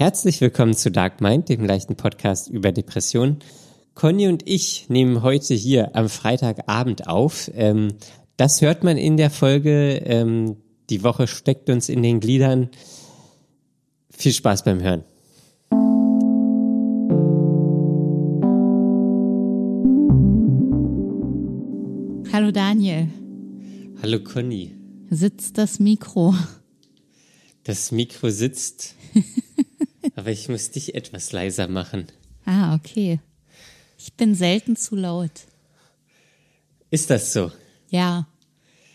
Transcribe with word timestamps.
Herzlich 0.00 0.40
willkommen 0.40 0.74
zu 0.74 0.90
Dark 0.90 1.20
Mind, 1.20 1.50
dem 1.50 1.62
leichten 1.62 1.94
Podcast 1.94 2.48
über 2.48 2.72
Depressionen. 2.72 3.40
Conny 3.94 4.28
und 4.28 4.48
ich 4.48 4.88
nehmen 4.88 5.20
heute 5.20 5.52
hier 5.52 5.94
am 5.94 6.08
Freitagabend 6.08 7.06
auf. 7.06 7.50
Ähm, 7.52 7.92
das 8.38 8.62
hört 8.62 8.82
man 8.82 8.96
in 8.96 9.18
der 9.18 9.28
Folge. 9.28 10.00
Ähm, 10.06 10.56
die 10.88 11.04
Woche 11.04 11.26
steckt 11.26 11.68
uns 11.68 11.90
in 11.90 12.02
den 12.02 12.18
Gliedern. 12.20 12.70
Viel 14.08 14.32
Spaß 14.32 14.64
beim 14.64 14.80
Hören. 14.80 15.04
Hallo 22.32 22.52
Daniel. 22.52 23.08
Hallo 24.00 24.20
Conny. 24.20 24.74
Sitzt 25.10 25.58
das 25.58 25.78
Mikro? 25.78 26.34
Das 27.64 27.92
Mikro 27.92 28.30
sitzt, 28.30 28.94
aber 30.20 30.30
ich 30.32 30.50
muss 30.50 30.70
dich 30.70 30.94
etwas 30.94 31.32
leiser 31.32 31.66
machen. 31.66 32.08
Ah, 32.44 32.74
okay. 32.74 33.20
Ich 33.96 34.12
bin 34.12 34.34
selten 34.34 34.76
zu 34.76 34.94
laut. 34.94 35.30
Ist 36.90 37.08
das 37.08 37.32
so? 37.32 37.50
Ja. 37.88 38.26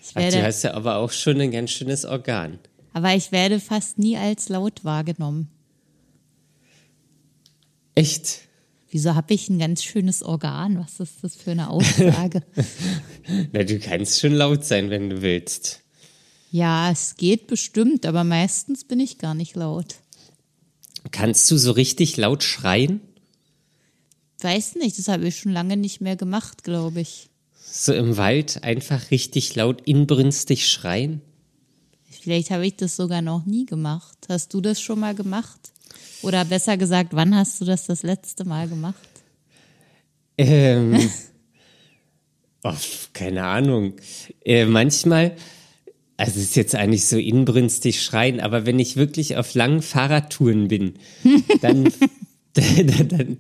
Ich 0.04 0.10
Ach, 0.10 0.14
du 0.14 0.20
werde, 0.22 0.44
hast 0.44 0.62
ja 0.62 0.76
aber 0.76 0.98
auch 0.98 1.12
schon 1.12 1.42
ein 1.42 1.50
ganz 1.50 1.72
schönes 1.72 2.06
Organ. 2.06 2.60
aber 2.94 3.16
ich 3.16 3.32
werde 3.32 3.60
fast 3.60 3.98
nie 3.98 4.16
als 4.18 4.50
laut 4.50 4.84
wahrgenommen. 4.86 5.50
Echt? 7.96 8.42
Wieso 8.92 9.16
habe 9.16 9.34
ich 9.34 9.50
ein 9.50 9.58
ganz 9.58 9.84
schönes 9.84 10.22
Organ? 10.22 10.78
Was 10.78 11.00
ist 11.00 11.24
das 11.24 11.36
für 11.36 11.52
eine 11.52 11.72
Aussage? 11.72 12.44
Na, 13.52 13.64
du 13.64 13.80
kannst 13.80 14.20
schon 14.20 14.34
laut 14.34 14.64
sein, 14.64 14.92
wenn 14.92 15.10
du 15.10 15.24
willst. 15.24 15.82
ja, 16.52 16.92
es 16.92 17.16
geht 17.18 17.48
bestimmt, 17.48 18.06
aber 18.06 18.24
meistens 18.24 18.84
bin 18.84 19.00
ich 19.00 19.18
gar 19.18 19.34
nicht 19.34 19.56
laut. 19.56 19.96
Kannst 21.12 21.50
du 21.52 21.58
so 21.58 21.72
richtig 21.72 22.18
laut 22.18 22.44
schreien? 22.44 23.02
Weiß 24.42 24.76
nicht, 24.76 25.00
das 25.00 25.08
habe 25.08 25.28
ich 25.28 25.38
schon 25.38 25.52
lange 25.52 25.78
nicht 25.78 26.02
mehr 26.02 26.16
gemacht, 26.16 26.64
glaube 26.64 27.02
ich. 27.02 27.30
So 27.64 27.94
im 27.94 28.18
Wald 28.18 28.64
einfach 28.64 29.12
richtig 29.12 29.56
laut 29.56 29.82
inbrünstig 29.82 30.68
schreien? 30.68 31.22
Vielleicht 32.10 32.52
habe 32.52 32.66
ich 32.66 32.76
das 32.76 32.96
sogar 32.96 33.22
noch 33.22 33.46
nie 33.46 33.66
gemacht. 33.66 34.18
Hast 34.30 34.54
du 34.54 34.62
das 34.62 34.82
schon 34.82 35.00
mal 35.00 35.14
gemacht? 35.14 35.60
Oder 36.22 36.46
besser 36.46 36.78
gesagt, 36.78 37.14
wann 37.14 37.36
hast 37.36 37.62
du 37.62 37.66
das 37.66 37.86
das 37.86 38.04
letzte 38.04 38.46
Mal 38.46 38.68
gemacht? 38.68 38.96
Ähm, 40.38 41.10
oh, 42.64 42.74
keine 43.14 43.44
Ahnung. 43.44 43.94
Äh, 44.44 44.66
manchmal, 44.66 45.36
also 46.18 46.40
es 46.40 46.46
ist 46.46 46.56
jetzt 46.56 46.76
eigentlich 46.76 47.06
so 47.06 47.18
inbrünstig 47.18 48.02
schreien, 48.02 48.40
aber 48.40 48.66
wenn 48.66 48.80
ich 48.80 48.96
wirklich 48.96 49.38
auf 49.38 49.54
langen 49.54 49.82
Fahrradtouren 49.82 50.70
bin, 50.70 50.94
dann, 51.62 51.92
dann, 52.54 53.08
dann, 53.08 53.38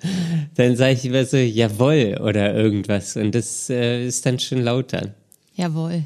dann 0.55 0.75
sage 0.75 0.93
ich 0.93 1.05
immer 1.05 1.25
so, 1.25 1.37
jawohl 1.37 2.19
oder 2.21 2.53
irgendwas. 2.53 3.15
Und 3.15 3.33
das 3.33 3.69
äh, 3.69 4.05
ist 4.05 4.25
dann 4.25 4.39
schon 4.39 4.61
lauter. 4.61 5.15
Jawohl. 5.55 6.03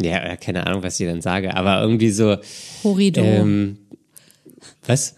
Ja, 0.00 0.36
keine 0.36 0.66
Ahnung, 0.66 0.82
was 0.82 1.00
ich 1.00 1.06
dann 1.06 1.20
sage, 1.20 1.54
aber 1.54 1.82
irgendwie 1.82 2.10
so, 2.10 2.36
Horridor. 2.84 3.24
ähm, 3.24 3.78
was? 4.86 5.16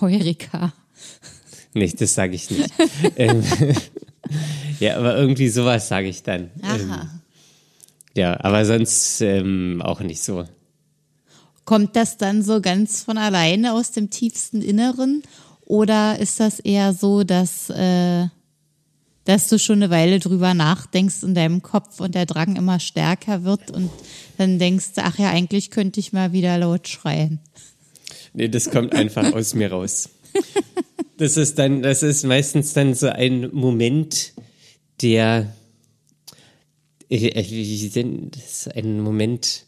Heureka. 0.00 0.72
Nee, 1.74 1.92
das 1.98 2.14
sage 2.14 2.34
ich 2.34 2.50
nicht. 2.50 2.70
ähm, 3.16 3.42
ja, 4.80 4.96
aber 4.96 5.16
irgendwie 5.16 5.48
sowas 5.48 5.88
sage 5.88 6.08
ich 6.08 6.22
dann. 6.22 6.50
Ähm, 6.62 6.90
Aha. 6.90 7.20
Ja, 8.16 8.38
aber 8.42 8.64
sonst 8.64 9.20
ähm, 9.20 9.80
auch 9.82 10.00
nicht 10.00 10.22
so. 10.22 10.44
Kommt 11.64 11.96
das 11.96 12.16
dann 12.16 12.42
so 12.42 12.60
ganz 12.60 13.02
von 13.02 13.18
alleine 13.18 13.72
aus 13.72 13.90
dem 13.92 14.10
tiefsten 14.10 14.62
Inneren? 14.62 15.22
Oder 15.64 16.18
ist 16.20 16.38
das 16.38 16.60
eher 16.60 16.92
so, 16.92 17.24
dass, 17.24 17.70
äh, 17.70 18.26
dass 19.24 19.48
du 19.48 19.58
schon 19.58 19.82
eine 19.82 19.90
Weile 19.90 20.20
drüber 20.20 20.54
nachdenkst 20.54 21.24
in 21.24 21.34
deinem 21.34 21.60
Kopf 21.62 22.00
und 22.00 22.14
der 22.14 22.24
Drang 22.24 22.54
immer 22.54 22.78
stärker 22.78 23.42
wird 23.42 23.72
und 23.72 23.90
dann 24.38 24.58
denkst 24.60 24.92
du, 24.94 25.02
ach 25.02 25.18
ja, 25.18 25.30
eigentlich 25.30 25.70
könnte 25.70 25.98
ich 25.98 26.12
mal 26.12 26.32
wieder 26.32 26.56
laut 26.58 26.86
schreien. 26.86 27.40
Nee, 28.32 28.48
das 28.48 28.70
kommt 28.70 28.94
einfach 28.94 29.32
aus 29.32 29.54
mir 29.54 29.70
raus. 29.70 30.08
Das 31.18 31.38
ist 31.38 31.58
dann, 31.58 31.80
das 31.80 32.02
ist 32.02 32.24
meistens 32.26 32.74
dann 32.74 32.92
so 32.92 33.08
ein 33.08 33.48
Moment, 33.54 34.34
der, 35.00 35.46
äh, 35.46 35.46
äh, 35.46 35.46
wie 35.46 35.46
denn, 35.46 36.95
das 37.08 38.66
ist 38.66 38.76
ein 38.76 39.00
Moment 39.00 39.66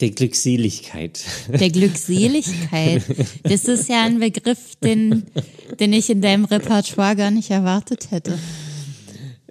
der 0.00 0.10
Glückseligkeit. 0.10 1.24
Der 1.48 1.70
Glückseligkeit. 1.70 3.02
Das 3.44 3.64
ist 3.66 3.88
ja 3.88 4.04
ein 4.04 4.18
Begriff, 4.18 4.76
den, 4.82 5.24
den 5.78 5.92
ich 5.92 6.10
in 6.10 6.20
deinem 6.20 6.44
Repertoire 6.44 7.16
gar 7.16 7.30
nicht 7.30 7.50
erwartet 7.50 8.10
hätte. 8.10 8.38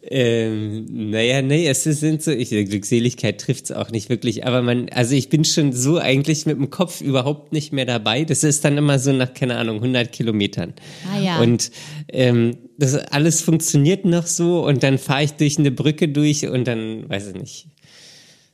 Ähm, 0.05 1.09
naja, 1.09 1.41
nee, 1.41 1.65
es 1.65 1.83
sind 1.85 2.21
so, 2.21 2.31
ich, 2.31 2.49
Glückseligkeit 2.49 3.39
trifft's 3.39 3.71
auch 3.71 3.89
nicht 3.89 4.09
wirklich, 4.09 4.45
aber 4.45 4.61
man, 4.61 4.89
also 4.89 5.15
ich 5.15 5.29
bin 5.29 5.45
schon 5.45 5.71
so 5.71 5.97
eigentlich 5.97 6.45
mit 6.45 6.57
dem 6.57 6.69
Kopf 6.69 6.99
überhaupt 6.99 7.53
nicht 7.53 7.71
mehr 7.71 7.85
dabei. 7.85 8.25
Das 8.25 8.43
ist 8.43 8.65
dann 8.65 8.77
immer 8.77 8.99
so 8.99 9.13
nach, 9.13 9.33
keine 9.33 9.55
Ahnung, 9.55 9.77
100 9.77 10.11
Kilometern. 10.11 10.73
Ah 11.09 11.19
ja. 11.19 11.39
Und 11.39 11.71
ähm, 12.09 12.57
das 12.77 12.95
alles 12.95 13.41
funktioniert 13.41 14.05
noch 14.05 14.25
so 14.25 14.65
und 14.65 14.83
dann 14.83 14.97
fahre 14.97 15.23
ich 15.23 15.33
durch 15.33 15.59
eine 15.59 15.71
Brücke 15.71 16.09
durch 16.09 16.47
und 16.47 16.65
dann, 16.65 17.09
weiß 17.09 17.27
ich 17.27 17.35
nicht, 17.35 17.67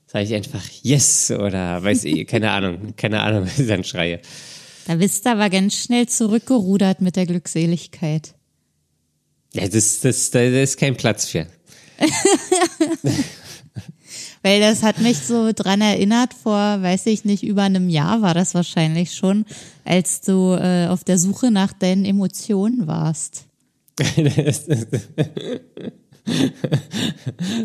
sage 0.07 0.25
ich 0.25 0.33
einfach 0.33 0.63
Yes 0.81 1.31
oder 1.31 1.83
weiß 1.83 2.03
ich, 2.05 2.27
keine 2.27 2.51
Ahnung, 2.55 2.95
keine 2.95 3.21
Ahnung, 3.21 3.45
was 3.45 3.59
ich 3.59 3.67
dann 3.67 3.83
schreie. 3.83 4.21
Da 4.87 4.95
bist 4.95 5.25
du 5.25 5.31
aber 5.31 5.49
ganz 5.49 5.75
schnell 5.75 6.07
zurückgerudert 6.07 7.01
mit 7.01 7.15
der 7.15 7.25
Glückseligkeit. 7.27 8.33
Ja, 9.53 9.67
das, 9.67 9.99
das, 10.01 10.31
da 10.31 10.41
ist 10.41 10.77
kein 10.77 10.95
Platz 10.95 11.25
für. 11.25 11.47
Weil 14.41 14.61
das 14.61 14.83
hat 14.83 14.99
mich 14.99 15.17
so 15.17 15.51
dran 15.53 15.81
erinnert, 15.81 16.33
vor, 16.33 16.53
weiß 16.53 17.07
ich 17.07 17.25
nicht, 17.25 17.43
über 17.43 17.63
einem 17.63 17.89
Jahr 17.89 18.21
war 18.21 18.33
das 18.33 18.53
wahrscheinlich 18.53 19.13
schon, 19.13 19.45
als 19.83 20.21
du 20.21 20.53
äh, 20.53 20.87
auf 20.87 21.03
der 21.03 21.19
Suche 21.19 21.51
nach 21.51 21.73
deinen 21.73 22.05
Emotionen 22.05 22.87
warst. 22.87 23.48
Das 23.99 24.59
ist, 24.67 24.97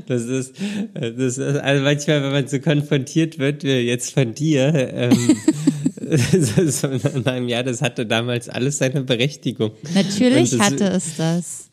das 0.07 0.23
ist, 0.25 0.55
das 0.95 1.39
ist, 1.39 1.39
also 1.39 1.83
manchmal, 1.85 2.23
wenn 2.23 2.33
man 2.33 2.49
so 2.49 2.59
konfrontiert 2.61 3.39
wird, 3.39 3.63
wie 3.65 3.69
jetzt 3.69 4.13
von 4.13 4.35
dir, 4.35 4.73
ähm, 4.75 5.37
Jahr, 7.49 7.63
das 7.63 7.83
hatte 7.83 8.07
damals 8.07 8.49
alles 8.49 8.79
seine 8.79 9.03
Berechtigung. 9.03 9.73
Natürlich 9.95 10.51
das- 10.51 10.61
hatte 10.61 10.85
es 10.89 11.17
das. 11.17 11.69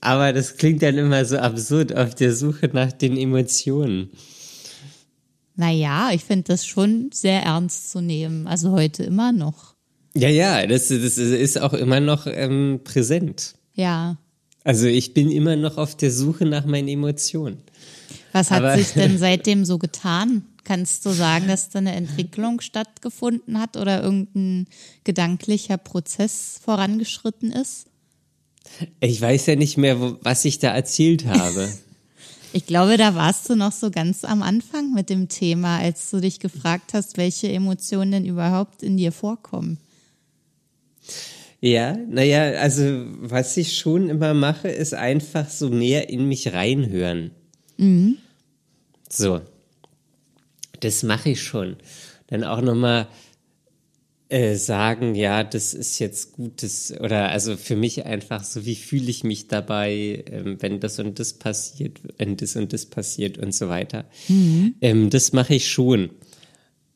Aber 0.00 0.32
das 0.34 0.56
klingt 0.58 0.82
dann 0.82 0.98
immer 0.98 1.24
so 1.24 1.38
absurd 1.38 1.96
auf 1.96 2.14
der 2.14 2.34
Suche 2.34 2.68
nach 2.72 2.92
den 2.92 3.16
Emotionen. 3.16 4.10
Naja, 5.56 6.10
ich 6.12 6.22
finde 6.24 6.44
das 6.48 6.66
schon 6.66 7.10
sehr 7.12 7.42
ernst 7.42 7.90
zu 7.90 8.02
nehmen. 8.02 8.46
Also 8.46 8.72
heute 8.72 9.04
immer 9.04 9.32
noch. 9.32 9.74
Ja, 10.14 10.28
ja, 10.28 10.66
das, 10.66 10.88
das 10.88 11.16
ist 11.16 11.60
auch 11.60 11.72
immer 11.72 12.00
noch 12.00 12.26
ähm, 12.26 12.80
präsent. 12.84 13.54
Ja. 13.74 14.16
Also 14.62 14.86
ich 14.86 15.12
bin 15.14 15.30
immer 15.30 15.56
noch 15.56 15.76
auf 15.76 15.94
der 15.96 16.10
Suche 16.10 16.46
nach 16.46 16.64
meinen 16.64 16.88
Emotionen. 16.88 17.58
Was 18.32 18.50
hat 18.50 18.58
Aber- 18.64 18.76
sich 18.76 18.92
denn 18.92 19.18
seitdem 19.18 19.64
so 19.64 19.78
getan? 19.78 20.44
Kannst 20.64 21.04
du 21.04 21.10
sagen, 21.10 21.46
dass 21.48 21.68
da 21.68 21.78
eine 21.80 21.94
Entwicklung 21.94 22.62
stattgefunden 22.62 23.60
hat 23.60 23.76
oder 23.76 24.02
irgendein 24.02 24.66
gedanklicher 25.04 25.76
Prozess 25.76 26.58
vorangeschritten 26.64 27.52
ist? 27.52 27.86
Ich 29.00 29.20
weiß 29.20 29.44
ja 29.46 29.56
nicht 29.56 29.76
mehr, 29.76 30.00
wo, 30.00 30.16
was 30.22 30.46
ich 30.46 30.58
da 30.58 30.74
erzählt 30.74 31.26
habe. 31.26 31.68
Ich 32.56 32.66
glaube, 32.66 32.96
da 32.96 33.16
warst 33.16 33.50
du 33.50 33.56
noch 33.56 33.72
so 33.72 33.90
ganz 33.90 34.22
am 34.24 34.40
Anfang 34.40 34.92
mit 34.94 35.10
dem 35.10 35.28
Thema, 35.28 35.78
als 35.78 36.08
du 36.12 36.20
dich 36.20 36.38
gefragt 36.38 36.94
hast, 36.94 37.16
welche 37.16 37.48
Emotionen 37.50 38.12
denn 38.12 38.24
überhaupt 38.24 38.84
in 38.84 38.96
dir 38.96 39.10
vorkommen. 39.10 39.78
Ja, 41.64 41.96
naja, 41.96 42.60
also 42.60 43.06
was 43.20 43.56
ich 43.56 43.78
schon 43.78 44.10
immer 44.10 44.34
mache, 44.34 44.68
ist 44.68 44.92
einfach 44.92 45.48
so 45.48 45.70
mehr 45.70 46.10
in 46.10 46.28
mich 46.28 46.52
reinhören. 46.52 47.30
So. 49.08 49.40
Das 50.80 51.02
mache 51.04 51.30
ich 51.30 51.42
schon. 51.42 51.76
Dann 52.26 52.44
auch 52.44 52.60
nochmal 52.60 53.08
äh, 54.28 54.56
sagen, 54.56 55.14
ja, 55.14 55.42
das 55.42 55.72
ist 55.72 56.00
jetzt 56.00 56.32
Gutes. 56.32 56.92
Oder 57.00 57.30
also 57.30 57.56
für 57.56 57.76
mich 57.76 58.04
einfach 58.04 58.44
so, 58.44 58.66
wie 58.66 58.76
fühle 58.76 59.08
ich 59.08 59.24
mich 59.24 59.48
dabei, 59.48 60.22
ähm, 60.30 60.58
wenn 60.60 60.80
das 60.80 60.98
und 60.98 61.18
das 61.18 61.32
passiert, 61.32 61.98
wenn 62.18 62.36
das 62.36 62.56
und 62.56 62.74
das 62.74 62.84
passiert 62.84 63.38
und 63.38 63.54
so 63.54 63.70
weiter. 63.70 64.04
Ähm, 64.82 65.08
das 65.08 65.32
mache 65.32 65.54
ich 65.54 65.70
schon. 65.70 66.10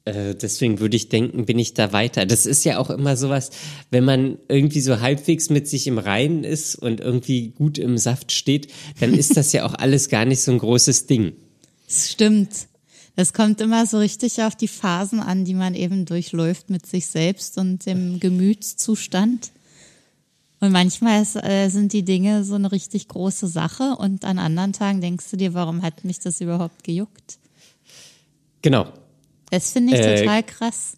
Äh, 0.09 0.35
deswegen 0.35 0.81
würde 0.81 0.97
ich 0.97 1.11
denken, 1.11 1.45
bin 1.45 1.59
ich 1.59 1.75
da 1.75 1.93
weiter. 1.93 2.25
Das 2.25 2.47
ist 2.47 2.65
ja 2.65 2.79
auch 2.79 2.89
immer 2.89 3.17
sowas, 3.17 3.51
wenn 3.91 4.05
man 4.05 4.39
irgendwie 4.49 4.81
so 4.81 5.01
halbwegs 5.01 5.51
mit 5.51 5.69
sich 5.69 5.87
im 5.87 5.99
Reinen 5.99 6.45
ist 6.45 6.77
und 6.77 7.01
irgendwie 7.01 7.51
gut 7.51 7.77
im 7.77 7.99
Saft 7.99 8.33
steht, 8.33 8.73
dann 9.01 9.13
ist 9.13 9.37
das 9.37 9.53
ja 9.53 9.67
auch 9.67 9.75
alles 9.79 10.09
gar 10.09 10.25
nicht 10.25 10.41
so 10.41 10.51
ein 10.51 10.59
großes 10.59 11.07
Ding. 11.07 11.35
Es 11.87 12.11
stimmt. 12.11 12.69
Es 13.17 13.33
kommt 13.33 13.61
immer 13.61 13.85
so 13.85 13.99
richtig 13.99 14.43
auf 14.43 14.55
die 14.55 14.69
Phasen 14.69 15.21
an, 15.21 15.45
die 15.45 15.55
man 15.55 15.75
eben 15.75 16.07
durchläuft 16.07 16.71
mit 16.71 16.87
sich 16.87 17.09
selbst 17.09 17.59
und 17.59 17.85
dem 17.85 18.21
Gemütszustand. 18.21 19.51
Und 20.61 20.73
manchmal 20.73 21.23
ist, 21.23 21.37
äh, 21.37 21.69
sind 21.69 21.93
die 21.93 22.05
Dinge 22.05 22.45
so 22.45 22.55
eine 22.55 22.73
richtig 22.73 23.09
große 23.09 23.47
Sache 23.47 23.97
und 23.99 24.25
an 24.25 24.39
anderen 24.39 24.73
Tagen 24.73 25.01
denkst 25.01 25.27
du 25.31 25.37
dir, 25.37 25.53
warum 25.53 25.83
hat 25.83 26.05
mich 26.05 26.21
das 26.21 26.41
überhaupt 26.41 26.83
gejuckt? 26.85 27.39
Genau. 28.63 28.87
Das 29.51 29.73
finde 29.73 29.95
ich 29.95 30.01
Äh, 30.01 30.21
total 30.21 30.43
krass. 30.43 30.97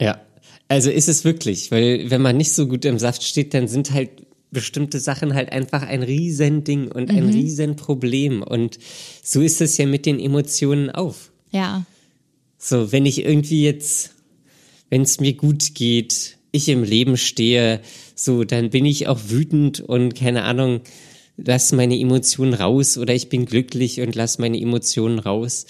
Ja. 0.00 0.20
Also 0.68 0.90
ist 0.90 1.08
es 1.08 1.24
wirklich, 1.24 1.70
weil 1.70 2.10
wenn 2.10 2.20
man 2.20 2.36
nicht 2.36 2.52
so 2.52 2.66
gut 2.66 2.84
im 2.84 2.98
Saft 2.98 3.22
steht, 3.22 3.54
dann 3.54 3.68
sind 3.68 3.92
halt 3.92 4.26
bestimmte 4.50 5.00
Sachen 5.00 5.34
halt 5.34 5.52
einfach 5.52 5.82
ein 5.82 6.02
Riesending 6.02 6.90
und 6.90 7.10
ein 7.10 7.28
Riesenproblem. 7.28 8.42
Und 8.42 8.78
so 9.22 9.40
ist 9.42 9.60
es 9.60 9.76
ja 9.76 9.86
mit 9.86 10.06
den 10.06 10.18
Emotionen 10.18 10.90
auf. 10.90 11.30
Ja. 11.50 11.84
So, 12.58 12.90
wenn 12.90 13.06
ich 13.06 13.24
irgendwie 13.24 13.62
jetzt, 13.62 14.14
wenn 14.88 15.02
es 15.02 15.20
mir 15.20 15.34
gut 15.34 15.74
geht, 15.74 16.38
ich 16.52 16.68
im 16.68 16.82
Leben 16.82 17.16
stehe, 17.16 17.80
so, 18.14 18.44
dann 18.44 18.70
bin 18.70 18.86
ich 18.86 19.08
auch 19.08 19.20
wütend 19.28 19.80
und 19.80 20.14
keine 20.14 20.44
Ahnung, 20.44 20.80
lass 21.36 21.72
meine 21.72 21.98
Emotionen 21.98 22.54
raus 22.54 22.98
oder 22.98 23.14
ich 23.14 23.28
bin 23.28 23.46
glücklich 23.46 24.00
und 24.00 24.14
lass 24.14 24.38
meine 24.38 24.60
Emotionen 24.60 25.18
raus. 25.18 25.66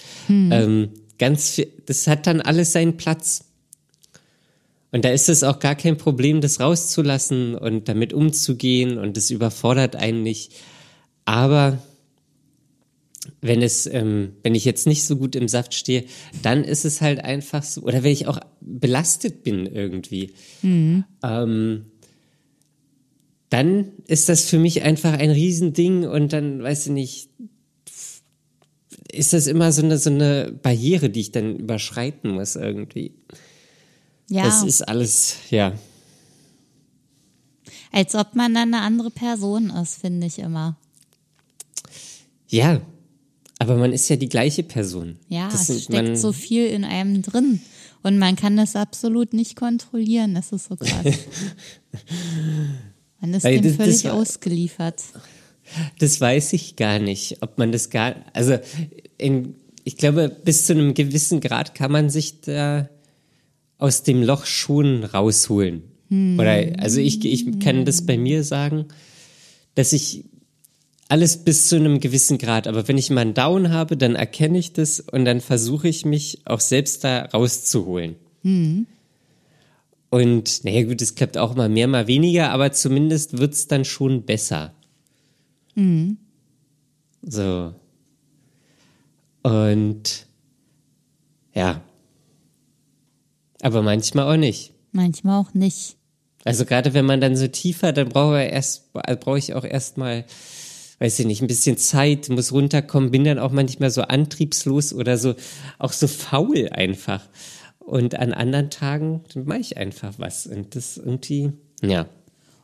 Ähm, 0.51 0.89
ganz, 1.17 1.51
viel, 1.51 1.67
das 1.85 2.07
hat 2.07 2.27
dann 2.27 2.41
alles 2.41 2.73
seinen 2.73 2.97
Platz. 2.97 3.43
Und 4.91 5.03
da 5.03 5.09
ist 5.09 5.29
es 5.29 5.43
auch 5.43 5.59
gar 5.59 5.75
kein 5.75 5.97
Problem, 5.97 6.41
das 6.41 6.59
rauszulassen 6.59 7.55
und 7.55 7.89
damit 7.89 8.13
umzugehen 8.13 8.97
und 8.97 9.17
es 9.17 9.29
überfordert 9.29 9.95
einen 9.95 10.23
nicht. 10.23 10.53
Aber 11.25 11.79
wenn 13.41 13.61
es, 13.61 13.85
ähm, 13.87 14.33
wenn 14.43 14.55
ich 14.55 14.63
jetzt 14.63 14.87
nicht 14.87 15.03
so 15.03 15.17
gut 15.17 15.35
im 15.35 15.49
Saft 15.49 15.73
stehe, 15.73 16.05
dann 16.41 16.63
ist 16.63 16.85
es 16.85 17.01
halt 17.01 17.19
einfach 17.19 17.63
so, 17.63 17.81
oder 17.81 18.03
wenn 18.03 18.13
ich 18.13 18.27
auch 18.27 18.39
belastet 18.61 19.43
bin 19.43 19.65
irgendwie, 19.65 20.31
ähm, 21.23 21.85
dann 23.49 23.93
ist 24.07 24.29
das 24.29 24.45
für 24.45 24.59
mich 24.59 24.83
einfach 24.83 25.13
ein 25.13 25.29
Riesending 25.29 26.05
und 26.05 26.33
dann, 26.33 26.61
weiß 26.61 26.87
ich 26.87 26.91
nicht, 26.91 27.29
ist 29.11 29.33
das 29.33 29.47
immer 29.47 29.71
so 29.71 29.83
eine, 29.83 29.97
so 29.97 30.09
eine 30.09 30.51
Barriere, 30.61 31.09
die 31.09 31.21
ich 31.21 31.31
dann 31.31 31.55
überschreiten 31.55 32.31
muss 32.31 32.55
irgendwie. 32.55 33.13
Ja. 34.29 34.43
Das 34.43 34.63
ist 34.63 34.81
alles, 34.81 35.37
ja. 35.49 35.73
Als 37.91 38.15
ob 38.15 38.35
man 38.35 38.53
dann 38.53 38.73
eine 38.73 38.83
andere 38.83 39.11
Person 39.11 39.69
ist, 39.69 39.95
finde 40.01 40.27
ich 40.27 40.39
immer. 40.39 40.77
Ja, 42.49 42.81
aber 43.59 43.77
man 43.77 43.93
ist 43.93 44.09
ja 44.09 44.17
die 44.17 44.29
gleiche 44.29 44.63
Person. 44.63 45.17
Ja, 45.29 45.49
das 45.49 45.69
es 45.69 45.85
steckt 45.85 46.17
so 46.17 46.33
viel 46.33 46.67
in 46.67 46.83
einem 46.83 47.21
drin. 47.21 47.61
Und 48.03 48.19
man 48.19 48.35
kann 48.35 48.55
das 48.57 48.75
absolut 48.75 49.33
nicht 49.33 49.55
kontrollieren. 49.55 50.35
Das 50.35 50.51
ist 50.51 50.65
so 50.65 50.75
krass. 50.75 51.05
man 53.21 53.33
ist 53.33 53.43
Weil 53.43 53.55
dem 53.59 53.63
das- 53.63 53.77
das 53.77 53.85
völlig 53.85 54.03
war- 54.05 54.13
ausgeliefert. 54.13 55.03
Das 55.99 56.21
weiß 56.21 56.53
ich 56.53 56.75
gar 56.77 56.99
nicht, 56.99 57.37
ob 57.41 57.57
man 57.57 57.71
das 57.73 57.89
gar, 57.89 58.15
also 58.33 58.57
in, 59.17 59.55
ich 59.83 59.97
glaube, 59.97 60.29
bis 60.45 60.65
zu 60.65 60.73
einem 60.73 60.93
gewissen 60.93 61.41
Grad 61.41 61.75
kann 61.75 61.91
man 61.91 62.09
sich 62.09 62.39
da 62.41 62.87
aus 63.77 64.03
dem 64.03 64.23
Loch 64.23 64.45
schon 64.45 65.03
rausholen. 65.03 65.83
Oder, 66.09 66.79
also 66.79 67.01
ich, 67.01 67.23
ich 67.25 67.59
kann 67.59 67.83
das 67.83 68.05
bei 68.05 68.17
mir 68.17 68.45
sagen, 68.45 68.85
dass 69.75 69.91
ich 69.91 70.23
alles 71.09 71.37
bis 71.43 71.67
zu 71.67 71.75
einem 71.75 71.99
gewissen 71.99 72.37
Grad, 72.37 72.65
aber 72.65 72.87
wenn 72.87 72.97
ich 72.97 73.09
mal 73.09 73.19
einen 73.21 73.33
Down 73.33 73.71
habe, 73.71 73.97
dann 73.97 74.15
erkenne 74.15 74.57
ich 74.57 74.71
das 74.71 75.01
und 75.01 75.25
dann 75.25 75.41
versuche 75.41 75.89
ich 75.89 76.05
mich 76.05 76.39
auch 76.45 76.61
selbst 76.61 77.03
da 77.03 77.25
rauszuholen. 77.25 78.15
Und 80.09 80.63
naja 80.63 80.83
gut, 80.83 81.01
es 81.01 81.15
klappt 81.15 81.37
auch 81.37 81.55
mal 81.55 81.69
mehr, 81.69 81.87
mal 81.87 82.07
weniger, 82.07 82.51
aber 82.51 82.71
zumindest 82.71 83.39
wird's 83.39 83.67
dann 83.67 83.83
schon 83.85 84.23
besser. 84.23 84.73
So. 87.21 87.73
Und 89.43 90.27
ja. 91.53 91.81
Aber 93.61 93.81
manchmal 93.81 94.33
auch 94.33 94.39
nicht. 94.39 94.73
Manchmal 94.91 95.39
auch 95.39 95.53
nicht. 95.53 95.97
Also 96.43 96.65
gerade 96.65 96.93
wenn 96.93 97.05
man 97.05 97.19
dann 97.19 97.35
so 97.35 97.47
tiefer, 97.47 97.91
dann 97.91 98.09
brauche 98.09 98.41
ich 98.43 98.51
erst, 98.51 98.93
brauche 98.93 99.37
ich 99.37 99.53
auch 99.53 99.65
erstmal, 99.65 100.23
weiß 100.99 101.19
ich 101.19 101.25
nicht, 101.25 101.41
ein 101.41 101.47
bisschen 101.47 101.77
Zeit, 101.77 102.29
muss 102.29 102.53
runterkommen, 102.53 103.11
bin 103.11 103.25
dann 103.25 103.39
auch 103.39 103.51
manchmal 103.51 103.91
so 103.91 104.03
antriebslos 104.03 104.93
oder 104.93 105.17
so, 105.17 105.35
auch 105.77 105.91
so 105.91 106.07
faul 106.07 106.69
einfach. 106.69 107.21
Und 107.87 108.15
an 108.15 108.33
anderen 108.33 108.69
Tagen 108.69 109.21
mache 109.33 109.59
ich 109.59 109.77
einfach 109.77 110.15
was. 110.17 110.45
Und 110.45 110.75
das 110.75 110.97
irgendwie, 110.97 111.53
ja. 111.81 112.05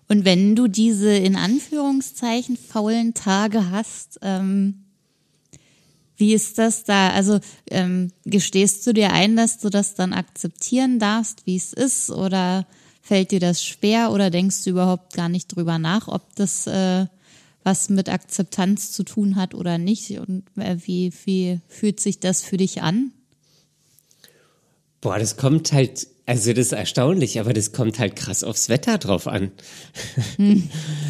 Und 0.09 0.25
wenn 0.25 0.53
du 0.53 0.67
diese 0.67 1.15
in 1.15 1.37
Anführungszeichen 1.37 2.57
faulen 2.57 3.13
Tage 3.13 3.71
hast, 3.71 4.19
ähm, 4.21 4.83
wie 6.17 6.33
ist 6.33 6.57
das 6.57 6.83
da? 6.83 7.11
Also 7.11 7.39
ähm, 7.71 8.11
gestehst 8.25 8.85
du 8.85 8.91
dir 8.91 9.13
ein, 9.13 9.37
dass 9.37 9.59
du 9.59 9.69
das 9.69 9.95
dann 9.95 10.11
akzeptieren 10.11 10.99
darfst, 10.99 11.45
wie 11.45 11.55
es 11.55 11.71
ist, 11.71 12.09
oder 12.11 12.67
fällt 13.01 13.31
dir 13.31 13.39
das 13.39 13.63
schwer 13.63 14.11
oder 14.11 14.29
denkst 14.29 14.65
du 14.65 14.71
überhaupt 14.71 15.13
gar 15.13 15.29
nicht 15.29 15.55
drüber 15.55 15.79
nach, 15.79 16.09
ob 16.09 16.35
das 16.35 16.67
äh, 16.67 17.05
was 17.63 17.87
mit 17.87 18.09
Akzeptanz 18.09 18.91
zu 18.91 19.03
tun 19.03 19.37
hat 19.37 19.55
oder 19.55 19.77
nicht? 19.77 20.19
Und 20.19 20.43
äh, 20.57 20.75
wie, 20.83 21.13
wie 21.23 21.61
fühlt 21.69 22.01
sich 22.01 22.19
das 22.19 22.43
für 22.43 22.57
dich 22.57 22.81
an? 22.81 23.13
Boah, 25.03 25.19
das 25.19 25.35
kommt 25.37 25.73
halt, 25.73 26.07
also 26.25 26.51
das 26.53 26.67
ist 26.67 26.71
erstaunlich, 26.71 27.39
aber 27.39 27.51
das 27.53 27.73
kommt 27.73 27.99
halt 27.99 28.15
krass 28.15 28.43
aufs 28.43 28.69
Wetter 28.69 28.97
drauf 28.97 29.27
an. 29.27 29.51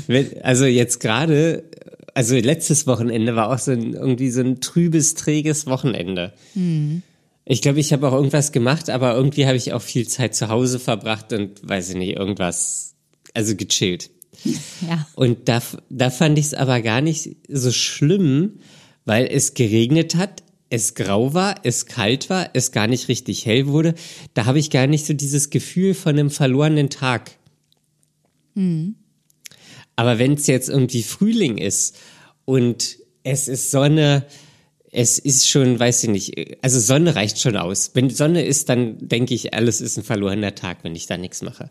Wenn- 0.07 0.42
also 0.42 0.66
jetzt 0.66 1.00
gerade, 1.00 1.63
also 2.16 2.36
letztes 2.36 2.88
Wochenende 2.88 3.36
war 3.36 3.51
auch 3.54 3.60
so 3.60 3.72
ein, 3.72 3.94
irgendwie 3.94 4.31
so 4.31 4.42
ein 4.42 4.62
trübes, 4.62 5.13
träges 5.16 5.68
Wochenende. 5.68 6.34
Ich 7.45 7.62
glaube, 7.62 7.80
ich 7.80 7.94
habe 7.94 8.07
auch 8.07 8.13
irgendwas 8.13 8.51
gemacht, 8.51 8.90
aber 8.90 9.16
irgendwie 9.16 9.45
habe 9.45 9.57
ich 9.57 9.74
auch 9.74 9.81
viel 9.81 10.07
Zeit 10.07 10.36
zu 10.36 10.50
Hause 10.50 10.80
verbracht 10.80 11.31
und 11.34 11.68
weiß 11.68 11.89
ich 11.89 11.96
nicht, 11.96 12.16
irgendwas, 12.18 12.96
also 13.34 13.56
gechillt. 13.56 14.10
Ja. 14.89 15.07
Und 15.16 15.48
da, 15.48 15.62
da 15.89 16.10
fand 16.10 16.38
ich 16.38 16.48
es 16.48 16.54
aber 16.54 16.81
gar 16.81 17.00
nicht 17.01 17.38
so 17.48 17.72
schlimm, 17.72 18.60
weil 19.06 19.28
es 19.28 19.54
geregnet 19.54 20.16
hat, 20.16 20.43
es 20.74 20.96
grau 20.96 21.36
war, 21.36 21.58
es 21.62 21.86
kalt 21.86 22.31
war, 22.31 22.50
es 22.54 22.72
gar 22.72 22.88
nicht 22.88 23.08
richtig 23.08 23.46
hell 23.46 23.68
wurde. 23.68 23.94
Da 24.34 24.46
habe 24.46 24.58
ich 24.58 24.72
gar 24.72 24.88
nicht 24.88 25.06
so 25.06 25.14
dieses 25.14 25.52
Gefühl 25.52 25.94
von 25.94 26.18
einem 26.18 26.31
verlorenen 26.31 26.90
Tag. 26.90 27.38
Aber 29.96 30.18
wenn 30.18 30.34
es 30.34 30.48
jetzt 30.48 30.70
irgendwie 30.70 31.03
Frühling 31.03 31.60
ist 31.60 31.96
und 32.46 32.98
es 33.22 33.48
ist 33.48 33.70
Sonne, 33.70 34.25
es 34.92 35.20
ist 35.20 35.48
schon, 35.48 35.80
weiß 35.80 36.06
ich 36.06 36.10
nicht, 36.10 36.63
also 36.63 36.80
Sonne 36.80 37.13
reicht 37.13 37.39
schon 37.39 37.56
aus. 37.56 37.92
Wenn 37.94 38.10
Sonne 38.10 38.44
ist, 38.44 38.68
dann 38.68 38.98
denke 39.08 39.36
ich, 39.36 39.53
alles 39.53 39.80
ist 39.80 39.98
ein 39.98 40.03
verlorener 40.03 40.56
Tag, 40.56 40.80
wenn 40.82 40.96
ich 40.96 41.06
da 41.06 41.18
nichts 41.18 41.44
mache. 41.44 41.70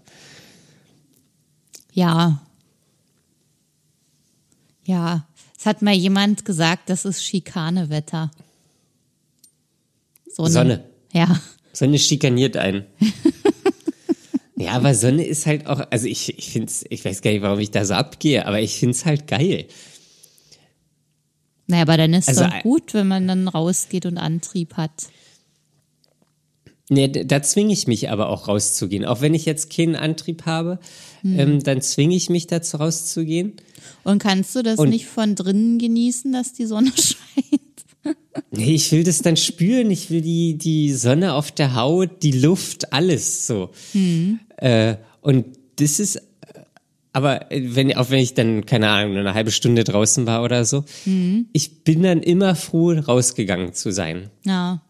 Ja. 1.92 2.40
Ja. 4.84 5.26
Es 5.58 5.66
hat 5.66 5.82
mal 5.82 5.92
jemand 5.92 6.44
gesagt, 6.44 6.88
das 6.88 7.04
ist 7.04 7.24
Schikanewetter. 7.24 8.30
Sonne. 10.34 10.50
Sonne. 10.50 10.84
Ja. 11.12 11.40
Sonne 11.72 11.98
schikaniert 11.98 12.56
einen. 12.56 12.84
ja, 14.56 14.72
aber 14.72 14.94
Sonne 14.94 15.24
ist 15.26 15.46
halt 15.46 15.66
auch, 15.66 15.80
also 15.90 16.06
ich, 16.06 16.38
ich 16.38 16.50
finde 16.50 16.68
es, 16.68 16.84
ich 16.88 17.04
weiß 17.04 17.22
gar 17.22 17.30
nicht, 17.32 17.42
warum 17.42 17.58
ich 17.58 17.70
da 17.70 17.84
so 17.84 17.94
abgehe, 17.94 18.46
aber 18.46 18.60
ich 18.60 18.74
finde 18.76 18.92
es 18.94 19.04
halt 19.04 19.26
geil. 19.26 19.66
Naja, 21.66 21.82
aber 21.82 21.96
dann 21.96 22.12
ist 22.12 22.28
Also, 22.28 22.44
doch 22.44 22.62
gut, 22.62 22.92
wenn 22.94 23.08
man 23.08 23.26
dann 23.28 23.48
rausgeht 23.48 24.04
und 24.06 24.18
Antrieb 24.18 24.74
hat. 24.74 25.08
Nee, 26.88 27.08
da 27.08 27.40
zwinge 27.42 27.72
ich 27.72 27.86
mich 27.86 28.10
aber 28.10 28.28
auch 28.28 28.48
rauszugehen. 28.48 29.06
Auch 29.06 29.22
wenn 29.22 29.32
ich 29.32 29.46
jetzt 29.46 29.70
keinen 29.74 29.96
Antrieb 29.96 30.44
habe, 30.44 30.78
ähm, 31.24 31.62
dann 31.62 31.80
zwinge 31.80 32.14
ich 32.14 32.28
mich 32.28 32.48
dazu 32.48 32.76
rauszugehen. 32.76 33.54
Und 34.04 34.18
kannst 34.20 34.54
du 34.56 34.62
das 34.62 34.78
Und- 34.78 34.90
nicht 34.90 35.06
von 35.06 35.34
drinnen 35.34 35.78
genießen, 35.78 36.32
dass 36.32 36.52
die 36.52 36.66
Sonne 36.66 36.90
scheint? 36.96 37.71
Nee, 38.50 38.74
ich 38.74 38.90
will 38.92 39.04
das 39.04 39.20
dann 39.22 39.36
spüren. 39.36 39.90
Ich 39.90 40.10
will 40.10 40.20
die, 40.22 40.58
die 40.58 40.92
Sonne 40.92 41.34
auf 41.34 41.50
der 41.52 41.74
Haut, 41.74 42.22
die 42.22 42.32
Luft, 42.32 42.92
alles 42.92 43.46
so. 43.46 43.70
Äh, 44.56 44.96
und 45.20 45.46
das 45.76 45.98
ist, 46.00 46.20
aber 47.12 47.46
wenn, 47.50 47.94
auch 47.96 48.10
wenn 48.10 48.18
ich 48.20 48.34
dann, 48.34 48.66
keine 48.66 48.88
Ahnung, 48.88 49.16
eine 49.16 49.34
halbe 49.34 49.50
Stunde 49.52 49.84
draußen 49.84 50.26
war 50.26 50.42
oder 50.42 50.64
so, 50.64 50.84
ich 51.52 51.84
bin 51.84 52.02
dann 52.02 52.22
immer 52.22 52.54
froh, 52.56 52.92
rausgegangen 52.92 53.74
zu 53.74 53.92
sein. 53.92 54.30
Ja, 54.44 54.82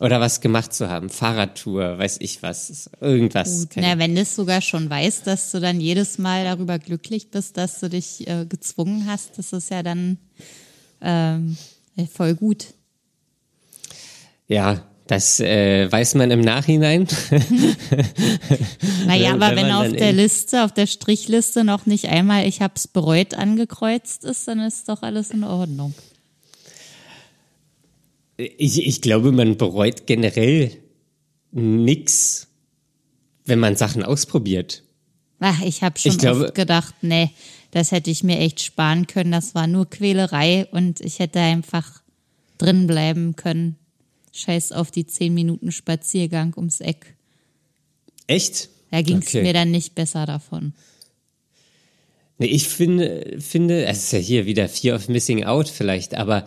Oder 0.00 0.20
was 0.20 0.40
gemacht 0.40 0.72
zu 0.74 0.88
haben. 0.88 1.08
Fahrradtour, 1.08 1.98
weiß 1.98 2.16
ich 2.20 2.42
was, 2.42 2.90
irgendwas. 3.00 3.68
gut. 3.68 3.76
Na, 3.76 3.98
wenn 3.98 4.14
du 4.16 4.22
es 4.22 4.34
sogar 4.34 4.60
schon 4.60 4.90
weißt, 4.90 5.26
dass 5.26 5.52
du 5.52 5.60
dann 5.60 5.80
jedes 5.80 6.18
Mal 6.18 6.44
darüber 6.44 6.78
glücklich 6.80 7.30
bist, 7.30 7.56
dass 7.56 7.78
du 7.80 7.88
dich 7.88 8.26
äh, 8.26 8.44
gezwungen 8.46 9.06
hast, 9.06 9.38
das 9.38 9.52
ist 9.52 9.70
ja 9.70 9.82
dann 9.84 10.18
ähm, 11.00 11.56
Äh, 11.96 12.06
Voll 12.06 12.34
gut. 12.34 12.74
Ja, 14.48 14.84
das 15.06 15.40
äh, 15.40 15.90
weiß 15.90 16.14
man 16.16 16.30
im 16.30 16.40
Nachhinein. 16.40 17.06
Naja, 19.06 19.32
aber 19.34 19.50
wenn 19.50 19.66
wenn 19.66 19.70
auf 19.72 19.92
der 19.92 20.12
Liste, 20.12 20.64
auf 20.64 20.72
der 20.72 20.86
Strichliste 20.86 21.62
noch 21.62 21.84
nicht 21.84 22.06
einmal 22.06 22.48
ich 22.48 22.62
hab's 22.62 22.88
bereut 22.88 23.34
angekreuzt 23.34 24.24
ist, 24.24 24.48
dann 24.48 24.60
ist 24.60 24.88
doch 24.88 25.02
alles 25.02 25.30
in 25.30 25.44
Ordnung. 25.44 25.92
Ich, 28.36 28.84
ich 28.86 29.00
glaube, 29.02 29.30
man 29.30 29.56
bereut 29.58 30.06
generell 30.06 30.70
nix, 31.52 32.48
wenn 33.44 33.58
man 33.60 33.76
Sachen 33.76 34.02
ausprobiert. 34.02 34.82
Ach, 35.38 35.60
ich 35.62 35.82
habe 35.82 35.98
schon 35.98 36.12
Ich 36.12 36.18
glaube- 36.18 36.46
oft 36.46 36.54
gedacht, 36.54 36.94
nee, 37.02 37.30
das 37.74 37.90
hätte 37.90 38.08
ich 38.08 38.22
mir 38.22 38.38
echt 38.38 38.62
sparen 38.62 39.08
können. 39.08 39.32
Das 39.32 39.56
war 39.56 39.66
nur 39.66 39.90
Quälerei 39.90 40.66
und 40.70 41.00
ich 41.00 41.18
hätte 41.18 41.40
einfach 41.40 42.02
drin 42.56 42.86
bleiben 42.86 43.34
können. 43.34 43.74
Scheiß 44.32 44.70
auf 44.70 44.92
die 44.92 45.08
zehn 45.08 45.34
Minuten 45.34 45.72
Spaziergang 45.72 46.54
ums 46.56 46.80
Eck. 46.80 47.16
Echt? 48.28 48.68
Da 48.92 49.02
ging's 49.02 49.26
Okay. 49.26 49.42
mir 49.42 49.52
dann 49.52 49.72
nicht 49.72 49.96
besser 49.96 50.24
davon. 50.24 50.72
Nee, 52.38 52.46
ich 52.46 52.68
finde, 52.68 53.38
finde, 53.40 53.86
es 53.86 54.04
ist 54.04 54.12
ja 54.12 54.18
hier 54.20 54.46
wieder 54.46 54.68
Fear 54.68 54.94
of 54.94 55.08
Missing 55.08 55.42
Out 55.42 55.68
vielleicht, 55.68 56.14
aber 56.14 56.44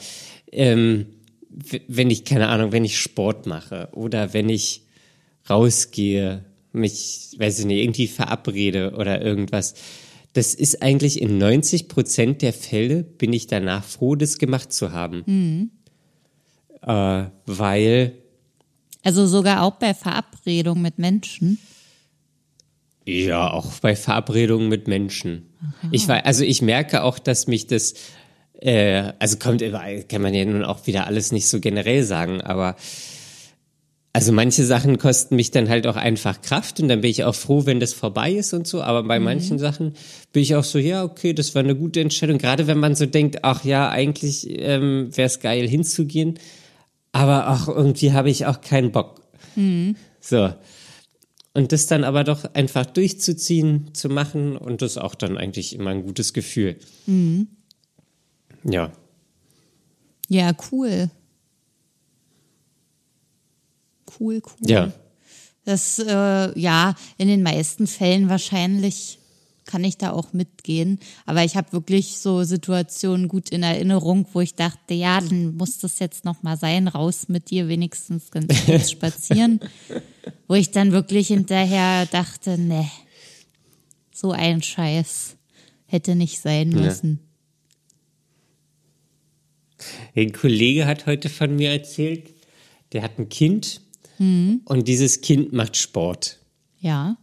ähm, 0.53 1.07
wenn 1.89 2.09
ich, 2.09 2.23
keine 2.23 2.47
Ahnung, 2.47 2.71
wenn 2.71 2.85
ich 2.85 2.97
Sport 2.97 3.47
mache 3.47 3.89
oder 3.91 4.31
wenn 4.31 4.47
ich 4.47 4.83
rausgehe, 5.49 6.45
mich, 6.71 7.35
weiß 7.37 7.59
ich 7.59 7.65
nicht, 7.65 7.83
irgendwie 7.83 8.07
verabrede 8.07 8.93
oder 8.95 9.21
irgendwas, 9.21 9.73
das 10.37 10.53
ist 10.53 10.83
eigentlich 10.83 11.19
in 11.19 11.39
90 11.39 11.87
Prozent 11.87 12.43
der 12.43 12.53
Fälle 12.53 13.01
bin 13.03 13.33
ich 13.33 13.47
danach 13.47 13.83
froh, 13.83 14.15
das 14.15 14.37
gemacht 14.37 14.71
zu 14.71 14.91
haben. 14.93 15.23
Äh, 16.83 17.23
weil 17.47 18.13
Also 19.01 19.25
sogar 19.25 19.63
auch 19.63 19.75
bei 19.77 19.95
Verabredung 19.95 20.79
mit 20.79 20.99
Menschen. 20.99 21.57
Ja, 23.05 23.49
auch 23.49 23.73
bei 23.79 23.95
Verabredungen 23.95 24.69
mit 24.69 24.87
Menschen. 24.87 25.49
Ich 25.91 26.07
war, 26.07 26.25
also 26.25 26.43
ich 26.43 26.61
merke 26.61 27.01
auch, 27.01 27.17
dass 27.17 27.47
mich 27.47 27.65
das, 27.65 27.95
äh, 28.59 29.13
also 29.17 29.37
kommt 29.37 29.61
überall, 29.61 30.03
kann 30.03 30.21
man 30.21 30.35
ja 30.35 30.45
nun 30.45 30.63
auch 30.63 30.85
wieder 30.85 31.07
alles 31.07 31.31
nicht 31.31 31.47
so 31.47 31.59
generell 31.59 32.03
sagen, 32.03 32.41
aber 32.41 32.75
also 34.17 34.31
manche 34.31 34.65
Sachen 34.65 34.97
kosten 34.97 35.35
mich 35.35 35.51
dann 35.51 35.69
halt 35.69 35.85
auch 35.85 35.95
einfach 35.95 36.41
Kraft 36.41 36.79
und 36.79 36.87
dann 36.87 37.01
bin 37.01 37.11
ich 37.11 37.23
auch 37.23 37.35
froh, 37.35 37.67
wenn 37.67 37.79
das 37.79 37.93
vorbei 37.93 38.31
ist 38.31 38.51
und 38.51 38.65
so. 38.65 38.81
Aber 38.81 39.03
bei 39.03 39.19
manchen 39.19 39.59
Sachen 39.59 39.93
bin 40.33 40.41
ich 40.41 40.55
auch 40.55 40.63
so, 40.63 40.79
ja, 40.79 41.03
okay, 41.03 41.33
das 41.33 41.53
war 41.53 41.59
eine 41.59 41.75
gute 41.75 42.01
Entscheidung. 42.01 42.39
Gerade 42.39 42.65
wenn 42.65 42.79
man 42.79 42.95
so 42.95 43.05
denkt, 43.05 43.43
ach 43.43 43.63
ja, 43.63 43.91
eigentlich 43.91 44.47
ähm, 44.49 45.15
wäre 45.15 45.27
es 45.27 45.39
geil 45.39 45.67
hinzugehen, 45.67 46.39
aber 47.11 47.45
ach, 47.45 47.67
irgendwie 47.67 48.11
habe 48.11 48.31
ich 48.31 48.47
auch 48.47 48.61
keinen 48.61 48.91
Bock. 48.91 49.21
So. 50.19 50.51
Und 51.53 51.71
das 51.71 51.85
dann 51.85 52.03
aber 52.03 52.23
doch 52.23 52.55
einfach 52.55 52.87
durchzuziehen, 52.87 53.91
zu 53.93 54.09
machen 54.09 54.57
und 54.57 54.81
das 54.81 54.97
auch 54.97 55.13
dann 55.13 55.37
eigentlich 55.37 55.75
immer 55.75 55.91
ein 55.91 56.01
gutes 56.01 56.33
Gefühl. 56.33 56.77
Ja. 58.63 58.91
Ja, 60.27 60.53
cool. 60.71 61.11
Cool, 64.19 64.41
cool. 64.41 64.69
Ja. 64.69 64.91
Das, 65.65 65.99
äh, 65.99 66.59
ja, 66.59 66.95
in 67.17 67.27
den 67.27 67.43
meisten 67.43 67.87
Fällen 67.87 68.29
wahrscheinlich 68.29 69.19
kann 69.67 69.83
ich 69.83 69.97
da 69.97 70.11
auch 70.11 70.33
mitgehen. 70.33 70.99
Aber 71.25 71.43
ich 71.43 71.55
habe 71.55 71.73
wirklich 71.73 72.17
so 72.17 72.43
Situationen 72.43 73.27
gut 73.27 73.49
in 73.49 73.61
Erinnerung, 73.61 74.25
wo 74.33 74.41
ich 74.41 74.55
dachte, 74.55 74.93
ja, 74.93 75.19
dann 75.21 75.57
muss 75.57 75.77
das 75.77 75.99
jetzt 75.99 76.25
noch 76.25 76.41
mal 76.41 76.57
sein, 76.57 76.87
raus 76.87 77.27
mit 77.27 77.51
dir 77.51 77.67
wenigstens 77.67 78.31
ganz 78.31 78.65
kurz 78.65 78.91
spazieren. 78.91 79.59
wo 80.47 80.55
ich 80.55 80.71
dann 80.71 80.93
wirklich 80.93 81.27
hinterher 81.27 82.05
dachte, 82.05 82.57
ne, 82.57 82.89
so 84.13 84.31
ein 84.31 84.63
Scheiß 84.63 85.35
hätte 85.85 86.15
nicht 86.15 86.39
sein 86.39 86.69
müssen. 86.69 87.19
Ein 90.15 90.31
Kollege 90.31 90.87
hat 90.87 91.05
heute 91.05 91.29
von 91.29 91.55
mir 91.55 91.71
erzählt, 91.71 92.33
der 92.93 93.03
hat 93.03 93.19
ein 93.19 93.29
Kind 93.29 93.81
und 94.65 94.87
dieses 94.87 95.21
Kind 95.21 95.53
macht 95.53 95.77
Sport. 95.77 96.39
Ja. 96.79 97.17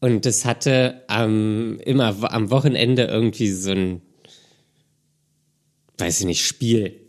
Und 0.00 0.26
das 0.26 0.44
hatte 0.44 1.02
ähm, 1.08 1.78
immer 1.84 2.32
am 2.32 2.50
Wochenende 2.50 3.04
irgendwie 3.04 3.50
so 3.50 3.70
ein, 3.70 4.02
weiß 5.98 6.20
ich 6.20 6.26
nicht, 6.26 6.44
Spiel. 6.44 7.00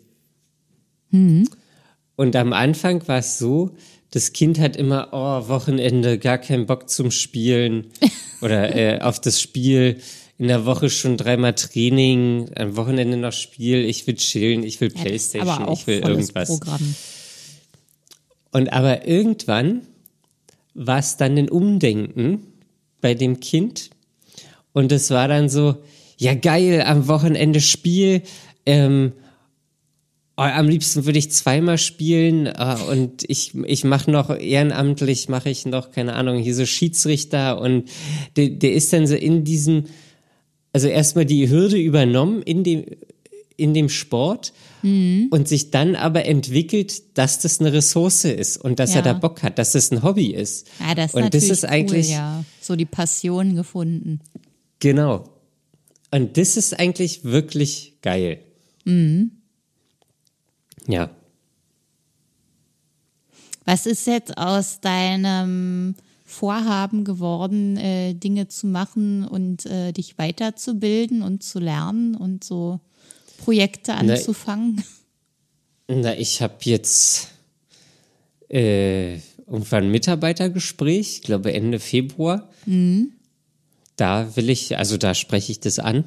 Und 2.16 2.36
am 2.36 2.54
Anfang 2.54 3.08
war 3.08 3.18
es 3.18 3.40
so, 3.40 3.76
das 4.12 4.32
Kind 4.32 4.60
hat 4.60 4.76
immer, 4.76 5.10
oh, 5.12 5.48
Wochenende, 5.48 6.20
gar 6.20 6.38
keinen 6.38 6.68
Bock 6.68 6.88
zum 6.88 7.10
Spielen 7.10 7.88
oder 8.42 8.76
äh, 8.76 9.02
auf 9.02 9.20
das 9.20 9.42
Spiel. 9.42 9.98
In 10.38 10.48
der 10.48 10.66
Woche 10.66 10.90
schon 10.90 11.18
dreimal 11.18 11.54
Training, 11.54 12.52
am 12.56 12.76
Wochenende 12.76 13.18
noch 13.18 13.34
Spiel, 13.34 13.86
ich 13.86 14.06
will 14.06 14.16
chillen, 14.16 14.64
ich 14.64 14.82
will 14.82 14.90
Playstation, 14.90 15.72
ich 15.72 15.88
will 15.88 16.00
irgendwas. 16.00 16.50
Programm. 16.50 16.96
Und 18.54 18.72
aber 18.72 19.08
irgendwann 19.08 19.82
war 20.74 21.00
es 21.00 21.18
dann 21.18 21.38
ein 21.38 21.50
Umdenken 21.50 22.48
bei 23.02 23.16
dem 23.16 23.40
Kind. 23.40 23.90
Und 24.72 24.92
es 24.92 25.10
war 25.10 25.28
dann 25.28 25.50
so, 25.50 25.78
ja 26.18 26.36
geil, 26.36 26.84
am 26.84 27.08
Wochenende 27.08 27.62
Spiel. 27.62 28.22
Ähm, 28.66 29.12
oh, 30.38 30.42
am 30.44 30.68
liebsten 30.68 31.06
würde 31.06 31.20
ich 31.20 31.32
zweimal 31.32 31.78
spielen 31.80 32.46
äh, 32.46 32.78
und 32.90 33.24
ich, 33.28 33.54
ich 33.66 33.84
mache 33.84 34.12
noch 34.12 34.30
ehrenamtlich, 34.30 35.30
mache 35.30 35.50
ich 35.50 35.66
noch, 35.66 35.92
keine 35.92 36.14
Ahnung, 36.14 36.38
hier 36.38 36.56
so 36.56 36.66
Schiedsrichter 36.66 37.60
und 37.60 37.90
der, 38.38 38.50
der 38.50 38.74
ist 38.74 38.94
dann 38.94 39.08
so 39.08 39.16
in 39.16 39.44
diesem, 39.44 39.86
also 40.72 40.88
erstmal 40.88 41.26
die 41.26 41.50
Hürde 41.50 41.78
übernommen 41.78 42.42
in 42.44 42.64
dem, 42.64 42.86
in 43.64 43.74
dem 43.74 43.90
Sport 43.90 44.54
und 44.84 45.48
sich 45.48 45.72
dann 45.72 45.96
aber 45.96 46.26
entwickelt, 46.26 47.18
dass 47.18 47.40
das 47.40 47.62
eine 47.62 47.72
Ressource 47.72 48.26
ist 48.26 48.58
und 48.58 48.80
dass 48.80 48.90
Ja. 48.92 48.98
er 48.98 49.02
da 49.04 49.14
Bock 49.14 49.42
hat, 49.42 49.58
dass 49.58 49.72
das 49.72 49.92
ein 49.92 50.04
Hobby 50.04 50.28
ist. 50.34 50.68
Ja, 50.82 50.94
das 50.94 51.14
ist 51.14 51.16
und 51.16 51.34
das 51.34 51.44
ist 51.46 51.64
eigentlich, 51.64 52.08
cool, 52.08 52.14
ja. 52.16 52.44
So 52.62 52.76
die 52.76 52.86
Passion 52.86 53.56
gefunden. 53.56 54.20
genau. 54.80 55.30
Und 56.12 56.38
das 56.38 56.58
ist 56.58 56.78
eigentlich 56.80 57.24
wirklich 57.24 57.94
geil. 58.04 58.40
Ja. 60.86 61.10
Was 63.66 63.86
ist 63.86 64.06
jetzt 64.06 64.38
aus 64.38 64.80
deinem 64.82 65.96
Vorhaben 66.26 67.04
geworden, 67.06 67.78
äh, 67.78 68.14
Dinge 68.14 68.48
zu 68.48 68.68
machen 68.68 69.26
und 69.26 69.66
äh, 69.66 69.92
dich 69.94 70.18
weiterzubilden 70.18 71.22
und 71.22 71.44
zu 71.44 71.60
lernen 71.60 72.16
und 72.16 72.44
so 72.44 72.80
Projekte 73.44 73.94
anzufangen? 73.94 74.84
Na, 75.88 76.18
ich 76.18 76.42
habe 76.42 76.56
jetzt 76.64 77.30
äh, 78.50 79.16
irgendwann 79.48 79.86
ein 79.86 79.92
Mitarbeitergespräch, 79.92 81.16
ich 81.16 81.22
glaube 81.22 81.54
Ende 81.54 81.80
Februar. 81.80 82.50
Da 83.96 84.36
will 84.36 84.50
ich, 84.50 84.78
also 84.78 84.98
da 84.98 85.14
spreche 85.14 85.52
ich 85.52 85.60
das 85.60 85.80
an. 85.80 86.06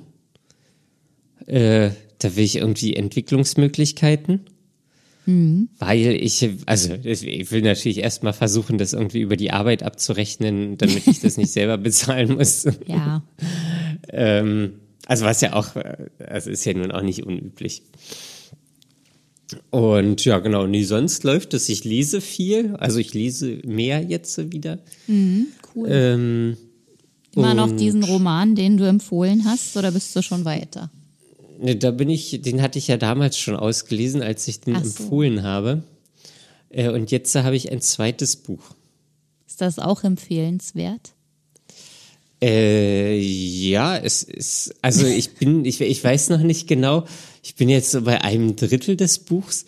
Äh, 1.46 1.90
da 2.18 2.34
will 2.36 2.44
ich 2.44 2.56
irgendwie 2.56 2.96
Entwicklungsmöglichkeiten. 2.96 4.40
Weil 5.78 6.14
ich, 6.14 6.48
also 6.66 6.94
ich 7.02 7.50
will 7.50 7.62
natürlich 7.62 7.98
erstmal 7.98 8.32
versuchen, 8.32 8.78
das 8.78 8.92
irgendwie 8.92 9.20
über 9.20 9.36
die 9.36 9.50
Arbeit 9.50 9.82
abzurechnen, 9.82 10.78
damit 10.78 11.06
ich 11.06 11.20
das 11.20 11.36
nicht 11.36 11.50
selber 11.52 11.78
bezahlen 11.78 12.34
muss. 12.34 12.64
Ja, 12.86 13.24
Ähm, 14.08 14.74
also 15.06 15.24
was 15.24 15.40
ja 15.40 15.54
auch, 15.54 15.68
also 16.18 16.50
ist 16.50 16.64
ja 16.66 16.74
nun 16.74 16.92
auch 16.92 17.02
nicht 17.02 17.24
unüblich. 17.24 17.82
Und 19.70 20.24
ja, 20.24 20.38
genau, 20.40 20.66
nee, 20.66 20.82
sonst 20.82 21.24
läuft 21.24 21.54
es. 21.54 21.68
Ich 21.68 21.84
lese 21.84 22.20
viel, 22.20 22.76
also 22.76 22.98
ich 22.98 23.14
lese 23.14 23.60
mehr 23.64 24.02
jetzt 24.02 24.52
wieder. 24.52 24.80
cool. 25.08 25.88
Ähm, 25.88 26.56
Immer 27.34 27.54
noch 27.54 27.70
diesen 27.74 28.02
Roman, 28.02 28.54
den 28.54 28.76
du 28.76 28.84
empfohlen 28.88 29.44
hast, 29.44 29.76
oder 29.76 29.92
bist 29.92 30.14
du 30.16 30.22
schon 30.22 30.44
weiter? 30.44 30.90
ne, 31.58 31.76
da 31.76 31.90
bin 31.90 32.08
ich, 32.08 32.40
den 32.42 32.62
hatte 32.62 32.78
ich 32.78 32.88
ja 32.88 32.96
damals 32.96 33.38
schon 33.38 33.56
ausgelesen, 33.56 34.22
als 34.22 34.46
ich 34.48 34.60
den 34.60 34.74
so. 34.74 34.80
empfohlen 34.80 35.42
habe. 35.42 35.82
Äh, 36.70 36.90
und 36.90 37.10
jetzt 37.10 37.34
habe 37.34 37.56
ich 37.56 37.70
ein 37.72 37.80
zweites 37.80 38.36
Buch. 38.36 38.62
Ist 39.46 39.60
das 39.60 39.78
auch 39.78 40.04
empfehlenswert? 40.04 41.12
Äh, 42.46 43.18
ja, 43.18 43.98
es 43.98 44.22
ist, 44.22 44.72
also 44.80 45.04
ich 45.04 45.34
bin, 45.34 45.64
ich, 45.64 45.80
ich 45.80 46.04
weiß 46.04 46.28
noch 46.28 46.38
nicht 46.38 46.68
genau, 46.68 47.04
ich 47.42 47.56
bin 47.56 47.68
jetzt 47.68 47.90
so 47.90 48.02
bei 48.02 48.20
einem 48.20 48.54
Drittel 48.54 48.94
des 48.94 49.18
Buchs. 49.18 49.64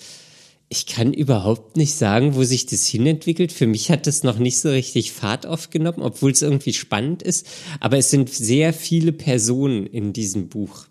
Ich 0.68 0.86
kann 0.86 1.12
überhaupt 1.12 1.76
nicht 1.76 1.96
sagen, 1.96 2.36
wo 2.36 2.44
sich 2.44 2.66
das 2.66 2.86
hinentwickelt. 2.86 3.50
Für 3.50 3.66
mich 3.66 3.90
hat 3.90 4.06
das 4.06 4.22
noch 4.22 4.38
nicht 4.38 4.60
so 4.60 4.68
richtig 4.68 5.10
Fahrt 5.10 5.44
aufgenommen, 5.44 6.02
obwohl 6.02 6.30
es 6.30 6.42
irgendwie 6.42 6.72
spannend 6.72 7.24
ist. 7.24 7.48
Aber 7.80 7.98
es 7.98 8.10
sind 8.10 8.30
sehr 8.30 8.72
viele 8.72 9.10
Personen 9.10 9.84
in 9.84 10.12
diesem 10.12 10.48
Buch. 10.48 10.86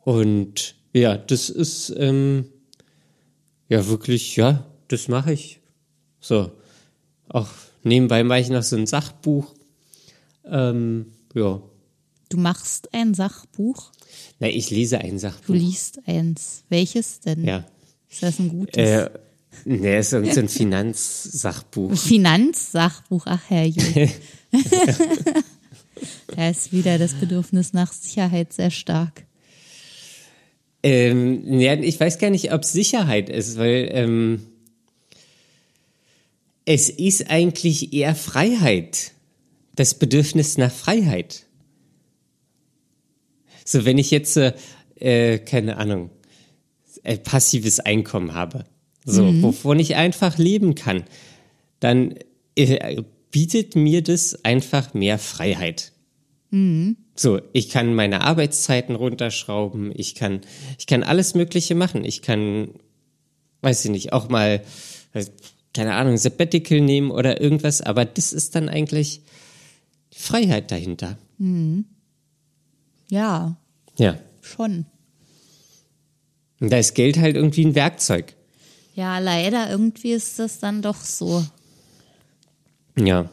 Und 0.00 0.74
ja, 0.92 1.16
das 1.16 1.50
ist 1.50 1.94
ähm, 1.96 2.46
ja 3.68 3.86
wirklich, 3.86 4.34
ja, 4.34 4.66
das 4.88 5.06
mache 5.06 5.34
ich. 5.34 5.60
So. 6.18 6.50
Auch 7.28 7.50
nebenbei 7.84 8.24
mache 8.24 8.40
ich 8.40 8.48
noch 8.48 8.64
so 8.64 8.74
ein 8.74 8.88
Sachbuch. 8.88 9.53
Ähm, 10.46 11.06
ja. 11.34 11.62
Du 12.28 12.36
machst 12.36 12.92
ein 12.92 13.14
Sachbuch? 13.14 13.92
Na, 14.40 14.48
ich 14.48 14.70
lese 14.70 14.98
ein 14.98 15.18
Sachbuch. 15.18 15.46
Du 15.46 15.52
liest 15.54 16.00
eins. 16.06 16.64
Welches 16.68 17.20
denn? 17.20 17.44
Ja. 17.44 17.64
Ist 18.10 18.22
das 18.22 18.38
ein 18.38 18.48
gutes? 18.48 18.76
Äh, 18.76 19.10
ne, 19.64 19.98
ist 19.98 20.12
irgendein 20.12 20.34
so 20.34 20.40
ein 20.40 20.48
Finanzsachbuch. 20.48 21.96
Finanzsachbuch, 21.96 23.26
ach 23.26 23.42
herrje. 23.48 24.10
da 26.36 26.48
ist 26.50 26.72
wieder 26.72 26.98
das 26.98 27.14
Bedürfnis 27.14 27.72
nach 27.72 27.92
Sicherheit 27.92 28.52
sehr 28.52 28.70
stark. 28.70 29.24
Ähm, 30.82 31.60
ja, 31.60 31.74
ich 31.74 31.98
weiß 31.98 32.18
gar 32.18 32.30
nicht, 32.30 32.52
ob 32.52 32.64
Sicherheit 32.64 33.30
ist, 33.30 33.56
weil 33.56 33.88
ähm, 33.92 34.46
es 36.66 36.90
ist 36.90 37.30
eigentlich 37.30 37.94
eher 37.94 38.14
Freiheit. 38.14 39.13
Das 39.74 39.94
Bedürfnis 39.94 40.56
nach 40.58 40.72
Freiheit. 40.72 41.46
So, 43.64 43.84
wenn 43.84 43.98
ich 43.98 44.10
jetzt, 44.10 44.36
äh, 44.36 45.38
keine 45.38 45.78
Ahnung, 45.78 46.10
äh, 47.02 47.18
passives 47.18 47.80
Einkommen 47.80 48.34
habe, 48.34 48.64
so, 49.04 49.24
mhm. 49.24 49.42
wovon 49.42 49.78
ich 49.78 49.96
einfach 49.96 50.38
leben 50.38 50.74
kann, 50.74 51.04
dann 51.80 52.14
äh, 52.56 53.02
bietet 53.30 53.74
mir 53.74 54.02
das 54.02 54.44
einfach 54.44 54.94
mehr 54.94 55.18
Freiheit. 55.18 55.92
Mhm. 56.50 56.96
So, 57.16 57.40
ich 57.52 57.68
kann 57.68 57.94
meine 57.94 58.22
Arbeitszeiten 58.22 58.94
runterschrauben, 58.94 59.92
ich 59.94 60.14
kann, 60.14 60.40
ich 60.78 60.86
kann 60.86 61.02
alles 61.02 61.34
Mögliche 61.34 61.74
machen. 61.74 62.04
Ich 62.04 62.22
kann, 62.22 62.70
weiß 63.60 63.84
ich 63.84 63.90
nicht, 63.90 64.12
auch 64.12 64.28
mal, 64.28 64.62
keine 65.72 65.94
Ahnung, 65.94 66.16
Sabbatical 66.16 66.80
nehmen 66.80 67.10
oder 67.10 67.40
irgendwas, 67.40 67.82
aber 67.82 68.04
das 68.04 68.32
ist 68.32 68.54
dann 68.54 68.68
eigentlich 68.68 69.22
Freiheit 70.16 70.70
dahinter. 70.70 71.18
Mhm. 71.38 71.84
Ja. 73.08 73.56
Ja. 73.98 74.18
Schon. 74.40 74.86
Und 76.60 76.70
da 76.70 76.78
ist 76.78 76.94
Geld 76.94 77.18
halt 77.18 77.36
irgendwie 77.36 77.64
ein 77.64 77.74
Werkzeug. 77.74 78.34
Ja, 78.94 79.18
leider 79.18 79.68
irgendwie 79.70 80.12
ist 80.12 80.38
das 80.38 80.60
dann 80.60 80.80
doch 80.80 81.00
so. 81.02 81.44
Ja. 82.96 83.28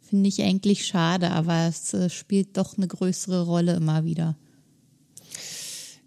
Finde 0.00 0.28
ich 0.28 0.42
eigentlich 0.42 0.86
schade, 0.86 1.30
aber 1.30 1.68
es 1.68 1.92
äh, 1.92 2.08
spielt 2.08 2.56
doch 2.56 2.76
eine 2.76 2.88
größere 2.88 3.44
Rolle 3.44 3.74
immer 3.74 4.04
wieder. 4.04 4.36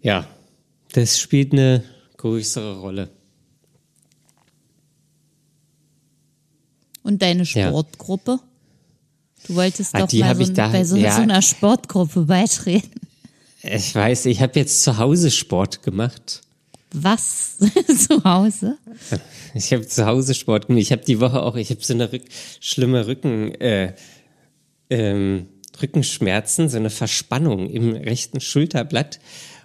Ja, 0.02 0.28
das 0.92 1.18
spielt 1.18 1.52
eine 1.52 1.84
größere 2.16 2.80
Rolle. 2.80 3.10
Und 7.02 7.22
deine 7.22 7.46
Sportgruppe? 7.46 8.32
Ja. 8.32 8.55
Du 9.46 9.54
wolltest 9.54 9.94
ah, 9.94 10.00
doch 10.00 10.12
mal 10.12 10.36
so, 10.36 10.52
da, 10.52 10.68
bei 10.68 10.84
so, 10.84 10.96
ja. 10.96 11.14
so, 11.14 11.22
einer 11.22 11.42
Sportgruppe 11.42 12.22
beitreten. 12.22 13.00
Ich 13.62 13.94
weiß, 13.94 14.26
ich 14.26 14.40
habe 14.40 14.58
jetzt 14.58 14.82
zu 14.82 14.98
Hause 14.98 15.30
Sport 15.30 15.82
gemacht. 15.82 16.42
Was? 16.92 17.58
zu 18.08 18.22
Hause? 18.24 18.78
Ich 19.54 19.72
habe 19.72 19.86
zu 19.86 20.06
Hause 20.06 20.34
Sport 20.34 20.66
gemacht. 20.66 20.82
Ich 20.82 20.92
habe 20.92 21.02
die 21.04 21.20
Woche 21.20 21.42
auch, 21.42 21.56
ich 21.56 21.70
habe 21.70 21.82
so 21.82 21.94
eine 21.94 22.12
Rück 22.12 22.22
schlimme 22.60 23.06
Rücken, 23.06 23.54
äh, 23.60 23.94
ähm, 24.90 25.48
Rückenschmerzen, 25.80 26.68
so 26.68 26.76
eine 26.76 26.90
Verspannung 26.90 27.68
im 27.68 27.92
rechten 27.92 28.40
Schulterblatt. 28.40 29.20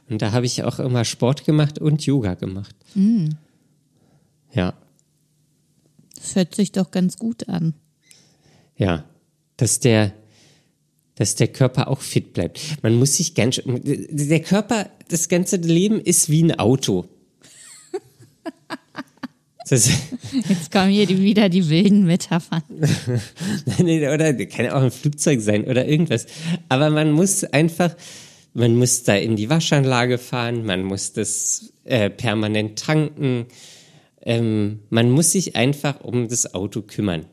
Und 0.09 0.21
da 0.21 0.31
habe 0.31 0.45
ich 0.45 0.63
auch 0.63 0.79
immer 0.79 1.05
Sport 1.05 1.45
gemacht 1.45 1.79
und 1.79 2.05
Yoga 2.05 2.33
gemacht. 2.33 2.75
Mm. 2.95 3.29
Ja. 4.51 4.73
Das 6.15 6.35
hört 6.35 6.53
sich 6.53 6.71
doch 6.71 6.91
ganz 6.91 7.17
gut 7.17 7.47
an. 7.47 7.73
Ja, 8.75 9.05
dass 9.57 9.79
der, 9.79 10.13
dass 11.15 11.35
der 11.35 11.47
Körper 11.47 11.87
auch 11.87 12.01
fit 12.01 12.33
bleibt. 12.33 12.59
Man 12.81 12.95
muss 12.95 13.17
sich 13.17 13.35
ganz, 13.35 13.61
der 13.65 14.39
Körper, 14.41 14.89
das 15.09 15.29
ganze 15.29 15.57
Leben 15.57 15.99
ist 15.99 16.29
wie 16.29 16.43
ein 16.43 16.57
Auto. 16.59 17.05
Das 19.69 19.89
Jetzt 20.49 20.71
kommen 20.71 20.89
hier 20.89 21.05
die, 21.05 21.21
wieder 21.21 21.47
die 21.47 21.69
wilden 21.69 22.05
Metaphern. 22.05 22.63
oder 23.79 24.33
kann 24.45 24.69
auch 24.69 24.81
ein 24.81 24.91
Flugzeug 24.91 25.39
sein 25.39 25.63
oder 25.63 25.87
irgendwas. 25.87 26.25
Aber 26.67 26.89
man 26.89 27.11
muss 27.11 27.45
einfach, 27.45 27.95
man 28.53 28.75
muss 28.75 29.03
da 29.03 29.15
in 29.15 29.37
die 29.37 29.49
Waschanlage 29.49 30.17
fahren, 30.17 30.65
man 30.65 30.83
muss 30.83 31.13
das 31.13 31.71
äh, 31.85 32.09
permanent 32.09 32.79
tanken. 32.79 33.45
Ähm, 34.21 34.79
man 34.89 35.09
muss 35.09 35.31
sich 35.31 35.55
einfach 35.55 36.01
um 36.01 36.27
das 36.27 36.53
Auto 36.53 36.81
kümmern. 36.81 37.25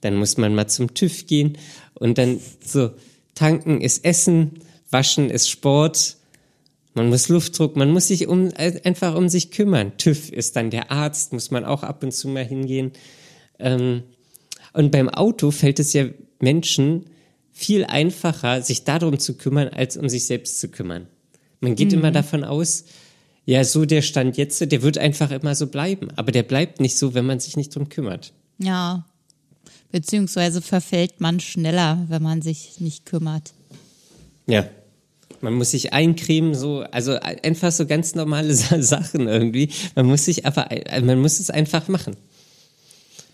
Dann 0.00 0.16
muss 0.16 0.36
man 0.36 0.54
mal 0.54 0.66
zum 0.66 0.94
TÜV 0.94 1.26
gehen 1.26 1.58
und 1.94 2.18
dann 2.18 2.40
so, 2.64 2.90
tanken 3.34 3.80
ist 3.80 4.04
Essen, 4.04 4.60
waschen 4.90 5.30
ist 5.30 5.48
Sport, 5.48 6.16
man 6.94 7.08
muss 7.08 7.28
Luftdruck, 7.28 7.76
man 7.76 7.90
muss 7.90 8.08
sich 8.08 8.26
um, 8.26 8.50
einfach 8.56 9.14
um 9.14 9.28
sich 9.28 9.50
kümmern. 9.50 9.96
TÜV 9.96 10.32
ist 10.32 10.56
dann 10.56 10.70
der 10.70 10.90
Arzt, 10.90 11.32
muss 11.32 11.50
man 11.50 11.64
auch 11.64 11.82
ab 11.82 12.02
und 12.02 12.12
zu 12.12 12.28
mal 12.28 12.44
hingehen. 12.44 12.92
Ähm, 13.58 14.02
und 14.72 14.90
beim 14.90 15.08
Auto 15.08 15.50
fällt 15.50 15.78
es 15.78 15.92
ja 15.92 16.06
Menschen 16.40 17.06
viel 17.52 17.84
einfacher, 17.84 18.62
sich 18.62 18.84
darum 18.84 19.18
zu 19.18 19.34
kümmern, 19.34 19.68
als 19.68 19.96
um 19.96 20.08
sich 20.08 20.26
selbst 20.26 20.60
zu 20.60 20.68
kümmern. 20.68 21.06
Man 21.60 21.74
geht 21.74 21.92
mhm. 21.92 21.98
immer 21.98 22.10
davon 22.10 22.42
aus, 22.42 22.84
ja, 23.44 23.64
so 23.64 23.84
der 23.84 24.02
Stand 24.02 24.36
jetzt, 24.36 24.60
der 24.60 24.82
wird 24.82 24.98
einfach 24.98 25.30
immer 25.30 25.54
so 25.54 25.66
bleiben. 25.66 26.08
Aber 26.16 26.32
der 26.32 26.42
bleibt 26.42 26.80
nicht 26.80 26.96
so, 26.96 27.14
wenn 27.14 27.26
man 27.26 27.40
sich 27.40 27.56
nicht 27.56 27.74
drum 27.74 27.88
kümmert. 27.88 28.32
Ja, 28.58 29.06
Beziehungsweise 29.92 30.62
verfällt 30.62 31.20
man 31.20 31.40
schneller, 31.40 32.04
wenn 32.08 32.22
man 32.22 32.42
sich 32.42 32.80
nicht 32.80 33.06
kümmert. 33.06 33.52
Ja. 34.46 34.68
Man 35.42 35.54
muss 35.54 35.70
sich 35.70 35.94
eincremen, 35.94 36.54
so, 36.54 36.80
also 36.90 37.12
einfach 37.18 37.72
so 37.72 37.86
ganz 37.86 38.14
normale 38.14 38.54
Sachen 38.82 39.26
irgendwie. 39.26 39.70
Man 39.94 40.06
muss 40.06 40.26
sich 40.26 40.44
aber, 40.44 40.68
man 41.02 41.18
muss 41.18 41.40
es 41.40 41.50
einfach 41.50 41.88
machen. 41.88 42.16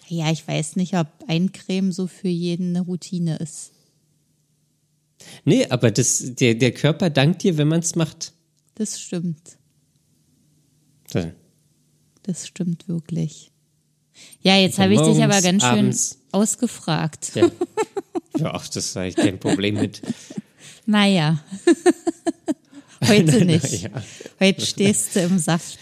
Ja, 0.09 0.31
ich 0.31 0.47
weiß 0.47 0.77
nicht, 0.77 0.95
ob 0.95 1.09
Eincremen 1.27 1.91
so 1.91 2.07
für 2.07 2.29
jeden 2.29 2.77
eine 2.77 2.83
Routine 2.83 3.37
ist. 3.39 3.73
Nee, 5.45 5.67
aber 5.69 5.91
das, 5.91 6.23
der, 6.37 6.55
der 6.55 6.73
Körper 6.73 7.11
dankt 7.11 7.43
dir, 7.43 7.59
wenn 7.59 7.69
man 7.69 7.81
es 7.81 7.97
macht. 7.97 8.33
Das 8.77 9.01
stimmt. 9.01 9.57
So. 11.11 11.33
Das 12.23 12.47
stimmt 12.47 12.89
wirklich. 12.89 13.51
Ja, 14.43 14.57
jetzt 14.57 14.79
habe 14.79 14.95
ich 14.95 15.01
dich 15.01 15.23
aber 15.23 15.41
ganz 15.43 15.63
schön 15.63 15.79
abends. 15.79 16.19
ausgefragt. 16.33 17.33
Ja. 17.35 17.51
ja, 18.39 18.55
ach, 18.55 18.69
das 18.69 18.95
war 18.95 19.07
ich 19.07 19.17
kein 19.17 19.39
Problem 19.39 19.75
mit. 19.75 20.03
Naja. 20.87 21.43
Heute 23.07 23.45
nicht. 23.45 23.83
Ja. 23.83 23.91
Heute 24.41 24.65
stehst 24.65 25.17
du 25.17 25.21
im 25.21 25.39
Saft. 25.39 25.79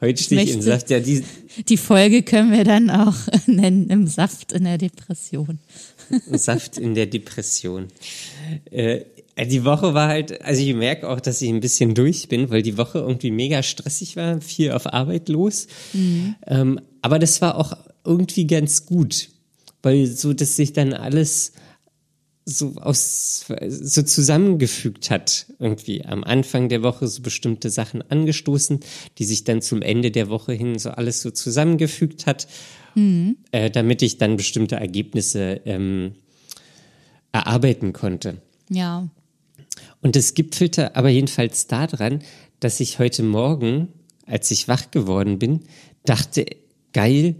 Heute 0.00 0.22
stehe 0.22 0.42
ich 0.42 0.52
im 0.52 0.62
Saft. 0.62 0.90
Ja, 0.90 1.00
die, 1.00 1.24
die 1.68 1.76
Folge 1.76 2.22
können 2.22 2.52
wir 2.52 2.64
dann 2.64 2.90
auch 2.90 3.16
nennen, 3.46 3.88
im 3.88 4.06
Saft 4.06 4.52
in 4.52 4.64
der 4.64 4.78
Depression. 4.78 5.58
Saft 6.32 6.78
in 6.78 6.94
der 6.94 7.06
Depression. 7.06 7.88
Äh, 8.70 9.00
die 9.36 9.64
Woche 9.64 9.94
war 9.94 10.08
halt, 10.08 10.42
also 10.42 10.62
ich 10.62 10.74
merke 10.74 11.08
auch, 11.08 11.20
dass 11.20 11.42
ich 11.42 11.48
ein 11.48 11.60
bisschen 11.60 11.94
durch 11.94 12.28
bin, 12.28 12.50
weil 12.50 12.62
die 12.62 12.78
Woche 12.78 12.98
irgendwie 12.98 13.32
mega 13.32 13.62
stressig 13.62 14.16
war, 14.16 14.40
viel 14.40 14.72
auf 14.72 14.92
Arbeit 14.92 15.28
los. 15.28 15.66
Mhm. 15.92 16.36
Ähm, 16.46 16.80
aber 17.02 17.18
das 17.18 17.40
war 17.42 17.56
auch 17.56 17.76
irgendwie 18.04 18.46
ganz 18.46 18.86
gut, 18.86 19.30
weil 19.82 20.06
so, 20.06 20.32
dass 20.32 20.56
sich 20.56 20.72
dann 20.72 20.92
alles 20.92 21.52
so 22.46 22.74
aus 22.76 23.46
so 23.68 24.02
zusammengefügt 24.02 25.10
hat 25.10 25.46
irgendwie 25.58 26.04
am 26.04 26.24
Anfang 26.24 26.68
der 26.68 26.82
Woche 26.82 27.08
so 27.08 27.22
bestimmte 27.22 27.70
Sachen 27.70 28.02
angestoßen, 28.02 28.80
die 29.18 29.24
sich 29.24 29.44
dann 29.44 29.62
zum 29.62 29.80
Ende 29.80 30.10
der 30.10 30.28
Woche 30.28 30.52
hin 30.52 30.78
so 30.78 30.90
alles 30.90 31.22
so 31.22 31.30
zusammengefügt 31.30 32.26
hat, 32.26 32.46
mhm. 32.94 33.36
äh, 33.50 33.70
damit 33.70 34.02
ich 34.02 34.18
dann 34.18 34.36
bestimmte 34.36 34.76
Ergebnisse 34.76 35.62
ähm, 35.64 36.16
erarbeiten 37.32 37.92
konnte. 37.94 38.42
Ja. 38.68 39.08
Und 40.04 40.16
es 40.16 40.34
gipfelte 40.34 40.96
aber 40.96 41.08
jedenfalls 41.08 41.66
daran, 41.66 42.22
dass 42.60 42.78
ich 42.80 42.98
heute 42.98 43.22
Morgen, 43.22 43.88
als 44.26 44.50
ich 44.50 44.68
wach 44.68 44.90
geworden 44.90 45.38
bin, 45.38 45.60
dachte, 46.04 46.44
geil, 46.92 47.36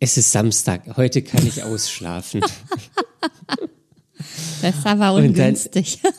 es 0.00 0.16
ist 0.16 0.32
Samstag, 0.32 0.96
heute 0.96 1.22
kann 1.22 1.46
ich 1.46 1.62
ausschlafen. 1.62 2.42
Das 4.62 4.78
ist 4.78 4.86
aber 4.86 5.12
ungünstig. 5.12 5.98
Und 6.02 6.14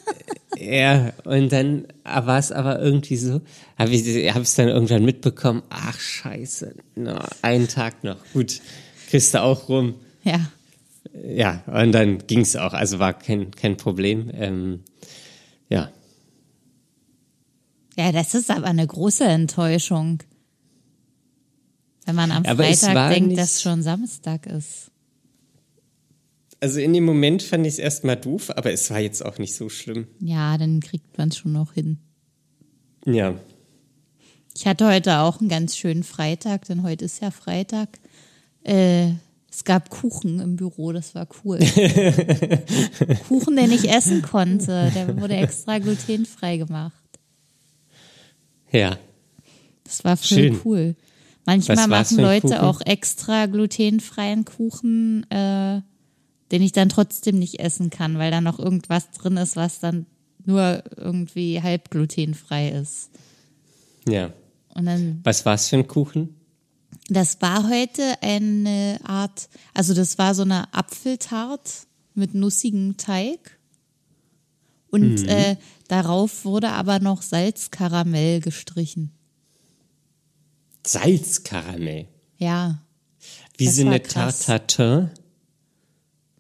dann, 0.60 0.72
ja, 0.72 1.14
und 1.24 1.52
dann 1.52 1.88
war 2.04 2.38
es 2.38 2.52
aber 2.52 2.80
irgendwie 2.80 3.18
so, 3.18 3.42
habe 3.78 3.90
ich 3.92 4.06
es 4.06 4.56
dann 4.56 4.68
irgendwann 4.68 5.04
mitbekommen, 5.04 5.64
ach 5.70 6.00
scheiße, 6.00 6.76
no, 6.96 7.18
einen 7.42 7.68
Tag 7.68 8.04
noch, 8.04 8.18
gut, 8.34 8.62
kriegst 9.10 9.34
du 9.34 9.42
auch 9.42 9.68
rum. 9.68 9.96
Ja. 10.24 10.52
Ja, 11.28 11.64
und 11.66 11.92
dann 11.94 12.28
ging 12.28 12.42
es 12.42 12.56
auch, 12.56 12.74
also 12.74 13.00
war 13.00 13.14
kein, 13.18 13.50
kein 13.52 13.78
Problem. 13.78 14.30
Ähm, 14.34 14.82
ja. 15.70 15.92
Ja, 17.98 18.12
das 18.12 18.34
ist 18.34 18.52
aber 18.52 18.68
eine 18.68 18.86
große 18.86 19.24
Enttäuschung. 19.24 20.22
Wenn 22.06 22.16
man 22.16 22.32
am 22.32 22.46
Aber 22.46 22.64
Freitag 22.64 23.14
denkt, 23.14 23.38
dass 23.38 23.62
schon 23.62 23.82
Samstag 23.82 24.46
ist. 24.46 24.92
Also 26.60 26.80
in 26.80 26.94
dem 26.94 27.06
Moment 27.06 27.42
fand 27.42 27.66
ich 27.66 27.74
es 27.74 27.80
erstmal 27.80 28.16
doof, 28.16 28.52
aber 28.56 28.72
es 28.72 28.90
war 28.90 29.00
jetzt 29.00 29.26
auch 29.26 29.38
nicht 29.38 29.56
so 29.56 29.70
schlimm. 29.70 30.08
Ja, 30.20 30.58
dann 30.58 30.80
kriegt 30.80 31.18
man 31.18 31.30
es 31.30 31.38
schon 31.38 31.52
noch 31.52 31.74
hin. 31.74 31.98
Ja. 33.06 33.36
Ich 34.56 34.66
hatte 34.66 34.88
heute 34.88 35.20
auch 35.20 35.40
einen 35.40 35.50
ganz 35.50 35.76
schönen 35.76 36.04
Freitag, 36.04 36.66
denn 36.66 36.84
heute 36.84 37.06
ist 37.06 37.22
ja 37.22 37.32
Freitag. 37.32 38.00
Äh, 38.64 39.12
es 39.56 39.64
gab 39.64 39.90
Kuchen 39.90 40.42
im 40.42 40.58
Büro, 40.58 40.92
das 40.92 41.16
war 41.16 41.30
cool. 41.44 41.60
Kuchen, 43.30 43.56
den 43.56 43.72
ich 43.72 43.90
essen 43.90 44.22
konnte, 44.22 44.92
der 44.94 45.16
wurde 45.18 45.38
extra 45.38 45.80
glutenfrei 45.80 46.58
gemacht. 46.58 46.94
Ja. 48.70 48.98
Das 49.86 50.04
war 50.04 50.18
voll 50.18 50.38
Schön. 50.38 50.60
cool. 50.66 50.96
Manchmal 51.46 51.88
machen 51.88 52.18
Leute 52.18 52.64
auch 52.64 52.82
extra 52.82 53.46
glutenfreien 53.46 54.44
Kuchen, 54.44 55.24
äh, 55.32 55.82
den 56.52 56.62
ich 56.62 56.74
dann 56.74 56.90
trotzdem 56.90 57.40
nicht 57.40 57.62
essen 57.62 57.90
kann, 57.90 58.18
weil 58.18 58.32
da 58.32 58.42
noch 58.42 58.60
irgendwas 58.60 59.10
drin 59.12 59.38
ist, 59.38 59.56
was 59.56 59.80
dann 59.80 60.06
nur 60.44 60.84
irgendwie 60.98 61.62
halb 61.62 61.92
glutenfrei 61.92 62.72
ist. 62.72 63.10
Ja. 64.06 64.34
Und 64.74 64.86
dann 64.86 65.22
Was 65.24 65.46
war's 65.46 65.70
für 65.70 65.78
ein 65.78 65.88
Kuchen? 65.88 66.35
Das 67.08 67.40
war 67.42 67.70
heute 67.70 68.22
eine 68.22 69.00
Art, 69.04 69.48
also 69.74 69.94
das 69.94 70.18
war 70.18 70.34
so 70.34 70.42
eine 70.42 70.74
Apfeltart 70.74 71.70
mit 72.16 72.34
nussigem 72.34 72.98
Teig. 72.98 73.60
Und 74.90 75.22
Mhm. 75.22 75.28
äh, 75.30 75.58
darauf 75.88 76.46
wurde 76.46 76.70
aber 76.70 77.00
noch 77.00 77.22
Salzkaramell 77.22 78.40
gestrichen. 78.40 79.12
Salzkaramell. 80.86 82.08
Ja. 82.38 82.82
Wie 83.58 83.68
so 83.68 83.82
eine. 83.86 84.02
Tartatin. 84.02 85.10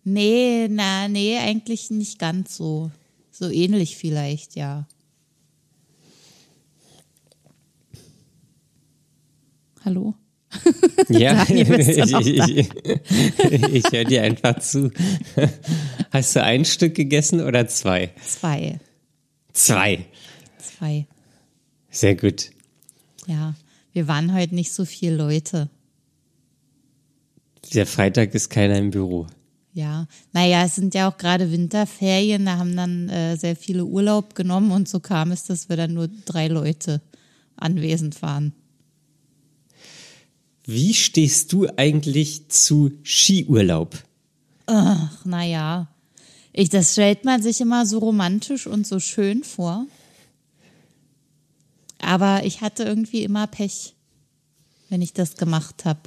Nee, 0.04 0.68
na, 0.70 1.08
nee, 1.08 1.38
eigentlich 1.38 1.90
nicht 1.90 2.20
ganz 2.20 2.56
so. 2.56 2.92
So 3.32 3.50
ähnlich 3.50 3.98
vielleicht, 3.98 4.56
ja. 4.56 4.88
Hallo? 9.84 10.16
Ja, 11.10 11.44
ich, 11.50 11.70
ich, 11.70 12.70
ich 13.74 13.92
höre 13.92 14.06
dir 14.06 14.24
einfach 14.24 14.60
zu. 14.60 14.92
Hast 16.12 16.36
du 16.36 16.44
ein 16.44 16.66
Stück 16.66 16.96
gegessen 16.96 17.42
oder 17.42 17.68
zwei? 17.68 18.12
Zwei. 18.26 18.80
Zwei. 19.54 20.06
Zwei. 20.58 21.06
Sehr 21.90 22.16
gut. 22.16 22.52
Ja. 23.28 23.56
Wir 23.94 24.10
waren 24.10 24.34
heute 24.34 24.54
nicht 24.56 24.74
so 24.74 24.84
viele 24.84 25.16
Leute. 25.16 25.70
Der 27.74 27.88
Freitag 27.88 28.36
ist 28.36 28.50
keiner 28.50 28.78
im 28.78 28.92
Büro. 28.92 29.28
Ja, 29.72 30.08
naja, 30.32 30.66
es 30.66 30.76
sind 30.76 30.94
ja 30.94 31.10
auch 31.10 31.18
gerade 31.18 31.52
Winterferien, 31.52 32.46
da 32.46 32.58
haben 32.58 32.76
dann 32.76 33.10
äh, 33.10 33.36
sehr 33.36 33.56
viele 33.56 33.86
Urlaub 33.86 34.36
genommen 34.36 34.72
und 34.72 34.88
so 34.88 35.00
kam 35.02 35.32
es, 35.32 35.44
dass 35.44 35.68
wir 35.68 35.76
dann 35.76 35.94
nur 35.94 36.10
drei 36.26 36.48
Leute 36.48 37.02
anwesend 37.58 38.22
waren. 38.22 38.54
Wie 40.66 40.94
stehst 40.94 41.54
du 41.54 41.68
eigentlich 41.78 42.50
zu 42.50 42.92
Skiurlaub? 43.04 43.96
Ach, 44.66 45.26
naja, 45.26 45.88
ich, 46.54 46.70
das 46.70 46.94
stellt 46.94 47.26
man 47.26 47.42
sich 47.42 47.62
immer 47.62 47.86
so 47.86 48.00
romantisch 48.00 48.66
und 48.66 48.88
so 48.88 49.00
schön 49.00 49.44
vor. 49.44 49.86
Aber 52.00 52.46
ich 52.46 52.62
hatte 52.62 52.84
irgendwie 52.84 53.24
immer 53.24 53.46
Pech, 53.46 53.94
wenn 54.90 55.02
ich 55.02 55.14
das 55.14 55.36
gemacht 55.36 55.86
habe. 55.86 56.00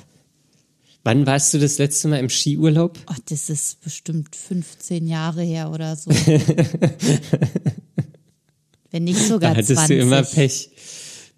Wann 1.05 1.27
warst 1.27 1.55
du 1.55 1.59
das 1.59 1.79
letzte 1.79 2.09
Mal 2.09 2.19
im 2.19 2.29
Skiurlaub? 2.29 2.99
Oh, 3.09 3.15
das 3.27 3.51
ist 3.51 3.81
bestimmt 3.83 4.35
15 4.35 5.07
Jahre 5.07 5.43
her 5.43 5.71
oder 5.71 5.95
so. 5.97 6.11
wenn 8.91 9.05
nicht 9.05 9.21
sogar 9.21 9.53
Da 9.53 9.59
hattest 9.59 9.75
20. 9.75 9.97
du 9.97 10.03
immer 10.03 10.23
Pech. 10.23 10.71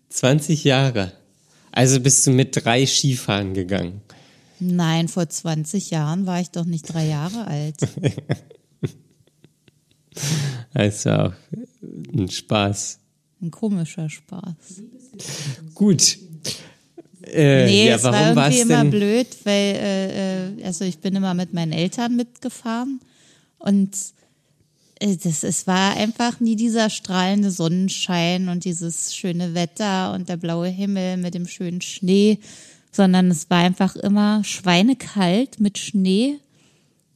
20 0.09 0.65
Jahre. 0.65 1.13
Also 1.73 2.01
bist 2.01 2.27
du 2.27 2.31
mit 2.33 2.65
drei 2.65 2.87
Skifahren 2.87 3.55
gegangen. 3.55 4.01
Nein, 4.59 5.09
vor 5.09 5.29
20 5.29 5.91
Jahren 5.91 6.27
war 6.27 6.41
ich 6.41 6.51
doch 6.51 6.65
nicht 6.65 6.93
drei 6.93 7.07
Jahre 7.07 7.47
alt. 7.47 7.77
Das 10.73 11.05
war 11.07 11.29
auch 11.29 11.33
ein 12.15 12.31
Spaß. 12.31 12.99
Ein 13.43 13.51
komischer 13.51 14.09
Spaß. 14.09 14.83
Gut. 15.75 16.19
Äh, 17.23 17.67
Nee, 17.67 17.89
ja, 17.89 17.97
es 17.97 18.03
war 18.05 18.37
irgendwie 18.37 18.61
immer 18.61 18.83
denn? 18.83 18.91
blöd, 18.91 19.27
weil 19.45 19.77
äh, 19.77 20.49
äh, 20.61 20.65
also 20.65 20.85
ich 20.85 20.99
bin 20.99 21.15
immer 21.15 21.35
mit 21.35 21.53
meinen 21.53 21.73
Eltern 21.73 22.17
mitgefahren 22.17 23.01
und 23.59 23.91
das, 25.01 25.43
es 25.43 25.67
war 25.67 25.97
einfach 25.97 26.41
nie 26.41 26.57
dieser 26.57 26.91
strahlende 26.91 27.51
Sonnenschein 27.51 28.49
und 28.49 28.65
dieses 28.65 29.15
schöne 29.15 29.55
Wetter 29.55 30.13
und 30.13 30.29
der 30.29 30.37
blaue 30.37 30.69
Himmel 30.69 31.17
mit 31.17 31.35
dem 31.35 31.47
schönen 31.47 31.81
Schnee, 31.81 32.39
sondern 32.93 33.31
es 33.31 33.49
war 33.49 33.59
einfach 33.59 33.97
immer 33.97 34.45
schweinekalt 34.45 35.59
mit 35.59 35.79
Schnee 35.79 36.39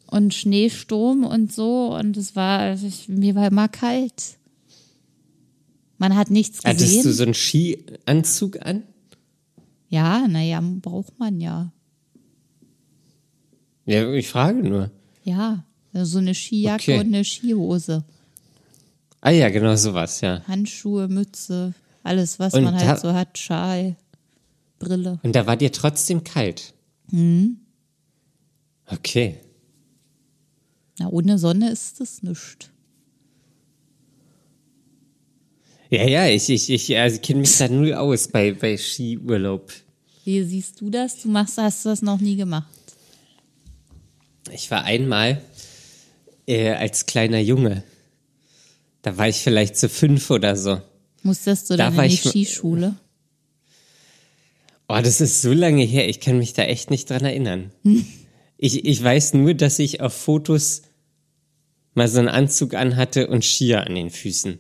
und 0.07 0.33
Schneesturm 0.33 1.25
und 1.25 1.53
so 1.53 1.95
und 1.95 2.17
es 2.17 2.35
war, 2.35 2.61
also 2.61 2.87
ich, 2.87 3.09
mir 3.09 3.35
war 3.35 3.49
immer 3.49 3.69
kalt. 3.69 4.39
Man 5.99 6.17
hat 6.17 6.31
nichts 6.31 6.63
gesehen. 6.63 6.71
Hattest 6.71 7.05
du 7.05 7.13
so 7.13 7.23
einen 7.23 7.35
Skianzug 7.35 8.61
an? 8.65 8.83
ja, 9.95 10.27
naja, 10.27 10.61
braucht 10.83 11.19
man 11.21 11.41
ja. 11.41 11.73
Ja, 13.87 14.13
ich 14.13 14.29
frage 14.29 14.69
nur. 14.69 14.91
Ja, 15.23 15.65
so 16.03 16.19
eine 16.19 16.35
Skijacke 16.35 16.93
Okay. 16.93 17.01
und 17.01 17.07
eine 17.15 17.25
Skihose. 17.25 18.05
Ah 19.21 19.31
ja, 19.31 19.49
genau 19.49 19.75
sowas, 19.77 20.21
ja. 20.21 20.43
Handschuhe, 20.47 21.09
Mütze, 21.09 21.73
alles, 22.03 22.39
was 22.39 22.53
Und 22.55 22.65
man 22.65 22.75
halt 22.77 23.01
so 23.01 23.13
hat, 23.15 23.39
Schal, 23.39 23.97
Brille. 24.79 25.19
Und 25.23 25.35
da 25.35 25.47
war 25.47 25.57
dir 25.57 25.73
trotzdem 25.73 26.25
kalt. 26.25 26.75
Mhm. 27.11 27.59
Okay. 28.87 29.39
Na, 30.99 31.09
ohne 31.09 31.39
Sonne 31.39 31.71
ist 31.71 32.01
das 32.01 32.23
nichts. 32.23 32.69
Ja, 35.91 36.05
ja, 36.07 36.27
ich, 36.27 36.49
ich, 36.51 36.71
ich 36.71 36.99
also 36.99 37.21
kenne 37.21 37.41
mich 37.41 37.57
da 37.57 37.69
null 37.69 37.95
aus 37.95 38.29
bei, 38.29 38.53
bei 38.53 38.77
Skiurlaub. 38.77 39.73
Wie 40.25 40.43
siehst 40.43 40.81
du 40.81 40.91
das? 40.91 41.23
Du 41.23 41.29
machst, 41.29 41.59
hast 41.59 41.85
du 41.85 41.91
das 41.91 42.03
noch 42.03 42.21
nie 42.21 42.37
gemacht. 42.37 42.67
Ich 44.51 44.71
war 44.71 44.85
einmal 44.85 45.41
äh, 46.47 46.71
als 46.71 47.07
kleiner 47.07 47.41
Junge. 47.41 47.83
Da 49.03 49.17
war 49.19 49.29
ich 49.29 49.37
vielleicht 49.37 49.77
so 49.77 49.89
fünf 49.89 50.31
oder 50.31 50.57
so. 50.57 50.81
Musstest 51.23 51.71
du 51.71 51.77
Da 51.77 51.87
dann 51.87 51.97
war 51.97 52.05
in 52.05 52.11
die 52.11 52.17
Skischule? 52.17 52.97
Oh, 54.87 55.01
das 55.03 55.23
ist 55.23 55.41
so 55.41 55.55
lange 55.55 55.83
her, 55.83 56.11
ich 56.11 56.21
kann 56.21 56.37
mich 56.37 56.53
da 56.53 56.63
echt 56.65 56.91
nicht 56.91 57.09
dran 57.09 57.25
erinnern. 57.25 57.73
Ich, 58.57 58.85
ich 58.85 59.03
weiß 59.03 59.35
nur, 59.35 59.53
dass 59.53 59.79
ich 59.79 60.01
auf 60.01 60.15
Fotos 60.15 60.83
mal 61.93 62.09
so 62.09 62.21
einen 62.21 62.29
Anzug 62.29 62.75
anhatte 62.75 63.27
und 63.27 63.45
Skier 63.45 63.85
an 63.85 63.95
den 63.95 64.11
Füßen. 64.11 64.59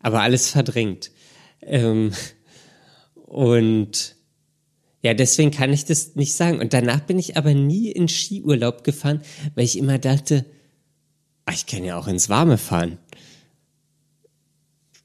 Aber 0.00 0.22
alles 0.22 0.50
verdrängt. 0.50 1.12
Ähm, 1.60 2.12
und 3.14 4.13
ja, 5.04 5.12
deswegen 5.14 5.50
kann 5.50 5.72
ich 5.72 5.84
das 5.84 6.16
nicht 6.16 6.34
sagen. 6.34 6.58
Und 6.60 6.72
danach 6.72 7.00
bin 7.00 7.18
ich 7.18 7.36
aber 7.36 7.52
nie 7.54 7.90
in 7.92 8.08
Skiurlaub 8.08 8.82
gefahren, 8.84 9.20
weil 9.54 9.64
ich 9.64 9.76
immer 9.78 9.98
dachte, 9.98 10.44
ah, 11.44 11.52
ich 11.52 11.66
kann 11.66 11.84
ja 11.84 11.96
auch 11.98 12.08
ins 12.08 12.28
Warme 12.30 12.56
fahren. 12.58 12.96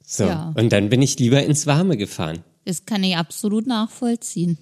So, 0.05 0.23
Ja. 0.23 0.53
und 0.55 0.71
dann 0.71 0.89
bin 0.89 1.01
ich 1.01 1.19
lieber 1.19 1.43
ins 1.43 1.67
Warme 1.67 1.97
gefahren. 1.97 2.43
Das 2.65 2.85
kann 2.85 3.03
ich 3.03 3.15
absolut 3.17 3.67
nachvollziehen. 3.67 4.57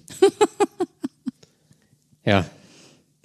Ja. 2.24 2.44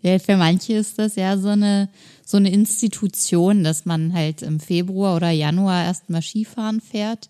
Ja, 0.01 0.19
für 0.19 0.37
manche 0.37 0.73
ist 0.73 0.99
das 0.99 1.15
ja 1.15 1.37
so 1.37 1.49
eine, 1.49 1.89
so 2.25 2.37
eine 2.37 2.51
Institution, 2.51 3.63
dass 3.63 3.85
man 3.85 4.13
halt 4.13 4.41
im 4.41 4.59
Februar 4.59 5.15
oder 5.15 5.29
Januar 5.31 5.85
erstmal 5.85 6.21
Skifahren 6.21 6.81
fährt 6.81 7.29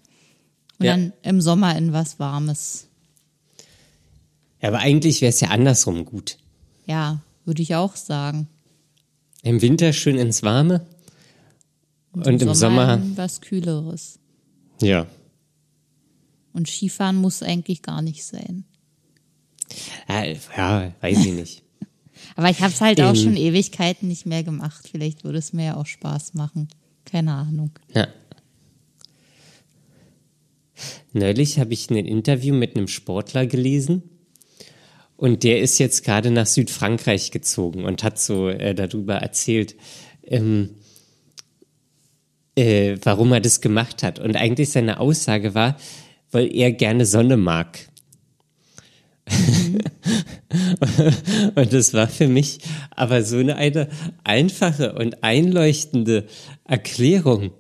und 0.79 0.85
Ja. 0.85 0.93
dann 0.93 1.13
im 1.21 1.39
Sommer 1.41 1.77
in 1.77 1.93
was 1.93 2.19
Warmes. 2.19 2.87
Ja, 4.63 4.69
aber 4.69 4.79
eigentlich 4.79 5.19
wäre 5.21 5.29
es 5.29 5.41
ja 5.41 5.49
andersrum 5.49 6.05
gut. 6.05 6.37
Ja, 6.85 7.21
würde 7.43 7.61
ich 7.61 7.75
auch 7.75 7.97
sagen. 7.97 8.47
Im 9.43 9.61
Winter 9.61 9.91
schön 9.91 10.17
ins 10.17 10.41
Warme 10.41 10.85
und, 12.13 12.41
im 12.41 12.53
Sommer, 12.53 12.93
in 12.95 13.17
was 13.17 13.41
Kühleres. 13.41 14.19
ja. 14.81 15.05
Und 16.53 16.69
Skifahren 16.69 17.15
muss 17.15 17.41
eigentlich 17.41 17.81
gar 17.81 18.01
nicht 18.03 18.23
sein. 18.23 18.63
ja. 20.07 20.93
Weiß 21.01 21.25
ich 21.25 21.33
nicht. 21.33 21.63
Aber 22.35 22.49
ich 22.51 22.61
habe 22.61 22.71
es 22.71 22.79
halt 22.79 23.01
auch 23.01 23.09
Ähm. 23.09 23.15
schon 23.15 23.35
Ewigkeiten 23.35 24.07
nicht 24.07 24.27
mehr 24.27 24.43
gemacht. 24.43 24.87
Vielleicht 24.89 25.23
würde 25.23 25.39
es 25.39 25.51
mir 25.51 25.65
ja 25.65 25.75
auch 25.77 25.87
Spaß 25.87 26.35
machen. 26.35 26.67
Keine 27.05 27.33
Ahnung. 27.33 27.71
Ja. 27.95 28.07
Neulich 31.11 31.57
habe 31.59 31.73
ich 31.73 31.89
ein 31.89 31.95
Interview 31.97 32.53
mit 32.53 32.75
einem 32.77 32.87
Sportler 32.87 33.47
gelesen 33.47 34.03
und 35.23 35.43
der 35.43 35.61
ist 35.61 35.79
jetzt 35.79 36.03
gerade 36.03 36.31
nach 36.31 36.45
Südfrankreich 36.45 37.31
gezogen 37.31 37.85
und 37.85 38.03
hat 38.03 38.19
so 38.19 38.49
äh, 38.49 38.75
darüber 38.75 39.15
erzählt, 39.15 39.73
ähm, 40.27 40.71
äh, 42.57 42.97
warum 43.03 43.31
er 43.31 43.39
das 43.39 43.61
gemacht 43.61 44.03
hat. 44.03 44.19
Und 44.19 44.35
eigentlich 44.35 44.71
seine 44.71 44.99
Aussage 44.99 45.55
war, 45.55 45.77
weil 46.29 46.53
er 46.53 46.73
gerne 46.73 47.05
Sonne 47.05 47.37
mag. 47.37 47.87
Mhm. 49.31 49.77
und 51.55 51.71
das 51.71 51.93
war 51.93 52.09
für 52.09 52.27
mich 52.27 52.59
aber 52.91 53.23
so 53.23 53.37
eine, 53.37 53.55
eine 53.55 53.87
einfache 54.25 54.91
und 54.91 55.23
einleuchtende 55.23 56.27
Erklärung. 56.65 57.51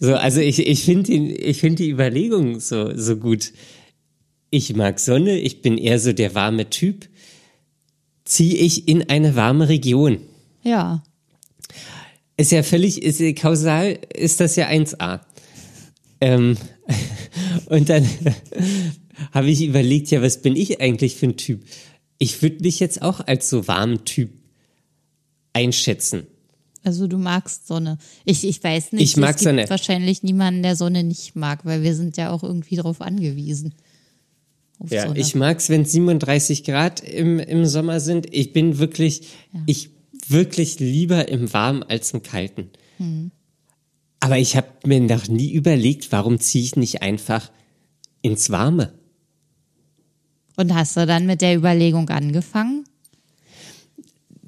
So, 0.00 0.16
also 0.16 0.40
ich, 0.40 0.66
ich 0.66 0.82
finde 0.82 1.12
ich 1.12 1.60
finde 1.60 1.84
die 1.84 1.90
Überlegung 1.90 2.58
so, 2.58 2.90
so 2.96 3.18
gut. 3.18 3.52
Ich 4.54 4.76
mag 4.76 5.00
Sonne, 5.00 5.38
ich 5.38 5.62
bin 5.62 5.78
eher 5.78 5.98
so 5.98 6.12
der 6.12 6.34
warme 6.34 6.68
Typ. 6.68 7.08
Ziehe 8.26 8.54
ich 8.54 8.86
in 8.86 9.08
eine 9.08 9.34
warme 9.34 9.70
Region. 9.70 10.18
Ja. 10.62 11.02
Ist 12.36 12.52
ja 12.52 12.62
völlig, 12.62 13.02
ist, 13.02 13.22
kausal 13.40 13.98
ist 14.14 14.40
das 14.40 14.56
ja 14.56 14.68
1a. 14.68 15.20
Ähm, 16.20 16.58
und 17.66 17.88
dann 17.88 18.06
habe 19.32 19.50
ich 19.50 19.62
überlegt, 19.62 20.10
ja, 20.10 20.20
was 20.20 20.42
bin 20.42 20.54
ich 20.54 20.82
eigentlich 20.82 21.16
für 21.16 21.28
ein 21.28 21.38
Typ? 21.38 21.64
Ich 22.18 22.42
würde 22.42 22.60
mich 22.60 22.78
jetzt 22.78 23.00
auch 23.00 23.26
als 23.26 23.48
so 23.48 23.66
warmen 23.66 24.04
Typ 24.04 24.32
einschätzen. 25.54 26.26
Also 26.84 27.06
du 27.06 27.16
magst 27.16 27.66
Sonne. 27.66 27.96
Ich, 28.26 28.46
ich 28.46 28.62
weiß 28.62 28.92
nicht, 28.92 29.02
ich 29.02 29.16
mag 29.16 29.30
es 29.30 29.36
gibt 29.36 29.44
Sonne. 29.44 29.70
wahrscheinlich 29.70 30.22
niemanden, 30.22 30.62
der 30.62 30.76
Sonne 30.76 31.04
nicht 31.04 31.36
mag, 31.36 31.64
weil 31.64 31.82
wir 31.82 31.94
sind 31.94 32.18
ja 32.18 32.30
auch 32.30 32.42
irgendwie 32.42 32.76
darauf 32.76 33.00
angewiesen. 33.00 33.72
Auf 34.82 34.90
Ja, 34.90 35.14
ich 35.14 35.34
mag 35.36 35.58
es, 35.58 35.68
wenn 35.70 35.84
37 35.84 36.64
Grad 36.64 37.00
im, 37.00 37.38
im 37.38 37.66
Sommer 37.66 38.00
sind. 38.00 38.26
Ich 38.34 38.52
bin 38.52 38.78
wirklich, 38.78 39.28
ich 39.66 39.90
wirklich 40.26 40.80
lieber 40.80 41.28
im 41.28 41.52
Warmen 41.52 41.84
als 41.84 42.12
im 42.12 42.22
Kalten. 42.22 42.70
Aber 44.20 44.38
ich 44.38 44.56
habe 44.56 44.68
mir 44.84 45.00
noch 45.00 45.28
nie 45.28 45.52
überlegt, 45.52 46.10
warum 46.10 46.40
ziehe 46.40 46.64
ich 46.64 46.76
nicht 46.76 47.02
einfach 47.02 47.50
ins 48.22 48.50
Warme? 48.50 48.92
Und 50.56 50.74
hast 50.74 50.96
du 50.96 51.06
dann 51.06 51.26
mit 51.26 51.40
der 51.40 51.56
Überlegung 51.56 52.08
angefangen? 52.10 52.84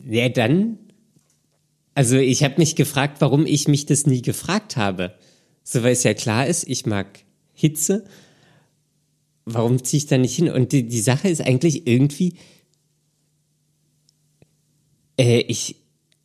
Ja, 0.08 0.28
dann. 0.28 0.78
Also 1.94 2.16
ich 2.16 2.42
habe 2.42 2.54
mich 2.58 2.76
gefragt, 2.76 3.20
warum 3.20 3.46
ich 3.46 3.68
mich 3.68 3.86
das 3.86 4.06
nie 4.06 4.20
gefragt 4.20 4.76
habe. 4.76 5.14
So 5.62 5.82
weil 5.82 5.92
es 5.92 6.02
ja 6.02 6.12
klar 6.12 6.46
ist, 6.46 6.68
ich 6.68 6.86
mag 6.86 7.20
Hitze. 7.52 8.04
Warum 9.46 9.82
ziehe 9.82 9.98
ich 9.98 10.06
da 10.06 10.18
nicht 10.18 10.36
hin? 10.36 10.48
Und 10.48 10.72
die, 10.72 10.86
die 10.86 11.00
Sache 11.00 11.28
ist 11.28 11.42
eigentlich 11.42 11.86
irgendwie, 11.86 12.34
äh, 15.18 15.40
ich, 15.40 15.76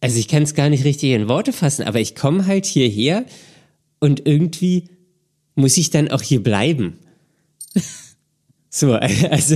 also 0.02 0.18
ich 0.18 0.28
kann 0.28 0.44
es 0.44 0.54
gar 0.54 0.70
nicht 0.70 0.86
richtig 0.86 1.12
in 1.12 1.28
Worte 1.28 1.52
fassen, 1.52 1.84
aber 1.84 2.00
ich 2.00 2.16
komme 2.16 2.46
halt 2.46 2.66
hierher 2.66 3.26
und 4.00 4.26
irgendwie 4.26 4.90
muss 5.56 5.78
ich 5.78 5.90
dann 5.90 6.10
auch 6.10 6.22
hier 6.22 6.42
bleiben. 6.42 7.00
So, 8.72 8.94
also 8.94 9.56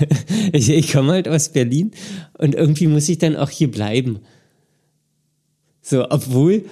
ich, 0.54 0.70
ich 0.70 0.90
komme 0.90 1.12
halt 1.12 1.28
aus 1.28 1.50
Berlin 1.50 1.90
und 2.38 2.54
irgendwie 2.54 2.86
muss 2.86 3.10
ich 3.10 3.18
dann 3.18 3.36
auch 3.36 3.50
hier 3.50 3.70
bleiben. 3.70 4.20
So, 5.82 6.10
obwohl 6.10 6.64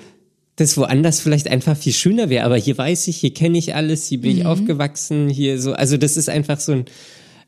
das 0.56 0.76
woanders 0.76 1.20
vielleicht 1.20 1.48
einfach 1.48 1.76
viel 1.76 1.92
schöner 1.92 2.28
wäre, 2.28 2.44
aber 2.44 2.56
hier 2.56 2.76
weiß 2.76 3.08
ich, 3.08 3.16
hier 3.18 3.32
kenne 3.32 3.58
ich 3.58 3.74
alles, 3.74 4.06
hier 4.06 4.20
bin 4.20 4.36
ich 4.38 4.46
aufgewachsen, 4.46 5.28
hier 5.28 5.60
so, 5.60 5.72
also 5.72 5.96
das 5.96 6.16
ist 6.16 6.28
einfach 6.28 6.60
so 6.60 6.72
ein, 6.72 6.84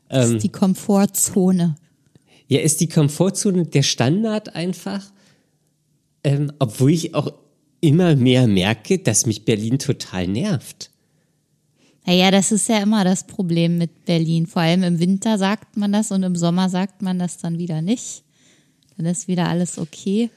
Das 0.09 0.29
Ähm. 0.29 0.35
ist 0.37 0.43
die 0.43 0.49
Komfortzone. 0.49 1.75
ja, 2.47 2.59
ist 2.59 2.79
die 2.81 2.87
Komfortzone 2.87 3.65
der 3.65 3.83
Standard 3.83 4.55
einfach, 4.55 5.03
ähm, 6.23 6.51
obwohl 6.59 6.91
ich 6.91 7.13
auch 7.15 7.31
immer 7.81 8.15
mehr 8.15 8.47
merke, 8.47 8.97
dass 8.97 9.25
mich 9.27 9.45
Berlin 9.45 9.77
total 9.77 10.27
nervt. 10.27 10.89
Naja, 12.07 12.29
das 12.31 12.51
ist 12.51 12.69
ja 12.69 12.79
immer 12.79 13.03
das 13.03 13.25
Problem 13.25 13.77
mit 13.77 14.05
Berlin. 14.05 14.45
Vor 14.47 14.61
allem 14.61 14.83
im 14.83 14.99
Winter 14.99 15.37
sagt 15.37 15.75
man 15.77 15.91
das 15.91 16.11
und 16.11 16.21
im 16.23 16.35
Sommer 16.35 16.69
sagt 16.69 17.01
man 17.01 17.17
das 17.19 17.37
dann 17.37 17.57
wieder 17.57 17.81
nicht. 17.81 18.23
Dann 18.97 19.05
ist 19.07 19.27
wieder 19.27 19.47
alles 19.47 19.77
okay. 19.79 20.29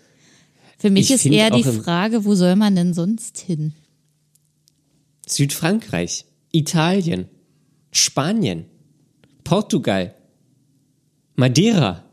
Für 0.79 0.91
mich 0.91 1.11
Ich 1.11 1.17
ist 1.17 1.27
eher 1.27 1.51
die 1.51 1.65
Frage, 1.65 2.25
wo 2.25 2.35
soll 2.35 2.57
man 2.57 2.77
denn 2.77 2.95
sonst 2.95 3.39
hin? 3.39 3.73
Südfrankreich, 5.27 6.25
Italien, 6.53 7.27
Spanien, 7.91 8.67
Portugal, 9.45 10.15
Madeira. 11.35 12.05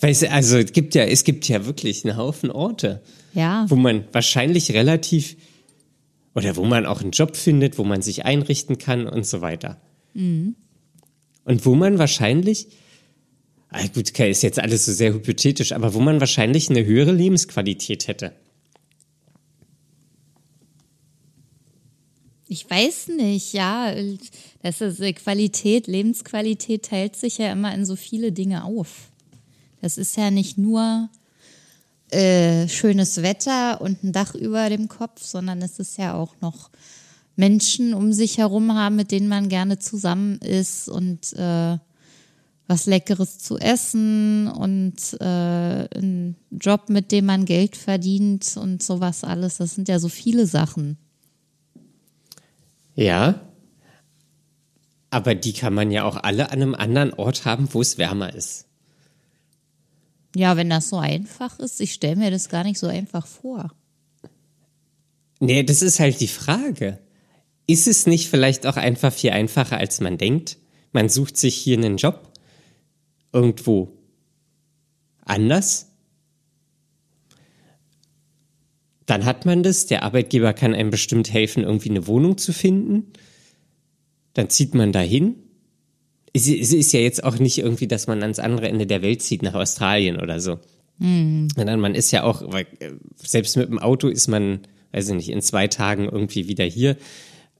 Weißt 0.00 0.22
du, 0.22 0.30
also 0.30 0.58
es 0.58 0.72
gibt 0.72 0.94
ja, 0.94 1.04
es 1.04 1.24
gibt 1.24 1.48
ja 1.48 1.66
wirklich 1.66 2.04
einen 2.04 2.16
Haufen 2.16 2.50
Orte, 2.50 3.02
Ja, 3.32 3.66
wo 3.68 3.76
man 3.76 4.04
wahrscheinlich 4.12 4.72
relativ 4.72 5.36
oder 6.34 6.56
wo 6.56 6.64
man 6.64 6.84
auch 6.84 7.00
einen 7.00 7.12
Job 7.12 7.36
findet, 7.36 7.78
wo 7.78 7.84
man 7.84 8.02
sich 8.02 8.24
einrichten 8.24 8.78
kann 8.78 9.06
und 9.06 9.24
so 9.26 9.40
weiter. 9.40 9.80
Und 10.14 10.56
wo 11.44 11.74
man 11.74 11.98
wahrscheinlich, 11.98 12.68
ah 13.74 13.86
gut, 13.94 14.18
ist 14.18 14.42
jetzt 14.42 14.58
alles 14.58 14.86
so 14.86 14.92
sehr 14.92 15.12
hypothetisch, 15.12 15.72
aber 15.72 15.94
wo 15.94 16.00
man 16.00 16.20
wahrscheinlich 16.20 16.70
eine 16.70 16.84
höhere 16.84 17.12
Lebensqualität 17.12 18.08
hätte. 18.08 18.32
ich 22.54 22.70
weiß 22.70 23.08
nicht, 23.08 23.52
ja. 23.52 23.92
Das 24.62 24.80
ist 24.80 25.00
äh, 25.00 25.12
Qualität, 25.12 25.88
Lebensqualität 25.88 26.84
teilt 26.86 27.16
sich 27.16 27.38
ja 27.38 27.50
immer 27.52 27.74
in 27.74 27.84
so 27.84 27.96
viele 27.96 28.30
Dinge 28.30 28.64
auf. 28.64 29.10
Das 29.82 29.98
ist 29.98 30.16
ja 30.16 30.30
nicht 30.30 30.56
nur 30.56 31.08
äh, 32.10 32.68
schönes 32.68 33.22
Wetter 33.22 33.80
und 33.80 34.04
ein 34.04 34.12
Dach 34.12 34.34
über 34.34 34.70
dem 34.70 34.88
Kopf, 34.88 35.22
sondern 35.24 35.62
es 35.62 35.80
ist 35.80 35.98
ja 35.98 36.14
auch 36.14 36.36
noch 36.40 36.70
Menschen 37.34 37.92
um 37.92 38.12
sich 38.12 38.38
herum 38.38 38.74
haben, 38.74 38.94
mit 38.94 39.10
denen 39.10 39.28
man 39.28 39.48
gerne 39.48 39.80
zusammen 39.80 40.38
ist 40.38 40.88
und 40.88 41.32
äh, 41.32 41.78
was 42.66 42.86
Leckeres 42.86 43.38
zu 43.38 43.58
essen 43.58 44.48
und 44.48 44.96
äh, 45.20 45.98
ein 45.98 46.36
Job, 46.50 46.88
mit 46.88 47.12
dem 47.12 47.26
man 47.26 47.44
Geld 47.44 47.76
verdient 47.76 48.56
und 48.56 48.82
sowas 48.82 49.22
alles. 49.22 49.58
Das 49.58 49.74
sind 49.74 49.88
ja 49.88 49.98
so 49.98 50.08
viele 50.08 50.46
Sachen. 50.46 50.96
Ja. 52.94 53.40
Aber 55.10 55.34
die 55.34 55.52
kann 55.52 55.74
man 55.74 55.90
ja 55.90 56.04
auch 56.04 56.16
alle 56.16 56.50
an 56.50 56.62
einem 56.62 56.74
anderen 56.74 57.12
Ort 57.14 57.44
haben, 57.44 57.68
wo 57.72 57.82
es 57.82 57.98
wärmer 57.98 58.34
ist. 58.34 58.66
Ja, 60.34 60.56
wenn 60.56 60.70
das 60.70 60.88
so 60.88 60.96
einfach 60.96 61.58
ist, 61.60 61.80
ich 61.80 61.92
stelle 61.92 62.16
mir 62.16 62.30
das 62.30 62.48
gar 62.48 62.64
nicht 62.64 62.78
so 62.78 62.88
einfach 62.88 63.26
vor. 63.26 63.72
Nee, 65.38 65.62
das 65.62 65.82
ist 65.82 66.00
halt 66.00 66.20
die 66.20 66.28
Frage. 66.28 66.98
Ist 67.66 67.86
es 67.86 68.06
nicht 68.06 68.28
vielleicht 68.28 68.66
auch 68.66 68.76
einfach 68.76 69.12
viel 69.12 69.30
einfacher, 69.30 69.76
als 69.76 70.00
man 70.00 70.18
denkt? 70.18 70.56
Man 70.92 71.08
sucht 71.08 71.36
sich 71.36 71.54
hier 71.54 71.76
einen 71.76 71.96
Job 71.96 72.33
irgendwo 73.34 73.98
anders. 75.24 75.90
Dann 79.06 79.24
hat 79.24 79.44
man 79.44 79.62
das, 79.62 79.86
der 79.86 80.02
Arbeitgeber 80.02 80.54
kann 80.54 80.74
einem 80.74 80.90
bestimmt 80.90 81.32
helfen, 81.32 81.64
irgendwie 81.64 81.90
eine 81.90 82.06
Wohnung 82.06 82.38
zu 82.38 82.52
finden. 82.52 83.12
Dann 84.32 84.48
zieht 84.48 84.74
man 84.74 84.92
dahin. 84.92 85.36
Es 86.32 86.48
es 86.48 86.72
ist 86.72 86.92
ja 86.92 87.00
jetzt 87.00 87.22
auch 87.22 87.38
nicht 87.38 87.58
irgendwie, 87.58 87.86
dass 87.86 88.06
man 88.06 88.22
ans 88.22 88.38
andere 88.38 88.68
Ende 88.68 88.86
der 88.86 89.02
Welt 89.02 89.22
zieht, 89.22 89.42
nach 89.42 89.54
Australien 89.54 90.20
oder 90.20 90.40
so. 90.40 90.58
Sondern 91.54 91.80
man 91.80 91.94
ist 91.94 92.10
ja 92.12 92.22
auch, 92.22 92.42
weil, 92.52 92.66
äh, 92.78 92.92
selbst 93.16 93.56
mit 93.56 93.68
dem 93.68 93.78
Auto 93.78 94.08
ist 94.08 94.28
man, 94.28 94.60
weiß 94.92 95.08
ich 95.08 95.14
nicht, 95.14 95.28
in 95.28 95.42
zwei 95.42 95.68
Tagen 95.68 96.04
irgendwie 96.04 96.48
wieder 96.48 96.64
hier. 96.64 96.96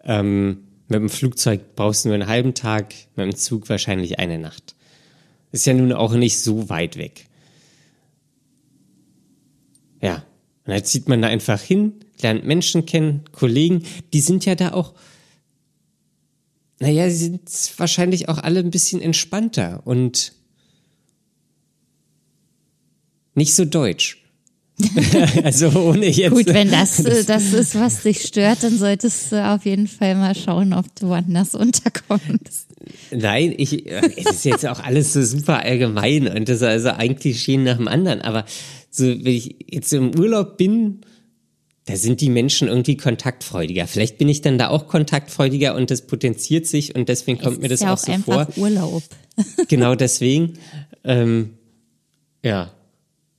Ähm, 0.03 0.65
mit 0.89 1.01
dem 1.01 1.09
Flugzeug 1.09 1.75
brauchst 1.77 2.05
du 2.05 2.09
nur 2.09 2.15
einen 2.15 2.27
halben 2.27 2.55
Tag, 2.55 2.95
mit 3.17 3.27
dem 3.27 3.37
Zug 3.37 3.69
wahrscheinlich 3.69 4.19
eine 4.19 4.39
Nacht. 4.39 4.74
Ist 5.55 5.67
ja 5.67 5.73
nun 5.73 5.93
auch 5.93 6.15
nicht 6.15 6.41
so 6.41 6.69
weit 6.69 6.97
weg. 6.97 7.29
Ja, 10.03 10.17
und 10.67 10.73
dann 10.73 10.83
zieht 10.83 11.09
man 11.09 11.23
da 11.23 11.29
einfach 11.29 11.61
hin, 11.61 11.93
lernt 12.21 12.45
Menschen 12.45 12.87
kennen, 12.87 13.21
Kollegen, 13.31 13.85
die 14.13 14.21
sind 14.21 14.45
ja 14.47 14.57
da 14.57 14.73
auch, 14.73 14.95
naja, 16.81 17.09
sie 17.09 17.17
sind 17.17 17.49
wahrscheinlich 17.77 18.29
auch 18.29 18.39
alle 18.39 18.59
ein 18.59 18.73
bisschen 18.73 19.01
entspannter 19.01 19.83
und 19.85 20.33
nicht 23.37 23.55
so 23.55 23.65
deutsch. 23.65 24.25
also 25.45 25.69
ohne 25.71 26.09
jetzt. 26.09 26.33
Gut, 26.33 26.47
wenn 26.47 26.71
das, 26.73 26.97
das 26.97 27.53
ist, 27.53 27.77
was 27.77 28.03
dich 28.03 28.23
stört, 28.23 28.65
dann 28.65 28.77
solltest 28.77 29.31
du 29.31 29.49
auf 29.49 29.65
jeden 29.65 29.87
Fall 29.87 30.17
mal 30.17 30.35
schauen, 30.35 30.73
ob 30.73 30.93
du 30.97 31.11
woanders 31.11 31.55
unterkommst. 31.55 32.74
Nein, 33.15 33.55
ich, 33.57 33.87
äh, 33.87 34.11
es 34.17 34.27
ist 34.27 34.45
jetzt 34.45 34.67
auch 34.67 34.81
alles 34.81 35.13
so 35.13 35.23
super 35.23 35.61
allgemein 35.61 36.29
und 36.29 36.49
das 36.49 36.57
ist 36.57 36.63
also 36.63 36.89
ein 36.91 37.17
Klischee 37.17 37.57
nach 37.57 37.77
dem 37.77 37.89
anderen. 37.89 38.23
Aber 38.23 38.45
so, 38.91 39.05
wenn 39.05 39.27
ich 39.27 39.57
jetzt 39.71 39.93
im 39.93 40.19
Urlaub 40.19 40.57
bin, 40.57 41.01
da 41.87 41.97
sind 41.97 42.21
die 42.21 42.31
Menschen 42.31 42.69
irgendwie 42.69 42.97
kontaktfreudiger. 42.97 43.87
Vielleicht 43.87 44.17
bin 44.19 44.29
ich 44.29 44.41
dann 44.41 44.59
da 44.59 44.69
auch 44.69 44.89
kontaktfreudiger 44.89 45.75
und 45.75 45.91
das 45.91 46.07
potenziert 46.07 46.67
sich 46.67 46.95
und 46.95 47.09
deswegen 47.09 47.39
kommt 47.39 47.57
es 47.57 47.63
mir 47.63 47.69
das 47.69 47.81
ist 47.81 47.87
ja 47.87 47.93
auch, 47.93 47.99
auch 47.99 48.07
so 48.07 48.23
vor. 48.23 48.49
Urlaub. 48.57 49.03
Genau 49.69 49.95
deswegen. 49.97 50.55
Ähm, 51.03 51.59
ja. 52.45 52.73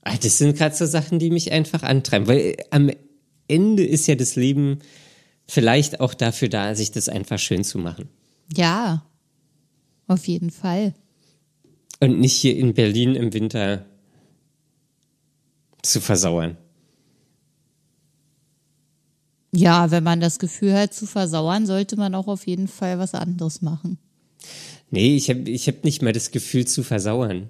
Ah, 0.02 0.16
Das 0.22 0.38
sind 0.38 0.56
gerade 0.56 0.76
so 0.76 0.84
Sachen, 0.84 1.18
die 1.18 1.30
mich 1.30 1.52
einfach 1.52 1.82
antreiben. 1.82 2.26
Weil 2.28 2.38
äh, 2.38 2.56
am 2.70 2.90
Ende 3.48 3.84
ist 3.84 4.06
ja 4.06 4.14
das 4.14 4.36
Leben 4.36 4.80
vielleicht 5.48 6.00
auch 6.00 6.14
dafür 6.14 6.48
da, 6.48 6.74
sich 6.74 6.92
das 6.92 7.08
einfach 7.08 7.38
schön 7.38 7.64
zu 7.64 7.78
machen. 7.78 8.08
Ja, 8.54 9.04
auf 10.06 10.26
jeden 10.26 10.50
Fall. 10.50 10.94
Und 12.00 12.18
nicht 12.18 12.34
hier 12.34 12.56
in 12.56 12.74
Berlin 12.74 13.14
im 13.14 13.32
Winter 13.32 13.86
zu 15.82 16.00
versauern. 16.00 16.56
Ja, 19.52 19.90
wenn 19.90 20.04
man 20.04 20.20
das 20.20 20.38
Gefühl 20.38 20.74
hat 20.74 20.92
zu 20.92 21.06
versauern, 21.06 21.66
sollte 21.66 21.96
man 21.96 22.14
auch 22.14 22.26
auf 22.26 22.46
jeden 22.46 22.68
Fall 22.68 22.98
was 22.98 23.14
anderes 23.14 23.62
machen. 23.62 23.98
Nee, 24.90 25.16
ich 25.16 25.30
habe 25.30 25.50
ich 25.50 25.66
hab 25.66 25.84
nicht 25.84 26.02
mal 26.02 26.12
das 26.12 26.30
Gefühl 26.30 26.66
zu 26.66 26.82
versauern. 26.82 27.48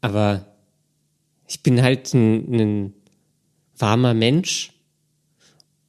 Aber 0.00 0.46
ich 1.48 1.62
bin 1.62 1.82
halt 1.82 2.14
ein, 2.14 2.54
ein 2.54 2.94
warmer 3.76 4.14
Mensch 4.14 4.72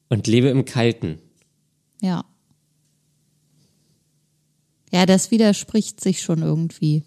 und 0.08 0.26
lebe 0.26 0.48
im 0.48 0.64
Kalten. 0.64 1.18
Ja. 2.00 2.24
Ja, 4.92 5.06
das 5.06 5.30
widerspricht 5.30 6.00
sich 6.00 6.22
schon 6.22 6.42
irgendwie. 6.42 7.02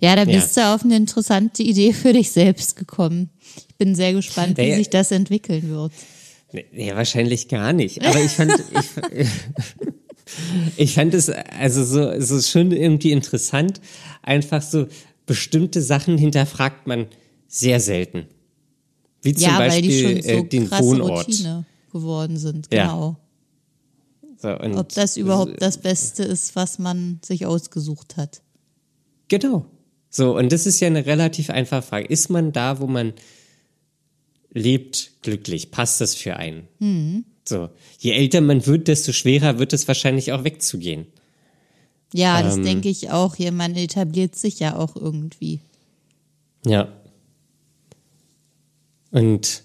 Ja, 0.00 0.14
da 0.14 0.24
Ja. 0.24 0.38
bist 0.38 0.56
du 0.56 0.60
auf 0.74 0.84
eine 0.84 0.96
interessante 0.96 1.62
Idee 1.62 1.92
für 1.92 2.12
dich 2.12 2.30
selbst 2.30 2.76
gekommen. 2.76 3.30
Ich 3.68 3.76
bin 3.76 3.94
sehr 3.94 4.12
gespannt, 4.12 4.56
wie 4.58 4.62
Naja. 4.62 4.76
sich 4.76 4.90
das 4.90 5.10
entwickeln 5.10 5.68
wird. 5.70 5.92
Nee, 6.52 6.92
wahrscheinlich 6.94 7.48
gar 7.48 7.72
nicht. 7.72 8.04
Aber 8.04 8.22
ich 8.22 8.30
fand, 8.30 8.52
ich, 9.18 9.26
ich 10.76 10.94
fand 10.94 11.14
es 11.14 11.28
also 11.30 11.84
so, 11.84 12.20
so 12.20 12.40
schon 12.40 12.72
irgendwie 12.72 13.12
interessant. 13.12 13.80
Einfach 14.22 14.62
so 14.62 14.86
bestimmte 15.26 15.82
Sachen 15.82 16.18
hinterfragt 16.18 16.86
man 16.86 17.06
sehr 17.48 17.80
selten. 17.80 18.26
Wie 19.22 19.34
zum 19.34 19.42
ja, 19.48 19.58
weil 19.58 19.82
die 19.82 19.88
Beispiel 19.88 20.12
schon 20.14 20.22
so 20.22 20.28
äh, 20.28 20.48
den 20.48 20.70
Wohnort. 20.70 21.26
Routine 21.26 21.64
geworden 21.92 22.36
sind. 22.36 22.68
Ja. 22.72 23.16
So, 24.46 24.56
und 24.60 24.76
Ob 24.76 24.90
das 24.90 25.16
überhaupt 25.16 25.60
das 25.60 25.78
Beste 25.78 26.22
ist, 26.22 26.54
was 26.54 26.78
man 26.78 27.18
sich 27.24 27.46
ausgesucht 27.46 28.16
hat. 28.16 28.42
Genau. 29.26 29.66
So, 30.08 30.36
und 30.36 30.52
das 30.52 30.66
ist 30.66 30.78
ja 30.78 30.86
eine 30.86 31.04
relativ 31.04 31.50
einfache 31.50 31.82
Frage. 31.82 32.06
Ist 32.06 32.30
man 32.30 32.52
da, 32.52 32.78
wo 32.78 32.86
man 32.86 33.12
lebt, 34.52 35.10
glücklich? 35.22 35.72
Passt 35.72 36.00
das 36.00 36.14
für 36.14 36.36
einen? 36.36 36.68
Mhm. 36.78 37.24
So, 37.44 37.70
je 37.98 38.12
älter 38.12 38.40
man 38.40 38.66
wird, 38.66 38.86
desto 38.86 39.10
schwerer 39.10 39.58
wird 39.58 39.72
es 39.72 39.88
wahrscheinlich 39.88 40.30
auch 40.30 40.44
wegzugehen. 40.44 41.08
Ja, 42.12 42.40
das 42.40 42.56
Ähm. 42.56 42.62
denke 42.62 42.88
ich 42.88 43.10
auch. 43.10 43.34
Hier, 43.34 43.50
man 43.50 43.74
etabliert 43.74 44.36
sich 44.36 44.60
ja 44.60 44.76
auch 44.76 44.94
irgendwie. 44.94 45.58
Ja. 46.64 46.92
Und 49.10 49.64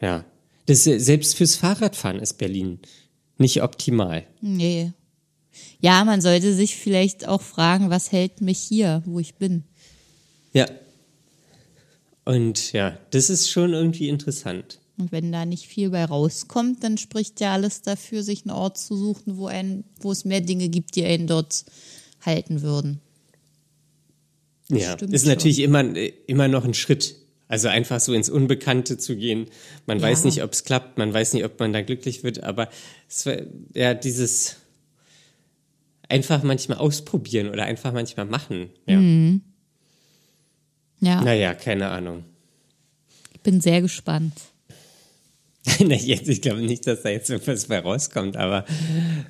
ja, 0.00 0.24
das, 0.64 0.84
selbst 0.84 1.36
fürs 1.36 1.54
Fahrradfahren 1.54 2.18
ist 2.18 2.38
Berlin 2.38 2.78
nicht 3.38 3.62
optimal. 3.62 4.24
Nee. 4.40 4.92
Ja, 5.80 6.04
man 6.04 6.20
sollte 6.20 6.54
sich 6.54 6.76
vielleicht 6.76 7.26
auch 7.28 7.42
fragen, 7.42 7.90
was 7.90 8.12
hält 8.12 8.40
mich 8.40 8.58
hier, 8.58 9.02
wo 9.04 9.18
ich 9.18 9.34
bin. 9.34 9.64
Ja. 10.52 10.66
Und 12.24 12.72
ja, 12.72 12.98
das 13.10 13.30
ist 13.30 13.50
schon 13.50 13.72
irgendwie 13.72 14.08
interessant. 14.08 14.78
Und 14.98 15.10
wenn 15.10 15.32
da 15.32 15.44
nicht 15.44 15.66
viel 15.66 15.90
bei 15.90 16.04
rauskommt, 16.04 16.84
dann 16.84 16.98
spricht 16.98 17.40
ja 17.40 17.52
alles 17.54 17.82
dafür, 17.82 18.22
sich 18.22 18.44
einen 18.44 18.54
Ort 18.54 18.78
zu 18.78 18.96
suchen, 18.96 19.36
wo, 19.36 19.46
ein, 19.46 19.84
wo 20.00 20.12
es 20.12 20.24
mehr 20.24 20.40
Dinge 20.40 20.68
gibt, 20.68 20.94
die 20.94 21.04
einen 21.04 21.26
dort 21.26 21.64
halten 22.20 22.62
würden. 22.62 23.00
Ja, 24.68 24.92
stimmt 24.92 25.12
ist 25.12 25.22
schon. 25.22 25.30
natürlich 25.30 25.58
immer, 25.58 25.84
immer 26.26 26.48
noch 26.48 26.64
ein 26.64 26.74
Schritt. 26.74 27.16
Also 27.52 27.68
einfach 27.68 28.00
so 28.00 28.14
ins 28.14 28.30
Unbekannte 28.30 28.96
zu 28.96 29.14
gehen. 29.14 29.44
Man 29.84 29.98
Ja. 29.98 30.04
weiß 30.08 30.24
nicht, 30.24 30.42
ob 30.42 30.52
es 30.54 30.64
klappt, 30.64 30.96
man 30.96 31.12
weiß 31.12 31.34
nicht, 31.34 31.44
ob 31.44 31.60
man 31.60 31.74
da 31.74 31.82
glücklich 31.82 32.24
wird, 32.24 32.42
aber 32.42 32.70
es 33.10 33.26
war, 33.26 33.36
ja, 33.74 33.92
dieses 33.92 34.56
einfach 36.08 36.42
manchmal 36.44 36.78
ausprobieren 36.78 37.50
oder 37.50 37.64
einfach 37.64 37.92
manchmal 37.92 38.24
machen. 38.24 38.70
Ja. 38.86 38.96
Mhm. 38.96 39.42
Ja, 41.00 41.20
Naja, 41.20 41.52
keine 41.52 41.88
Ahnung. 41.90 42.24
ich 43.34 43.40
bin 43.40 43.60
sehr 43.60 43.82
gespannt. 43.82 44.32
Na, 45.78 45.94
jetzt, 45.94 46.28
ich 46.30 46.40
glaube 46.40 46.62
nicht, 46.62 46.86
dass 46.86 47.02
da 47.02 47.10
jetzt 47.10 47.28
irgendwas 47.28 47.66
bei 47.66 47.80
rauskommt, 47.80 48.38
aber 48.38 48.64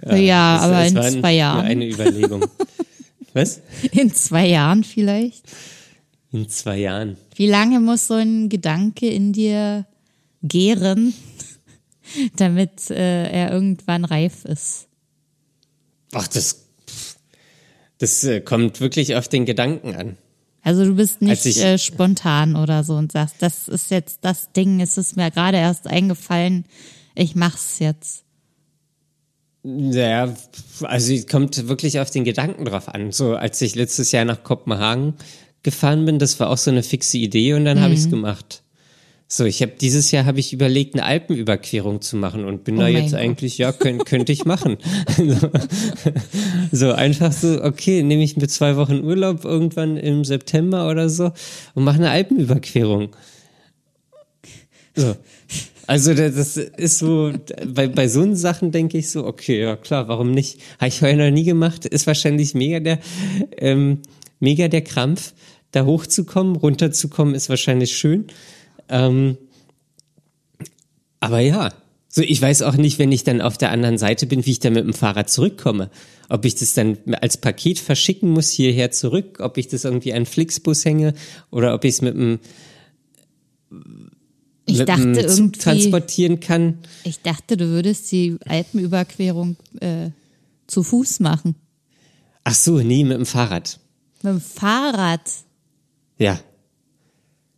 ja, 0.06 0.56
es- 0.58 0.62
aber 0.62 0.80
es 0.84 0.92
in 1.14 1.20
zwei 1.20 1.32
nur 1.32 1.38
Jahren. 1.38 1.66
eine 1.66 1.88
Überlegung. 1.88 2.44
Was? 3.32 3.62
In 3.90 4.14
zwei 4.14 4.46
Jahren 4.46 4.84
vielleicht. 4.84 5.42
In 6.32 6.48
zwei 6.48 6.78
Jahren. 6.78 7.16
Wie 7.36 7.46
lange 7.46 7.78
muss 7.78 8.06
so 8.06 8.14
ein 8.14 8.48
Gedanke 8.48 9.08
in 9.08 9.32
dir 9.32 9.86
gären, 10.42 11.12
damit 12.36 12.90
äh, 12.90 13.30
er 13.30 13.52
irgendwann 13.52 14.04
reif 14.04 14.44
ist? 14.44 14.86
Ach, 16.12 16.26
das, 16.28 16.66
das 17.98 18.24
äh, 18.24 18.40
kommt 18.40 18.80
wirklich 18.80 19.14
auf 19.16 19.28
den 19.28 19.44
Gedanken 19.44 19.94
an. 19.94 20.16
Also 20.62 20.84
du 20.84 20.94
bist 20.94 21.20
nicht 21.22 21.44
ich- 21.44 21.62
äh, 21.62 21.76
spontan 21.78 22.56
oder 22.56 22.84
so 22.84 22.94
und 22.94 23.12
sagst, 23.12 23.36
das 23.40 23.68
ist 23.68 23.90
jetzt 23.90 24.20
das 24.22 24.52
Ding, 24.52 24.80
es 24.80 24.96
ist 24.96 25.16
mir 25.16 25.30
gerade 25.30 25.58
erst 25.58 25.86
eingefallen, 25.86 26.64
ich 27.14 27.34
mach's 27.34 27.78
jetzt. 27.78 28.24
Ja, 29.64 30.34
also 30.82 31.12
es 31.14 31.26
kommt 31.28 31.68
wirklich 31.68 32.00
auf 32.00 32.10
den 32.10 32.24
Gedanken 32.24 32.64
drauf 32.64 32.88
an. 32.88 33.12
So, 33.12 33.36
als 33.36 33.60
ich 33.60 33.74
letztes 33.76 34.10
Jahr 34.10 34.24
nach 34.24 34.42
Kopenhagen 34.42 35.14
gefahren 35.62 36.04
bin, 36.04 36.18
das 36.18 36.38
war 36.40 36.50
auch 36.50 36.58
so 36.58 36.70
eine 36.70 36.82
fixe 36.82 37.18
Idee 37.18 37.54
und 37.54 37.64
dann 37.64 37.80
habe 37.80 37.90
Mhm. 37.90 37.94
ich's 37.94 38.10
gemacht. 38.10 38.62
So, 39.28 39.46
ich 39.46 39.62
habe 39.62 39.72
dieses 39.80 40.10
Jahr 40.10 40.26
habe 40.26 40.40
ich 40.40 40.52
überlegt, 40.52 40.94
eine 40.94 41.04
Alpenüberquerung 41.04 42.02
zu 42.02 42.16
machen 42.18 42.44
und 42.44 42.64
bin 42.64 42.76
Oh 42.76 42.80
da 42.80 42.88
jetzt 42.88 43.12
Gott. 43.12 43.20
eigentlich, 43.20 43.56
ja, 43.56 43.72
könnt, 43.72 44.04
könnte 44.04 44.30
ich 44.30 44.44
machen. 44.44 44.76
so, 46.72 46.92
einfach 46.92 47.32
so, 47.32 47.62
okay, 47.64 48.02
nehme 48.02 48.22
ich 48.24 48.36
mir 48.36 48.48
zwei 48.48 48.76
Wochen 48.76 49.02
Urlaub 49.02 49.46
irgendwann 49.46 49.96
im 49.96 50.24
September 50.24 50.90
oder 50.90 51.08
so 51.08 51.32
und 51.74 51.84
mache 51.84 51.96
eine 51.96 52.10
Alpenüberquerung. 52.10 53.08
So. 54.94 55.16
Also 55.86 56.14
das 56.14 56.34
das 56.34 56.56
ist 56.58 56.98
so, 56.98 57.32
bei, 57.66 57.88
bei 57.88 58.08
so 58.08 58.34
Sachen 58.34 58.70
denke 58.70 58.98
ich 58.98 59.10
so, 59.10 59.26
okay, 59.26 59.60
ja 59.62 59.76
klar, 59.76 60.08
warum 60.08 60.30
nicht? 60.30 60.58
Habe 60.78 60.88
ich 60.88 60.98
vorher 60.98 61.16
noch 61.16 61.30
nie 61.34 61.44
gemacht, 61.44 61.86
ist 61.86 62.06
wahrscheinlich 62.06 62.54
mega 62.54 62.80
der, 62.80 62.98
ähm, 63.58 63.98
mega 64.40 64.68
der 64.68 64.82
Krampf, 64.82 65.32
da 65.72 65.84
hochzukommen, 65.84 66.56
runterzukommen, 66.56 67.34
ist 67.34 67.48
wahrscheinlich 67.48 67.96
schön. 67.96 68.26
Ähm, 68.88 69.36
aber 71.18 71.40
ja, 71.40 71.72
so 72.08 72.20
ich 72.20 72.42
weiß 72.42 72.62
auch 72.62 72.76
nicht, 72.76 72.98
wenn 72.98 73.10
ich 73.10 73.24
dann 73.24 73.40
auf 73.40 73.56
der 73.56 73.70
anderen 73.70 73.96
Seite 73.96 74.26
bin, 74.26 74.44
wie 74.44 74.50
ich 74.50 74.60
dann 74.60 74.74
mit 74.74 74.84
dem 74.84 74.92
Fahrrad 74.92 75.30
zurückkomme. 75.30 75.90
Ob 76.28 76.44
ich 76.44 76.54
das 76.54 76.74
dann 76.74 76.98
als 77.20 77.38
Paket 77.38 77.78
verschicken 77.78 78.30
muss 78.30 78.50
hierher 78.50 78.90
zurück, 78.90 79.38
ob 79.40 79.56
ich 79.56 79.68
das 79.68 79.84
irgendwie 79.84 80.12
an 80.12 80.26
Flixbus 80.26 80.84
hänge 80.84 81.14
oder 81.50 81.74
ob 81.74 81.84
ich 81.84 81.94
es 81.94 82.02
mit 82.02 82.14
dem 82.14 82.38
Ich 84.66 84.78
mit 84.78 84.88
dachte 84.88 85.12
dem 85.12 85.28
Zug 85.28 85.58
transportieren 85.58 86.40
kann. 86.40 86.78
ich 87.04 87.20
dachte, 87.20 87.56
du 87.56 87.68
würdest 87.68 88.12
die 88.12 88.36
Alpenüberquerung 88.46 89.56
äh, 89.80 90.10
zu 90.66 90.82
Fuß 90.82 91.20
machen. 91.20 91.54
Ach 92.44 92.54
so, 92.54 92.78
nee, 92.78 93.04
mit 93.04 93.16
dem 93.16 93.26
Fahrrad. 93.26 93.78
Mit 94.22 94.34
dem 94.34 94.40
Fahrrad. 94.40 95.22
Ja. 96.22 96.38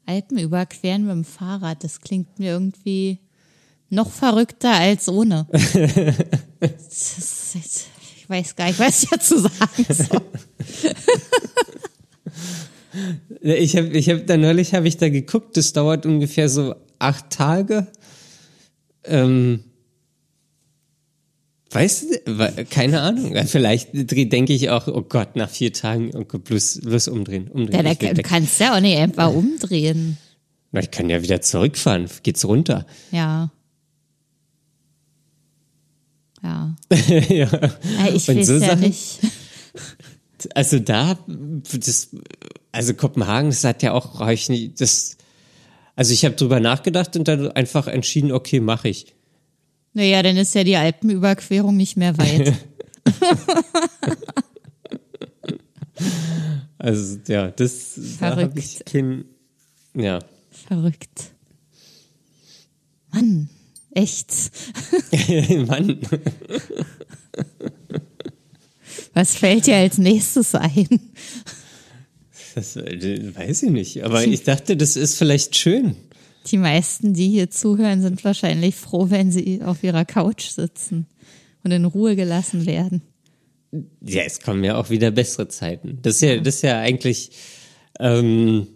Alpen 0.07 0.38
überqueren 0.38 1.03
mit 1.03 1.12
dem 1.12 1.24
Fahrrad, 1.24 1.85
das 1.85 2.00
klingt 2.00 2.38
mir 2.38 2.53
irgendwie 2.53 3.18
noch 3.90 4.11
verrückter 4.11 4.72
als 4.72 5.07
ohne. 5.11 5.46
Ist, 6.60 7.54
ich 8.17 8.29
weiß 8.29 8.56
gar 8.56 8.69
nicht, 8.69 8.79
was 8.79 9.02
ich 9.02 9.10
dazu 9.10 9.38
sagen 9.38 9.87
soll. 9.88 10.21
Ich 13.40 13.77
habe 13.77 13.88
ich 13.88 14.08
hab 14.08 14.25
da 14.29 14.37
neulich 14.37 14.73
habe 14.73 14.87
ich 14.87 14.96
da 14.98 15.08
geguckt, 15.08 15.56
das 15.56 15.73
dauert 15.73 16.06
ungefähr 16.06 16.48
so 16.48 16.77
acht 17.00 17.29
Tage. 17.29 17.88
Ähm, 19.02 19.65
weißt 21.75 22.04
du, 22.27 22.64
keine 22.70 23.00
Ahnung. 23.02 23.35
Vielleicht 23.46 23.90
denke 23.92 24.52
ich 24.52 24.70
auch, 24.70 24.87
oh 24.88 25.02
Gott, 25.02 25.37
nach 25.37 25.50
vier 25.50 25.72
Tagen, 25.72 26.10
oh 26.14 26.25
Gott, 26.25 26.44
bloß, 26.44 26.81
bloß 26.83 27.08
umdrehen, 27.08 27.48
umdrehen. 27.48 27.77
Ja, 27.77 27.83
da 27.83 27.90
ich 27.92 28.00
will 28.00 28.16
weg. 28.16 28.25
kannst 28.27 28.60
ja 28.60 28.77
auch 28.77 28.81
nicht 28.81 28.96
einfach 28.96 29.33
umdrehen. 29.33 30.16
Na, 30.72 30.81
ich 30.81 30.90
kann 30.90 31.10
ja 31.10 31.22
wieder 31.22 31.40
zurückfahren, 31.40 32.08
geht's 32.22 32.44
runter. 32.44 32.87
Ja. 33.10 33.50
Ja. 36.42 36.75
ja. 37.29 37.48
Ich 38.14 38.29
weiß 38.29 38.46
so 38.46 38.54
ja 38.54 38.58
Sachen- 38.60 38.81
nicht. 38.81 39.18
Also 40.54 40.79
da, 40.79 41.18
das, 41.27 42.10
also 42.70 42.92
Kopenhagen, 42.92 43.48
das 43.48 43.64
hat 43.64 43.83
ja 43.83 43.92
auch 43.92 44.18
häufig, 44.18 44.75
das 44.77 45.16
Also 45.96 46.12
ich 46.12 46.27
habe 46.27 46.35
drüber 46.35 46.60
nachgedacht 46.60 47.16
und 47.16 47.29
dann 47.29 47.50
einfach 47.52 47.87
entschieden, 47.87 48.31
okay, 48.31 48.60
mache 48.60 48.90
ich. 48.90 49.13
Naja, 49.95 50.23
dann 50.23 50.37
ist 50.37 50.55
ja 50.55 50.65
die 50.65 50.77
Alpenüberquerung 50.77 51.77
nicht 51.77 51.97
mehr 51.97 52.19
weit. 52.19 52.53
Also 56.85 57.19
ja, 57.29 57.51
das 57.51 57.95
da 58.21 58.37
Verrückt. 58.37 58.59
ich 58.59 58.85
kein, 58.85 59.25
ja. 59.95 60.19
Verrückt. 60.51 61.33
Mann, 63.11 63.49
echt. 63.92 64.31
Mann. 65.67 65.99
Was 69.15 69.35
fällt 69.35 69.67
dir 69.67 69.77
als 69.77 69.97
nächstes 69.97 70.55
ein? 70.55 71.01
Das 72.55 72.77
äh, 72.77 73.35
weiß 73.35 73.63
ich 73.63 73.71
nicht. 73.71 74.05
Aber 74.05 74.23
ich 74.23 74.42
dachte, 74.42 74.77
das 74.77 74.97
ist 74.97 75.17
vielleicht 75.17 75.57
schön. 75.57 75.97
Die 76.47 76.59
meisten, 76.59 77.15
die 77.15 77.29
hier 77.29 77.51
zuhören, 77.51 78.03
sind 78.03 78.25
wahrscheinlich 78.25 78.75
froh, 78.75 79.11
wenn 79.11 79.33
sie 79.33 79.63
auf 79.63 79.83
ihrer 79.83 80.05
Couch 80.05 80.49
sitzen 80.51 81.07
und 81.63 81.71
in 81.71 81.85
Ruhe 81.85 82.17
gelassen 82.17 82.67
werden. 82.67 83.03
Ja, 84.03 84.23
es 84.23 84.40
kommen 84.40 84.63
ja 84.63 84.77
auch 84.77 84.90
wieder 84.90 85.11
bessere 85.11 85.49
Zeiten. 85.49 85.99
Das 86.03 86.17
ist 86.17 86.21
ja, 86.21 86.37
das 86.37 86.57
ist 86.57 86.63
ja 86.63 86.79
eigentlich 86.79 87.31
ähm, 87.99 88.67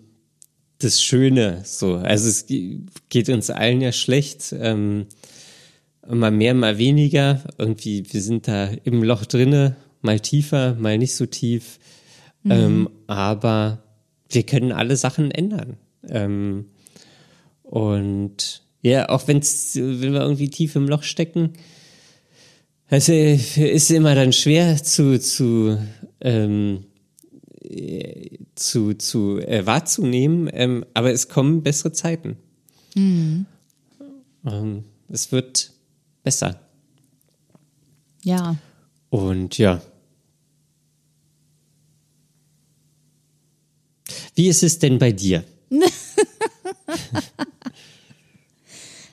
das 0.79 1.03
Schöne. 1.03 1.63
So, 1.65 1.97
also 1.97 2.29
es 2.29 2.47
ge- 2.47 2.81
geht 3.09 3.29
uns 3.29 3.51
allen 3.51 3.81
ja 3.81 3.93
schlecht. 3.93 4.55
Ähm, 4.59 5.07
mal 6.09 6.31
mehr, 6.31 6.55
mal 6.55 6.79
weniger. 6.79 7.45
Irgendwie, 7.59 8.05
wir 8.13 8.23
sind 8.23 8.49
da 8.49 8.71
im 8.85 9.03
Loch 9.03 9.27
drinne, 9.27 9.77
mal 10.01 10.21
tiefer, 10.21 10.75
mal 10.75 10.99
nicht 10.99 11.15
so 11.15 11.27
tief. 11.27 11.79
Ähm, 12.49 12.89
aber 13.07 13.83
wir 14.31 14.45
können 14.45 14.73
alle 14.73 14.97
Sachen 14.97 15.31
ändern. 15.31 15.77
Ähm, 16.09 16.67
und 17.69 18.63
ja, 18.81 19.09
auch 19.11 19.29
wenn's, 19.29 19.77
wenn 19.77 20.13
wir 20.13 20.23
irgendwie 20.23 20.49
tief 20.49 20.75
im 20.75 20.89
Loch 20.89 21.03
stecken, 21.03 21.53
es 22.89 23.09
äh, 23.11 23.35
ist 23.35 23.91
immer 23.91 24.15
dann 24.15 24.33
schwer 24.33 24.83
zu, 24.83 25.21
zu, 25.21 25.79
ähm, 26.23 26.87
äh, 27.63 28.39
zu, 28.55 28.95
zu 28.95 29.39
äh, 29.41 29.67
wahrzunehmen, 29.67 30.49
ähm, 30.53 30.87
aber 30.95 31.13
es 31.13 31.29
kommen 31.29 31.63
bessere 31.63 31.93
Zeiten. 31.93 32.39
Ähm, 34.47 34.85
es 35.11 35.31
wird 35.31 35.73
besser. 36.23 36.61
Ja, 38.25 38.57
Und 39.11 39.59
ja. 39.59 39.83
Wie 44.35 44.49
ist 44.49 44.63
es 44.63 44.79
denn 44.79 44.99
bei 44.99 45.13
dir? 45.13 45.45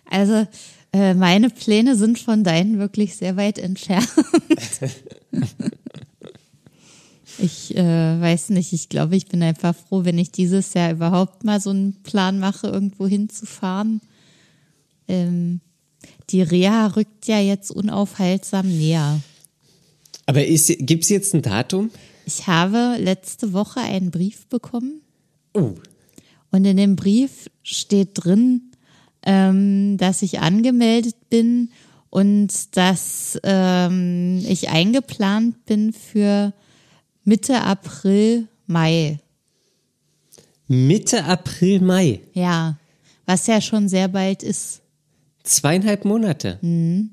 also 0.09 0.47
äh, 0.93 1.13
meine 1.13 1.49
Pläne 1.49 1.95
sind 1.95 2.19
von 2.19 2.43
deinen 2.43 2.79
wirklich 2.79 3.15
sehr 3.15 3.35
weit 3.37 3.57
entfernt. 3.57 4.07
ich 7.37 7.75
äh, 7.75 8.21
weiß 8.21 8.49
nicht, 8.49 8.73
ich 8.73 8.89
glaube, 8.89 9.15
ich 9.15 9.27
bin 9.27 9.43
einfach 9.43 9.75
froh, 9.75 10.05
wenn 10.05 10.17
ich 10.17 10.31
dieses 10.31 10.73
Jahr 10.73 10.91
überhaupt 10.91 11.43
mal 11.43 11.59
so 11.59 11.71
einen 11.71 12.01
Plan 12.03 12.39
mache, 12.39 12.67
irgendwo 12.67 13.07
hinzufahren. 13.07 14.01
Ähm, 15.07 15.61
die 16.29 16.41
Reha 16.41 16.87
rückt 16.87 17.27
ja 17.27 17.39
jetzt 17.39 17.71
unaufhaltsam 17.71 18.67
näher. 18.67 19.19
Aber 20.25 20.41
gibt 20.43 21.03
es 21.03 21.09
jetzt 21.09 21.35
ein 21.35 21.41
Datum? 21.41 21.91
Ich 22.25 22.47
habe 22.47 22.97
letzte 22.99 23.53
Woche 23.53 23.79
einen 23.81 24.11
Brief 24.11 24.47
bekommen 24.47 25.01
Oh, 25.53 25.75
und 26.51 26.65
in 26.65 26.77
dem 26.77 26.95
Brief 26.95 27.49
steht 27.63 28.09
drin, 28.13 28.71
ähm, 29.25 29.97
dass 29.97 30.21
ich 30.21 30.39
angemeldet 30.39 31.15
bin 31.29 31.69
und 32.09 32.75
dass 32.77 33.39
ähm, 33.43 34.43
ich 34.47 34.69
eingeplant 34.69 35.65
bin 35.65 35.91
für 35.93 36.53
Mitte 37.23 37.61
April, 37.61 38.47
Mai. 38.67 39.19
Mitte 40.67 41.25
April, 41.25 41.81
Mai. 41.81 42.21
Ja, 42.33 42.77
was 43.25 43.47
ja 43.47 43.59
schon 43.61 43.89
sehr 43.89 44.07
bald 44.07 44.43
ist. 44.43 44.81
Zweieinhalb 45.43 46.05
Monate. 46.05 46.57
Mhm. 46.61 47.11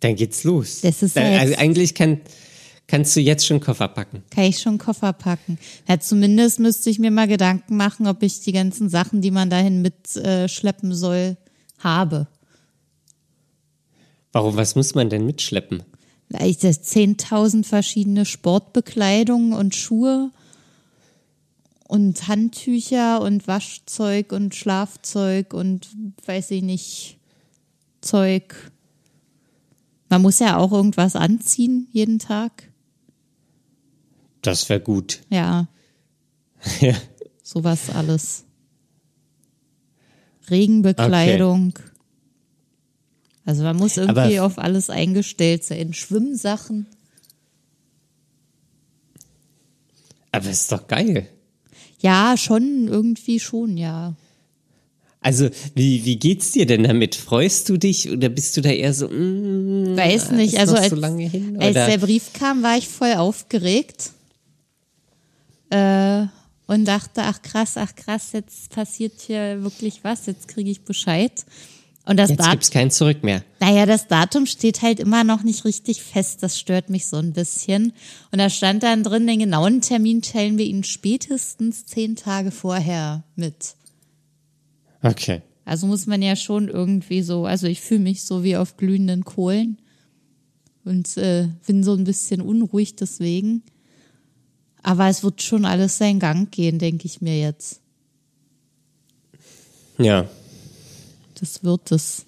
Dann 0.00 0.16
geht's 0.16 0.44
los. 0.44 0.80
Das 0.82 1.02
ist 1.02 1.16
ja 1.16 1.22
also 1.22 1.52
jetzt- 1.52 1.58
eigentlich 1.60 1.94
kann, 1.94 2.20
kannst 2.86 3.16
du 3.16 3.20
jetzt 3.20 3.46
schon 3.46 3.60
Koffer 3.60 3.88
packen. 3.88 4.22
Kann 4.30 4.44
ich 4.44 4.60
schon 4.60 4.78
Koffer 4.78 5.12
packen. 5.12 5.58
Ja, 5.88 5.98
zumindest 6.00 6.60
müsste 6.60 6.90
ich 6.90 6.98
mir 6.98 7.10
mal 7.10 7.28
Gedanken 7.28 7.76
machen, 7.76 8.06
ob 8.06 8.22
ich 8.22 8.40
die 8.40 8.52
ganzen 8.52 8.88
Sachen, 8.88 9.20
die 9.20 9.30
man 9.30 9.50
dahin 9.50 9.82
mitschleppen 9.82 10.90
äh, 10.90 10.94
soll, 10.94 11.36
habe. 11.78 12.28
Warum, 14.32 14.56
was 14.56 14.74
muss 14.74 14.94
man 14.94 15.10
denn 15.10 15.26
mitschleppen? 15.26 15.82
Das 16.28 16.40
10.000 16.40 17.64
verschiedene 17.64 18.24
Sportbekleidungen 18.24 19.52
und 19.52 19.76
Schuhe 19.76 20.30
und 21.86 22.26
Handtücher 22.26 23.20
und 23.20 23.46
Waschzeug 23.46 24.32
und 24.32 24.54
Schlafzeug 24.54 25.54
und 25.54 25.88
weiß 26.26 26.50
ich 26.50 26.62
nicht, 26.62 27.18
Zeug. 28.00 28.72
Man 30.08 30.22
muss 30.22 30.38
ja 30.38 30.56
auch 30.56 30.72
irgendwas 30.72 31.16
anziehen 31.16 31.88
jeden 31.92 32.18
Tag. 32.18 32.70
Das 34.44 34.68
wäre 34.68 34.80
gut. 34.80 35.20
Ja, 35.30 35.66
Ja. 36.80 36.94
sowas 37.42 37.90
alles. 37.90 38.44
Regenbekleidung. 40.50 41.72
Also 43.46 43.62
man 43.62 43.76
muss 43.76 43.96
irgendwie 43.96 44.38
Aber- 44.38 44.46
auf 44.46 44.58
alles 44.58 44.90
eingestellt 44.90 45.64
sein. 45.64 45.92
Schwimmsachen. 45.94 46.86
Aber 50.32 50.50
ist 50.50 50.70
doch 50.72 50.86
geil. 50.88 51.28
Ja, 52.00 52.36
schon, 52.36 52.88
irgendwie 52.88 53.40
schon, 53.40 53.76
ja. 53.76 54.14
Also, 55.20 55.48
wie, 55.74 56.04
wie 56.04 56.16
geht's 56.16 56.52
dir 56.52 56.66
denn 56.66 56.82
damit? 56.82 57.14
Freust 57.14 57.68
du 57.70 57.78
dich 57.78 58.10
oder 58.10 58.28
bist 58.28 58.56
du 58.56 58.60
da 58.60 58.68
eher 58.68 58.92
so, 58.92 59.08
mm, 59.08 59.96
Weiß 59.96 60.32
nicht, 60.32 60.58
also 60.58 60.74
als, 60.76 60.92
hin? 60.92 61.56
als 61.58 61.72
der 61.74 61.96
Brief 61.96 62.34
kam, 62.34 62.62
war 62.62 62.76
ich 62.76 62.88
voll 62.88 63.14
aufgeregt 63.14 64.10
äh, 65.70 66.26
und 66.66 66.86
dachte, 66.86 67.22
ach 67.22 67.42
krass, 67.42 67.76
ach 67.76 67.94
krass, 67.94 68.32
jetzt 68.32 68.70
passiert 68.70 69.20
hier 69.20 69.62
wirklich 69.62 70.02
was, 70.02 70.26
jetzt 70.26 70.48
kriege 70.48 70.70
ich 70.70 70.82
Bescheid. 70.82 71.44
Und 72.06 72.18
das 72.18 72.28
Jetzt 72.30 72.40
Dat 72.40 72.50
gibt's 72.50 72.70
kein 72.70 72.90
Zurück 72.90 73.22
mehr. 73.22 73.42
naja, 73.60 73.86
das 73.86 74.08
Datum 74.08 74.44
steht 74.44 74.82
halt 74.82 75.00
immer 75.00 75.24
noch 75.24 75.42
nicht 75.42 75.64
richtig 75.64 76.02
fest, 76.02 76.42
das 76.42 76.58
stört 76.58 76.90
mich 76.90 77.06
so 77.06 77.16
ein 77.16 77.32
bisschen. 77.32 77.94
Und 78.30 78.38
da 78.38 78.50
stand 78.50 78.82
dann 78.82 79.02
drin, 79.02 79.26
den 79.26 79.38
genauen 79.38 79.80
Termin 79.80 80.20
teilen 80.20 80.58
wir 80.58 80.66
Ihnen 80.66 80.84
spätestens 80.84 81.86
zehn 81.86 82.14
Tage 82.14 82.50
vorher 82.50 83.24
mit. 83.36 83.76
Okay. 85.02 85.40
Also 85.64 85.86
muss 85.86 86.06
man 86.06 86.20
ja 86.20 86.36
schon 86.36 86.68
irgendwie 86.68 87.22
so, 87.22 87.46
also 87.46 87.66
ich 87.66 87.80
fühle 87.80 88.00
mich 88.00 88.24
so 88.24 88.44
wie 88.44 88.56
auf 88.56 88.76
glühenden 88.76 89.24
Kohlen 89.24 89.78
und 90.84 91.16
äh, 91.16 91.48
bin 91.66 91.82
so 91.82 91.94
ein 91.94 92.04
bisschen 92.04 92.42
unruhig 92.42 92.96
deswegen. 92.96 93.62
Aber 94.84 95.08
es 95.08 95.24
wird 95.24 95.42
schon 95.42 95.64
alles 95.64 95.98
seinen 95.98 96.20
Gang 96.20 96.52
gehen, 96.52 96.78
denke 96.78 97.06
ich 97.06 97.22
mir 97.22 97.40
jetzt. 97.40 97.80
Ja. 99.96 100.28
Das 101.40 101.64
wird 101.64 101.90
es. 101.90 102.26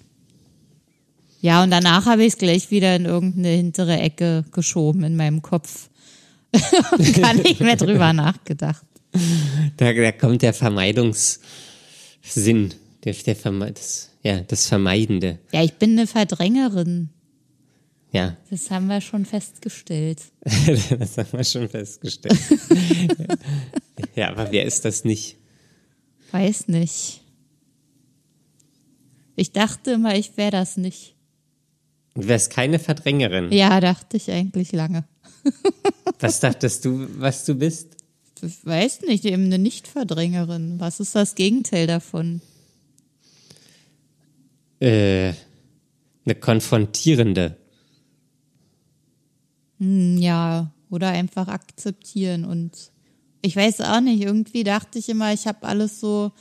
Ja, 1.39 1.63
und 1.63 1.69
danach 1.69 2.07
habe 2.07 2.23
ich 2.23 2.33
es 2.33 2.39
gleich 2.39 2.71
wieder 2.71 2.95
in 2.95 3.05
irgendeine 3.05 3.49
hintere 3.49 3.99
Ecke 3.99 4.43
geschoben 4.51 5.03
in 5.03 5.15
meinem 5.15 5.43
Kopf. 5.43 5.89
und 6.97 7.21
gar 7.21 7.35
nicht 7.35 7.59
mehr 7.59 7.75
drüber 7.75 8.11
nachgedacht. 8.11 8.83
Da, 9.77 9.93
da 9.93 10.11
kommt 10.11 10.41
der 10.41 10.53
Vermeidungssinn. 10.53 12.73
Der, 13.03 13.13
der 13.13 13.35
Verme 13.35 13.71
das, 13.71 14.09
ja, 14.23 14.41
das 14.41 14.65
Vermeidende. 14.65 15.37
Ja, 15.51 15.63
ich 15.63 15.73
bin 15.73 15.91
eine 15.91 16.07
Verdrängerin. 16.07 17.09
Ja, 18.11 18.37
Das 18.49 18.71
haben 18.71 18.87
wir 18.87 19.01
schon 19.01 19.25
festgestellt. 19.25 20.21
das 20.43 21.17
haben 21.17 21.31
wir 21.33 21.43
schon 21.43 21.67
festgestellt. 21.67 22.39
ja, 24.15 24.29
aber 24.29 24.51
wer 24.51 24.65
ist 24.65 24.85
das 24.85 25.03
nicht? 25.03 25.37
Weiß 26.31 26.67
nicht. 26.67 27.21
Ich 29.35 29.51
dachte 29.51 29.91
immer, 29.91 30.15
ich 30.15 30.35
wäre 30.37 30.51
das 30.51 30.77
nicht. 30.77 31.15
Du 32.15 32.27
wärst 32.27 32.49
keine 32.49 32.79
Verdrängerin. 32.79 33.51
Ja, 33.51 33.79
dachte 33.79 34.17
ich 34.17 34.31
eigentlich 34.31 34.71
lange. 34.71 35.03
Was 36.19 36.39
dachtest 36.39 36.83
du, 36.85 37.07
was 37.19 37.45
du 37.45 37.53
bist? 37.53 37.89
Ich 38.41 38.65
weiß 38.65 39.01
nicht, 39.01 39.23
eben 39.25 39.45
eine 39.45 39.59
Nicht-Verdrängerin. 39.59 40.79
Was 40.79 40.99
ist 40.99 41.13
das 41.13 41.35
Gegenteil 41.35 41.85
davon? 41.85 42.41
Äh, 44.79 45.33
eine 46.25 46.35
konfrontierende. 46.39 47.57
Hm, 49.79 50.17
ja, 50.17 50.71
oder 50.89 51.09
einfach 51.09 51.47
akzeptieren 51.47 52.45
und 52.45 52.91
Ich 53.41 53.55
weiß 53.55 53.81
auch 53.81 54.01
nicht, 54.01 54.21
irgendwie 54.21 54.63
dachte 54.63 54.97
ich 54.99 55.09
immer, 55.09 55.31
ich 55.33 55.45
habe 55.47 55.67
alles 55.67 55.99
so 55.99 56.31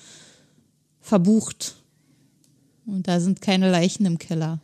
verbucht. 1.01 1.77
Und 2.87 3.07
da 3.09 3.21
sind 3.21 3.41
keine 3.43 3.71
Leichen 3.71 4.07
im 4.07 4.19
Keller. 4.19 4.61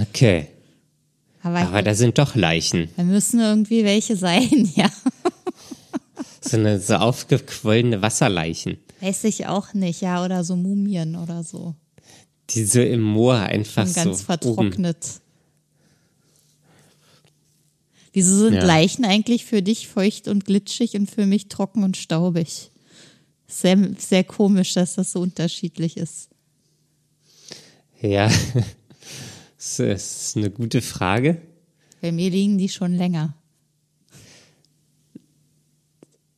Okay. 0.00 0.48
Aber, 1.42 1.58
Aber 1.60 1.82
da 1.82 1.94
sind 1.94 2.18
doch 2.18 2.34
Leichen. 2.34 2.88
da 2.96 3.02
müssen 3.04 3.38
irgendwie 3.40 3.84
welche 3.84 4.16
sein, 4.16 4.70
ja. 4.74 4.90
So 6.40 6.56
eine 6.56 6.80
so 6.80 6.94
aufgequollene 6.96 8.02
Wasserleichen, 8.02 8.78
Weiß 9.00 9.24
ich 9.24 9.46
auch 9.46 9.74
nicht, 9.74 10.00
ja, 10.00 10.24
oder 10.24 10.44
so 10.44 10.56
Mumien 10.56 11.16
oder 11.16 11.42
so. 11.42 11.74
die 12.50 12.64
so 12.64 12.80
im 12.80 13.02
Moor 13.02 13.36
einfach 13.36 13.86
Und 13.86 13.94
ganz 13.94 14.04
so 14.04 14.10
oben. 14.10 14.18
vertrocknet. 14.24 15.20
Wieso 18.14 18.38
sind 18.38 18.54
Ja. 18.54 18.64
Leichen 18.64 19.04
eigentlich 19.04 19.44
für 19.44 19.60
dich 19.60 19.88
feucht 19.88 20.28
und 20.28 20.44
glitschig 20.46 20.94
und 20.94 21.10
für 21.10 21.26
mich 21.26 21.48
trocken 21.48 21.82
und 21.84 21.96
staubig? 21.96 22.70
Sehr, 23.48 23.76
sehr 23.98 24.22
komisch, 24.24 24.72
dass 24.74 24.94
das 24.94 25.12
so 25.12 25.20
unterschiedlich 25.20 25.96
ist. 25.96 26.28
Ja, 28.00 28.30
das 29.58 29.78
ist 29.80 30.36
eine 30.36 30.50
gute 30.50 30.80
Frage. 30.80 31.42
Bei 32.00 32.12
mir 32.12 32.30
liegen 32.30 32.56
die 32.56 32.68
schon 32.68 32.94
länger. 32.96 33.34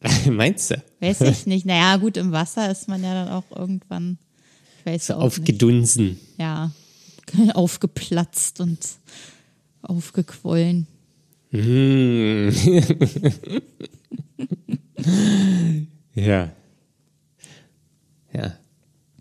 Meinst 0.31 0.70
du? 0.70 0.83
Weiß 1.01 1.20
ich 1.22 1.47
nicht. 1.47 1.66
Naja, 1.66 1.97
gut, 1.97 2.16
im 2.16 2.33
Wasser 2.33 2.70
ist 2.70 2.89
man 2.89 3.03
ja 3.03 3.12
dann 3.12 3.29
auch 3.33 3.45
irgendwann, 3.57 4.18
ich 4.81 4.87
weiß 4.87 5.07
So 5.09 5.14
auch 5.14 5.24
nicht. 5.24 5.27
aufgedunsen. 5.41 6.20
Ja, 6.39 6.70
aufgeplatzt 7.55 8.61
und 8.61 8.79
aufgequollen. 9.83 10.87
Mm. 11.51 12.51
ja. 16.14 16.53
Ja. 18.32 18.59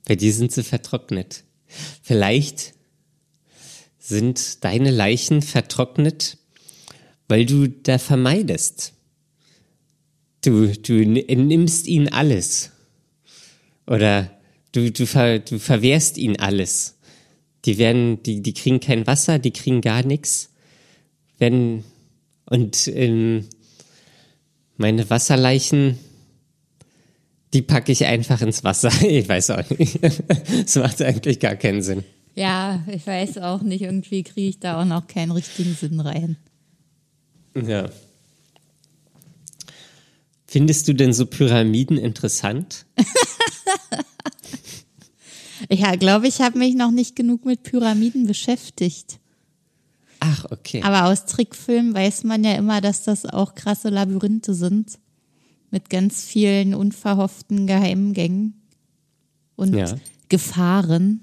Bei 0.05 0.15
dir 0.15 0.33
sind 0.33 0.51
sie 0.51 0.63
vertrocknet. 0.63 1.43
Vielleicht 2.01 2.73
sind 3.99 4.63
deine 4.63 4.91
Leichen 4.91 5.41
vertrocknet, 5.41 6.37
weil 7.27 7.45
du 7.45 7.67
da 7.67 7.97
vermeidest. 7.97 8.93
Du, 10.41 10.67
du 10.67 10.93
nimmst 10.93 11.87
ihnen 11.87 12.09
alles. 12.09 12.71
Oder 13.87 14.31
du, 14.71 14.91
du, 14.91 15.07
ver, 15.07 15.39
du 15.39 15.59
verwehrst 15.59 16.17
ihnen 16.17 16.37
alles. 16.37 16.97
Die 17.65 17.79
werden, 17.79 18.21
die, 18.21 18.41
die 18.41 18.53
kriegen 18.53 18.79
kein 18.79 19.07
Wasser, 19.07 19.39
die 19.39 19.51
kriegen 19.51 19.81
gar 19.81 20.05
nichts. 20.05 20.51
Wenn, 21.39 21.83
und 22.45 22.87
ähm, 22.87 23.45
meine 24.77 25.09
Wasserleichen, 25.09 25.97
die 27.53 27.61
packe 27.61 27.91
ich 27.91 28.05
einfach 28.05 28.41
ins 28.41 28.63
Wasser. 28.63 28.91
Ich 29.01 29.27
weiß 29.27 29.51
auch 29.51 29.69
nicht. 29.69 29.99
Das 30.03 30.75
macht 30.75 31.01
eigentlich 31.01 31.39
gar 31.39 31.55
keinen 31.55 31.81
Sinn. 31.81 32.03
Ja, 32.35 32.83
ich 32.87 33.07
weiß 33.07 33.37
auch 33.39 33.61
nicht. 33.61 33.81
Irgendwie 33.81 34.23
kriege 34.23 34.49
ich 34.49 34.59
da 34.59 34.81
auch 34.81 34.85
noch 34.85 35.07
keinen 35.07 35.31
richtigen 35.31 35.73
Sinn 35.73 35.99
rein. 35.99 36.37
Ja. 37.55 37.89
Findest 40.45 40.87
du 40.87 40.93
denn 40.93 41.13
so 41.13 41.25
Pyramiden 41.25 41.97
interessant? 41.97 42.85
Ich 45.69 45.81
glaube, 45.99 46.27
ich 46.27 46.41
habe 46.41 46.59
mich 46.59 46.75
noch 46.75 46.91
nicht 46.91 47.15
genug 47.15 47.45
mit 47.45 47.63
Pyramiden 47.63 48.27
beschäftigt. 48.27 49.19
Ach, 50.25 50.45
okay. 50.51 50.81
Aber 50.83 51.05
aus 51.05 51.25
Trickfilmen 51.25 51.93
weiß 51.93 52.23
man 52.23 52.43
ja 52.43 52.53
immer, 52.53 52.81
dass 52.81 53.03
das 53.03 53.25
auch 53.25 53.55
krasse 53.55 53.89
Labyrinthe 53.89 54.53
sind. 54.53 54.97
Mit 55.71 55.89
ganz 55.89 56.23
vielen 56.23 56.73
unverhofften 56.73 57.67
Geheimgängen 57.67 58.61
und 59.55 59.73
Ja. 59.73 59.93
Gefahren. 60.29 61.21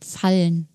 Fallen. 0.00 0.68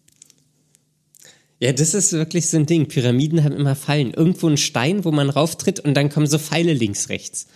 Ja, 1.59 1.73
das 1.73 1.93
ist 1.93 2.13
wirklich 2.13 2.47
so 2.49 2.57
ein 2.57 2.65
Ding. 2.65 2.87
Pyramiden 2.87 3.43
haben 3.43 3.55
immer 3.55 3.75
Fallen. 3.75 4.13
Irgendwo 4.13 4.47
ein 4.47 4.57
Stein, 4.57 5.05
wo 5.05 5.11
man 5.11 5.29
rauftritt 5.29 5.79
und 5.79 5.95
dann 5.95 6.09
kommen 6.09 6.27
so 6.27 6.37
Pfeile 6.37 6.73
links, 6.73 7.09
rechts. 7.09 7.47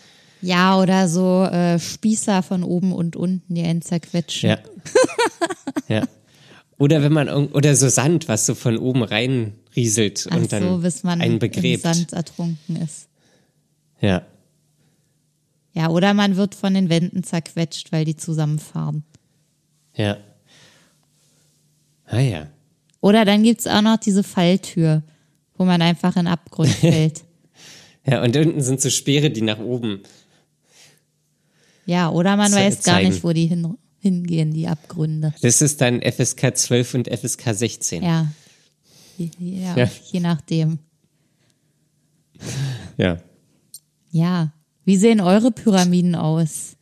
Ja, 0.41 0.79
oder 0.79 1.07
so 1.07 1.43
äh, 1.43 1.79
Spießer 1.79 2.41
von 2.41 2.63
oben 2.63 2.93
und 2.93 3.15
unten, 3.15 3.53
die 3.53 3.61
einen 3.61 3.83
zerquetschen. 3.83 4.49
Ja. 4.49 4.57
ja. 5.87 6.07
Oder 6.81 7.03
wenn 7.03 7.13
man 7.13 7.29
oder 7.29 7.75
so 7.75 7.89
Sand, 7.89 8.27
was 8.27 8.47
so 8.47 8.55
von 8.55 8.75
oben 8.75 9.03
rein 9.03 9.53
rieselt 9.75 10.27
Ach 10.31 10.35
und 10.35 10.51
dann 10.51 10.63
so, 10.63 10.77
bis 10.79 11.03
man 11.03 11.21
einen 11.21 11.33
im 11.33 11.39
begräbt. 11.39 11.83
Sand 11.83 12.11
ertrunken 12.11 12.75
ist. 12.75 13.07
Ja. 13.99 14.25
Ja, 15.73 15.89
oder 15.91 16.15
man 16.15 16.37
wird 16.37 16.55
von 16.55 16.73
den 16.73 16.89
Wänden 16.89 17.21
zerquetscht, 17.23 17.91
weil 17.91 18.03
die 18.03 18.15
zusammenfahren. 18.15 19.03
Ja. 19.95 20.17
Ah 22.07 22.19
ja. 22.19 22.47
Oder 22.99 23.25
dann 23.25 23.43
gibt's 23.43 23.67
auch 23.67 23.83
noch 23.83 23.97
diese 23.97 24.23
Falltür, 24.23 25.03
wo 25.57 25.65
man 25.65 25.83
einfach 25.83 26.15
in 26.15 26.25
Abgrund 26.25 26.69
fällt. 26.81 27.21
Ja, 28.07 28.23
und 28.23 28.35
unten 28.35 28.63
sind 28.63 28.81
so 28.81 28.89
Speere, 28.89 29.29
die 29.29 29.43
nach 29.43 29.59
oben. 29.59 30.01
Ja, 31.85 32.09
oder 32.09 32.35
man 32.37 32.51
weiß 32.51 32.81
gar 32.81 32.95
zeigen. 32.95 33.09
nicht, 33.09 33.23
wo 33.23 33.33
die 33.33 33.45
hin, 33.45 33.77
hingehen, 34.01 34.51
die 34.53 34.67
Abgründe. 34.67 35.33
Das 35.41 35.61
ist 35.61 35.79
dann 35.79 36.01
FSK 36.01 36.55
12 36.57 36.93
und 36.95 37.07
FSK 37.07 37.53
16. 37.53 38.03
Ja. 38.03 38.27
Je- 39.17 39.29
Ja, 39.39 39.77
Ja. 39.77 39.89
je 40.11 40.19
nachdem. 40.19 40.79
ja. 42.97 43.21
Ja. 44.11 44.51
Wie 44.83 44.97
sehen 44.97 45.21
eure 45.21 45.51
Pyramiden 45.51 46.15
aus? 46.15 46.75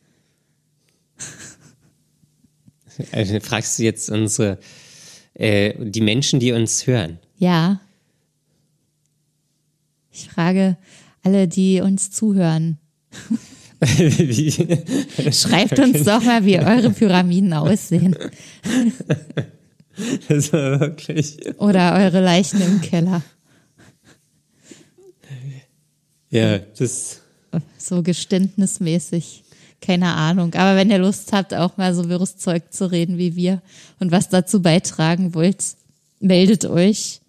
Also 3.12 3.38
fragst 3.40 3.78
du 3.78 3.82
jetzt 3.84 4.10
unsere, 4.10 4.58
äh, 5.34 5.74
die 5.78 6.00
Menschen, 6.00 6.40
die 6.40 6.52
uns 6.52 6.86
hören. 6.86 7.18
Ja. 7.38 7.80
Ich 10.10 10.28
frage 10.28 10.76
alle, 11.22 11.46
die 11.48 11.80
uns 11.80 12.10
zuhören. 12.10 12.78
Schreibt 15.32 15.78
uns 15.78 16.04
doch 16.04 16.22
mal, 16.22 16.44
wie 16.44 16.58
eure 16.58 16.90
Pyramiden 16.90 17.52
aussehen. 17.52 18.16
Das 20.28 20.50
war 20.54 20.80
wirklich. 20.80 21.36
Oder 21.58 21.94
eure 21.94 22.22
Leichen 22.22 22.62
im 22.62 22.80
Keller. 22.80 23.20
Ja, 26.30 26.58
das. 26.58 27.20
So 27.76 28.02
geständnismäßig. 28.02 29.42
Keine 29.82 30.14
Ahnung. 30.14 30.54
Aber 30.54 30.76
wenn 30.76 30.90
ihr 30.90 30.98
Lust 30.98 31.34
habt, 31.34 31.52
auch 31.52 31.76
mal 31.76 31.94
so 31.94 32.08
wirres 32.08 32.38
Zeug 32.38 32.72
zu 32.72 32.90
reden 32.90 33.18
wie 33.18 33.36
wir 33.36 33.60
und 33.98 34.10
was 34.10 34.30
dazu 34.30 34.62
beitragen 34.62 35.34
wollt, 35.34 35.62
meldet 36.20 36.64
euch. 36.64 37.20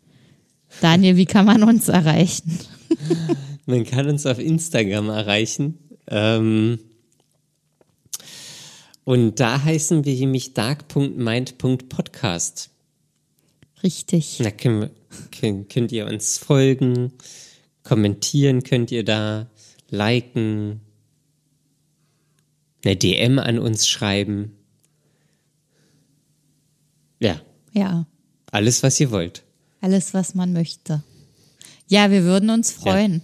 Daniel, 0.79 1.17
wie 1.17 1.25
kann 1.25 1.45
man 1.45 1.63
uns 1.63 1.89
erreichen? 1.89 2.57
Man 3.65 3.83
kann 3.85 4.07
uns 4.07 4.25
auf 4.25 4.39
Instagram 4.39 5.09
erreichen. 5.09 5.77
Ähm, 6.07 6.79
und 9.03 9.39
da 9.39 9.63
heißen 9.63 10.05
wir 10.05 10.13
nämlich 10.15 10.53
dark.mind.podcast. 10.53 12.69
Richtig. 13.83 14.37
Da 14.39 14.51
können 14.51 14.81
wir, 14.81 14.91
könnt, 15.31 15.69
könnt 15.69 15.91
ihr 15.91 16.05
uns 16.05 16.37
folgen, 16.37 17.11
kommentieren 17.83 18.61
könnt 18.63 18.91
ihr 18.91 19.03
da, 19.03 19.49
liken, 19.89 20.81
eine 22.83 22.95
DM 22.95 23.39
an 23.39 23.57
uns 23.59 23.87
schreiben. 23.87 24.55
Ja, 27.19 27.41
Ja, 27.73 28.05
alles, 28.51 28.83
was 28.83 28.99
ihr 28.99 29.11
wollt. 29.11 29.43
alles, 29.81 30.13
was 30.13 30.35
man 30.35 30.53
möchte. 30.53 31.03
Ja, 31.87 32.09
wir 32.11 32.23
würden 32.23 32.49
uns 32.49 32.71
freuen. 32.71 33.21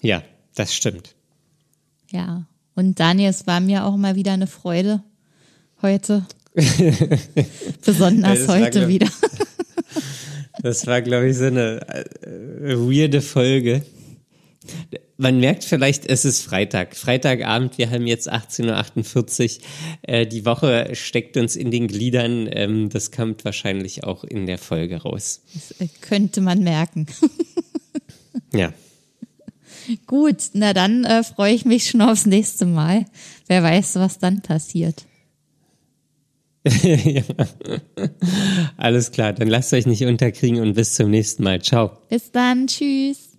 Ja, 0.00 0.22
das 0.54 0.74
stimmt. 0.74 1.14
Ja. 2.12 2.46
Und 2.74 3.00
Daniel, 3.00 3.30
es 3.30 3.46
war 3.46 3.60
mir 3.60 3.84
auch 3.84 3.96
mal 3.96 4.14
wieder 4.14 4.32
eine 4.32 4.46
Freude 4.46 5.02
heute. 5.82 6.24
Besonders 7.84 8.46
war, 8.46 8.60
heute 8.60 8.80
glaub- 8.80 8.88
wieder. 8.88 9.08
Das 10.62 10.86
war, 10.86 11.00
glaube 11.02 11.28
ich, 11.30 11.36
so 11.38 11.46
eine 11.46 11.80
äh, 11.88 12.74
weirde 12.76 13.20
Folge. 13.20 13.82
Man 15.16 15.40
merkt 15.40 15.64
vielleicht, 15.64 16.06
es 16.06 16.24
ist 16.24 16.42
Freitag. 16.42 16.94
Freitagabend, 16.94 17.78
wir 17.78 17.90
haben 17.90 18.06
jetzt 18.06 18.30
18.48 18.30 19.58
Uhr. 19.58 19.64
Äh, 20.02 20.26
die 20.26 20.44
Woche 20.44 20.90
steckt 20.92 21.36
uns 21.36 21.56
in 21.56 21.70
den 21.70 21.88
Gliedern. 21.88 22.48
Ähm, 22.52 22.90
das 22.90 23.10
kommt 23.10 23.44
wahrscheinlich 23.44 24.04
auch 24.04 24.22
in 24.24 24.46
der 24.46 24.58
Folge 24.58 25.02
raus. 25.02 25.42
Das 25.54 25.80
äh, 25.80 25.88
könnte 26.00 26.40
man 26.40 26.62
merken. 26.62 27.06
Ja. 28.54 28.72
Gut, 30.06 30.50
na 30.52 30.72
dann 30.72 31.04
äh, 31.04 31.22
freue 31.22 31.54
ich 31.54 31.64
mich 31.64 31.88
schon 31.88 32.02
aufs 32.02 32.26
nächste 32.26 32.66
Mal. 32.66 33.04
Wer 33.46 33.62
weiß, 33.62 33.96
was 33.96 34.18
dann 34.18 34.42
passiert. 34.42 35.04
ja. 36.64 37.22
Alles 38.76 39.10
klar, 39.10 39.32
dann 39.32 39.48
lasst 39.48 39.72
euch 39.72 39.86
nicht 39.86 40.04
unterkriegen 40.04 40.60
und 40.60 40.74
bis 40.74 40.94
zum 40.94 41.10
nächsten 41.10 41.42
Mal. 41.42 41.60
Ciao. 41.60 41.98
Bis 42.08 42.30
dann, 42.30 42.68
tschüss. 42.68 43.31